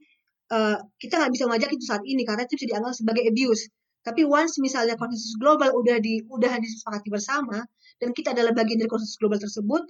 uh, 0.53 0.77
kita 1.01 1.17
nggak 1.17 1.33
bisa 1.33 1.49
ngajak 1.49 1.69
itu 1.73 1.83
saat 1.85 2.03
ini 2.05 2.21
karena 2.21 2.45
itu 2.45 2.53
bisa 2.61 2.67
dianggap 2.77 2.93
sebagai 2.93 3.23
abuse. 3.25 3.73
Tapi 4.05 4.21
once 4.21 4.61
misalnya 4.61 4.93
konsensus 5.01 5.33
global 5.41 5.73
udah 5.73 5.97
di 5.97 6.21
udah 6.29 6.61
disepakati 6.61 7.09
bersama 7.09 7.65
dan 7.97 8.13
kita 8.13 8.37
adalah 8.37 8.53
bagian 8.53 8.77
dari 8.77 8.89
konsensus 8.91 9.17
global 9.17 9.41
tersebut, 9.41 9.81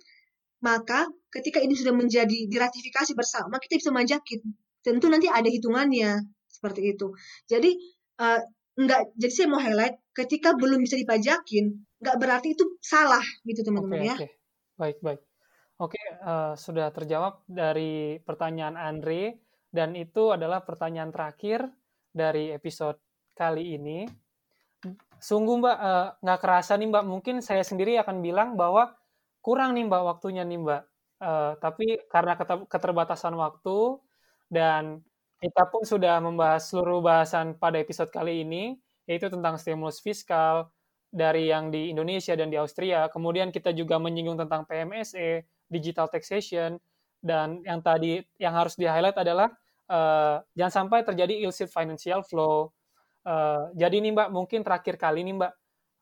maka 0.64 1.10
ketika 1.32 1.60
ini 1.60 1.76
sudah 1.76 1.91
menjadi 1.91 2.47
diratifikasi 2.47 3.12
bersama, 3.18 3.60
kita 3.60 3.80
bisa 3.80 3.91
majakin. 3.91 4.39
Tentu 4.80 5.10
nanti 5.12 5.28
ada 5.28 5.49
hitungannya 5.49 6.24
seperti 6.47 6.95
itu. 6.95 7.12
Jadi 7.49 7.76
uh, 8.22 8.39
enggak, 8.80 9.12
jadi 9.20 9.32
saya 9.34 9.47
mau 9.51 9.60
highlight 9.60 9.99
ketika 10.16 10.56
belum 10.56 10.80
bisa 10.84 10.95
dipajakin, 10.95 11.76
nggak 11.99 12.18
berarti 12.22 12.56
itu 12.56 12.80
salah 12.80 13.24
gitu 13.43 13.66
teman-teman 13.66 13.99
okay, 13.99 14.08
ya. 14.08 14.16
Okay. 14.16 14.32
Baik 14.76 14.97
baik. 15.03 15.22
Oke, 15.76 15.99
okay, 15.99 16.06
uh, 16.24 16.32
eh, 16.32 16.53
sudah 16.56 16.88
terjawab 16.95 17.43
dari 17.51 18.16
pertanyaan 18.24 18.80
Andre 18.80 19.43
dan 19.76 19.91
itu 19.91 20.32
adalah 20.32 20.64
pertanyaan 20.64 21.12
terakhir 21.12 21.68
dari 22.16 22.56
episode 22.56 22.95
kali 23.36 23.76
ini. 23.76 24.08
Sungguh 25.20 25.60
Mbak, 25.60 25.78
uh, 25.84 26.08
nggak 26.24 26.39
kerasa 26.39 26.80
nih 26.80 26.88
Mbak, 26.88 27.06
mungkin 27.12 27.36
saya 27.43 27.60
sendiri 27.60 27.99
akan 27.99 28.24
bilang 28.24 28.56
bahwa 28.56 28.95
kurang 29.46 29.78
nih 29.78 29.86
Mbak 29.86 30.02
waktunya 30.10 30.41
nih 30.41 30.58
Mbak. 30.58 30.82
Uh, 31.22 31.54
tapi 31.62 32.02
karena 32.10 32.34
keterbatasan 32.66 33.38
waktu 33.38 34.02
dan 34.50 35.06
kita 35.38 35.70
pun 35.70 35.86
sudah 35.86 36.18
membahas 36.18 36.66
seluruh 36.66 37.06
bahasan 37.06 37.54
pada 37.54 37.78
episode 37.78 38.10
kali 38.10 38.41
ini, 38.41 38.82
yaitu 39.06 39.30
tentang 39.30 39.62
stimulus 39.62 40.02
fiskal 40.02 40.74
dari 41.14 41.54
yang 41.54 41.70
di 41.70 41.93
Indonesia 41.93 42.34
dan 42.34 42.50
di 42.50 42.58
Austria. 42.58 43.06
Kemudian 43.14 43.54
kita 43.54 43.70
juga 43.70 44.02
menyinggung 44.02 44.41
tentang 44.41 44.66
PMSE, 44.66 45.46
digital 45.70 46.10
taxation, 46.10 46.82
dan 47.22 47.62
yang 47.62 47.86
tadi 47.86 48.26
yang 48.41 48.58
harus 48.58 48.74
di-highlight 48.74 49.22
adalah 49.22 49.54
uh, 49.93 50.41
jangan 50.58 50.89
sampai 50.89 51.06
terjadi 51.06 51.46
illicit 51.46 51.70
financial 51.70 52.26
flow. 52.26 52.74
Uh, 53.22 53.70
jadi 53.78 54.02
nih 54.02 54.14
Mbak, 54.18 54.30
mungkin 54.34 54.66
terakhir 54.66 54.98
kali 54.98 55.22
nih 55.22 55.38
Mbak, 55.38 55.54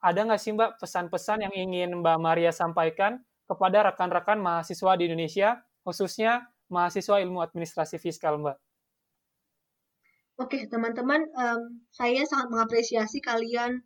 ada 0.04 0.20
nggak 0.24 0.41
sih 0.41 0.52
Mbak 0.56 0.80
pesan-pesan 0.80 1.48
yang 1.48 1.54
ingin 1.56 1.89
Mbak 2.00 2.18
Maria 2.20 2.52
sampaikan 2.52 3.20
kepada 3.54 3.93
rekan-rekan 3.93 4.41
mahasiswa 4.41 4.91
di 4.97 5.04
Indonesia, 5.08 5.62
khususnya 5.86 6.49
mahasiswa 6.74 7.22
ilmu 7.22 7.39
administrasi 7.45 8.01
fiskal, 8.01 8.41
Mbak? 8.41 8.58
Oke, 10.41 10.66
teman-teman, 10.66 11.30
um, 11.38 11.62
saya 11.93 12.26
sangat 12.26 12.49
mengapresiasi 12.49 13.22
kalian 13.22 13.86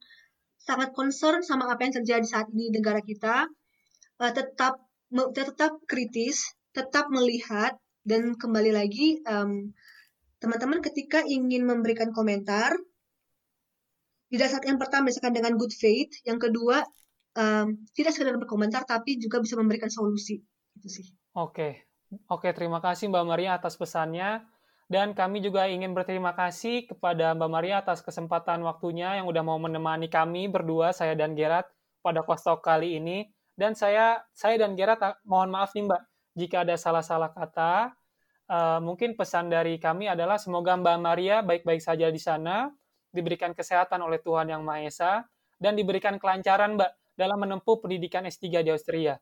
sangat 0.58 0.96
concern 0.96 1.44
sama 1.44 1.68
apa 1.68 1.84
yang 1.84 2.00
terjadi 2.02 2.24
saat 2.24 2.48
ini 2.56 2.72
di 2.72 2.80
negara 2.80 3.04
kita. 3.04 3.52
Uh, 4.18 4.32
tetap 4.32 4.80
tetap 5.36 5.80
kritis, 5.88 6.56
tetap 6.72 7.12
melihat 7.12 7.76
dan 8.08 8.36
kembali 8.40 8.72
lagi 8.72 9.20
teman 9.24 9.76
teman-teman 10.40 10.80
ketika 10.80 11.24
ingin 11.28 11.68
memberikan 11.68 12.16
komentar 12.16 12.72
didasarkan 14.32 14.76
yang 14.76 14.82
pertama 14.82 15.12
misalkan 15.12 15.36
dengan 15.36 15.56
good 15.56 15.72
faith, 15.76 16.12
yang 16.28 16.40
kedua 16.40 16.84
um, 17.38 17.68
tidak 17.94 18.12
sekedar 18.18 18.36
berkomentar 18.42 18.84
tapi 18.84 19.22
juga 19.22 19.38
bisa 19.38 19.54
memberikan 19.56 19.88
solusi 19.88 20.42
itu 20.76 20.90
sih. 20.90 21.08
Oke. 21.38 21.86
Oke, 22.32 22.56
terima 22.56 22.80
kasih 22.80 23.12
Mbak 23.12 23.26
Maria 23.28 23.60
atas 23.60 23.76
pesannya 23.76 24.42
dan 24.88 25.12
kami 25.12 25.44
juga 25.44 25.68
ingin 25.68 25.92
berterima 25.92 26.32
kasih 26.32 26.88
kepada 26.88 27.36
Mbak 27.36 27.50
Maria 27.52 27.84
atas 27.84 28.00
kesempatan 28.00 28.64
waktunya 28.64 29.20
yang 29.20 29.28
udah 29.28 29.44
mau 29.44 29.60
menemani 29.60 30.08
kami 30.08 30.48
berdua 30.48 30.96
saya 30.96 31.14
dan 31.20 31.36
Gerat 31.36 31.68
pada 32.00 32.24
Kostok 32.24 32.64
kali 32.64 32.96
ini 32.96 33.28
dan 33.60 33.76
saya 33.76 34.24
saya 34.32 34.56
dan 34.64 34.80
Gerat 34.80 35.04
ah, 35.04 35.20
mohon 35.28 35.52
maaf 35.52 35.76
nih 35.76 35.84
Mbak 35.84 36.02
jika 36.40 36.64
ada 36.64 36.76
salah-salah 36.80 37.34
kata. 37.36 37.92
Uh, 38.48 38.80
mungkin 38.80 39.20
pesan 39.20 39.52
dari 39.52 39.76
kami 39.76 40.08
adalah 40.08 40.40
semoga 40.40 40.72
Mbak 40.80 40.98
Maria 41.04 41.44
baik-baik 41.44 41.84
saja 41.84 42.08
di 42.08 42.16
sana, 42.16 42.72
diberikan 43.12 43.52
kesehatan 43.52 44.00
oleh 44.00 44.24
Tuhan 44.24 44.48
Yang 44.48 44.64
Maha 44.64 44.80
Esa, 44.88 45.14
dan 45.60 45.76
diberikan 45.76 46.16
kelancaran 46.16 46.80
Mbak 46.80 46.92
dalam 47.18 47.42
menempuh 47.42 47.82
pendidikan 47.82 48.24
S3 48.30 48.62
di 48.62 48.70
Austria. 48.70 49.18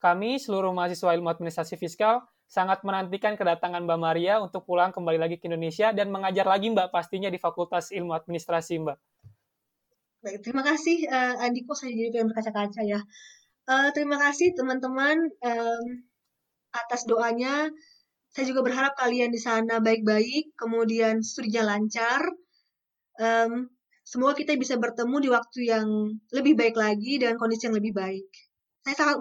Kami, 0.00 0.36
seluruh 0.36 0.72
mahasiswa 0.72 1.16
ilmu 1.16 1.28
administrasi 1.32 1.80
fiskal, 1.80 2.20
sangat 2.50 2.82
menantikan 2.82 3.38
kedatangan 3.38 3.84
Mbak 3.86 4.00
Maria 4.00 4.42
untuk 4.42 4.68
pulang 4.68 4.92
kembali 4.92 5.16
lagi 5.16 5.36
ke 5.40 5.48
Indonesia 5.48 5.94
dan 5.96 6.12
mengajar 6.12 6.44
lagi 6.44 6.68
Mbak 6.68 6.92
pastinya 6.92 7.32
di 7.32 7.38
Fakultas 7.38 7.94
Ilmu 7.94 8.12
Administrasi 8.12 8.80
Mbak. 8.82 8.98
Baik, 10.20 10.38
terima 10.44 10.60
kasih 10.60 11.08
uh, 11.08 11.40
Andiko 11.40 11.72
saya 11.72 11.96
jadi 11.96 12.12
pengen 12.12 12.28
berkaca-kaca 12.34 12.82
ya. 12.84 13.00
Uh, 13.64 13.88
terima 13.96 14.20
kasih 14.20 14.52
teman-teman 14.52 15.16
um, 15.40 15.86
atas 16.76 17.08
doanya. 17.08 17.70
Saya 18.34 18.44
juga 18.50 18.66
berharap 18.66 18.98
kalian 18.98 19.32
di 19.32 19.40
sana 19.40 19.80
baik-baik, 19.80 20.54
kemudian 20.58 21.22
studinya 21.22 21.74
lancar. 21.74 22.20
Um, 23.16 23.72
Semoga 24.02 24.34
kita 24.34 24.56
bisa 24.58 24.74
bertemu 24.80 25.16
di 25.22 25.28
waktu 25.30 25.60
yang 25.70 25.86
lebih 26.34 26.58
baik 26.58 26.74
lagi 26.74 27.20
dengan 27.20 27.38
kondisi 27.38 27.68
yang 27.70 27.76
lebih 27.76 27.94
baik. 27.94 28.26
Saya 28.80 28.96
sangat, 28.96 29.16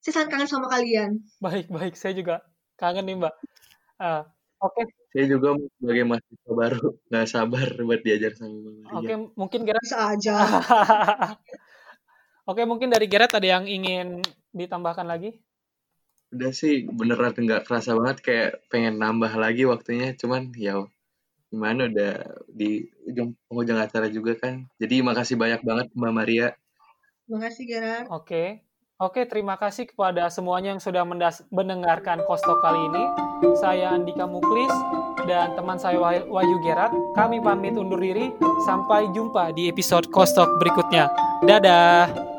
saya 0.00 0.12
sangat 0.14 0.28
kangen 0.30 0.48
sama 0.48 0.66
kalian. 0.70 1.20
Baik, 1.42 1.66
baik. 1.68 1.98
Saya 1.98 2.14
juga 2.14 2.40
kangen 2.78 3.04
nih, 3.04 3.16
Mbak. 3.18 3.34
Uh, 3.98 4.22
Oke. 4.62 4.82
Okay. 4.82 4.84
Saya 5.16 5.24
juga 5.32 5.56
sebagai 5.80 6.04
mahasiswa 6.04 6.52
baru 6.52 6.86
nggak 7.08 7.26
sabar 7.28 7.68
buat 7.80 8.00
diajar 8.04 8.32
sama 8.36 8.52
Mbak 8.52 8.72
Maria. 8.72 8.92
Oke, 8.92 9.04
okay, 9.04 9.16
mungkin 9.36 9.60
Gerard 9.64 9.84
bisa 9.84 9.98
aja. 10.12 10.36
Oke, 12.46 12.62
okay, 12.62 12.64
mungkin 12.64 12.88
dari 12.92 13.06
Gerard 13.08 13.32
ada 13.32 13.48
yang 13.48 13.64
ingin 13.64 14.20
ditambahkan 14.52 15.08
lagi? 15.08 15.40
Udah 16.32 16.52
sih 16.52 16.84
beneran 16.88 17.32
nggak 17.32 17.64
kerasa 17.64 17.96
banget 17.96 18.18
kayak 18.22 18.50
pengen 18.68 19.00
nambah 19.00 19.32
lagi 19.36 19.64
waktunya, 19.64 20.12
cuman 20.16 20.52
ya 20.52 20.84
gimana 21.50 21.86
udah 21.86 22.12
di 22.50 22.90
ujung 23.06 23.38
penghujung 23.46 23.78
acara 23.78 24.10
juga 24.10 24.34
kan. 24.36 24.66
Jadi 24.82 25.00
makasih 25.02 25.38
banyak 25.38 25.60
banget 25.62 25.86
Mbak 25.94 26.12
Maria. 26.12 26.46
Makasih 27.26 27.64
Gerard. 27.66 28.06
Oke. 28.10 28.66
Oke, 28.96 29.28
terima 29.28 29.60
kasih 29.60 29.84
kepada 29.84 30.32
semuanya 30.32 30.72
yang 30.72 30.80
sudah 30.80 31.04
mendengarkan 31.52 32.24
Kostok 32.24 32.64
kali 32.64 32.80
ini. 32.88 33.04
Saya 33.60 33.92
Andika 33.92 34.24
Muklis 34.24 34.72
dan 35.28 35.52
teman 35.52 35.76
saya 35.76 36.00
Wahyu 36.00 36.56
Gerat. 36.64 36.96
Kami 37.12 37.44
pamit 37.44 37.76
undur 37.76 38.00
diri. 38.00 38.32
Sampai 38.64 39.12
jumpa 39.12 39.52
di 39.52 39.68
episode 39.68 40.08
Kostok 40.08 40.48
berikutnya. 40.56 41.12
Dadah. 41.44 42.35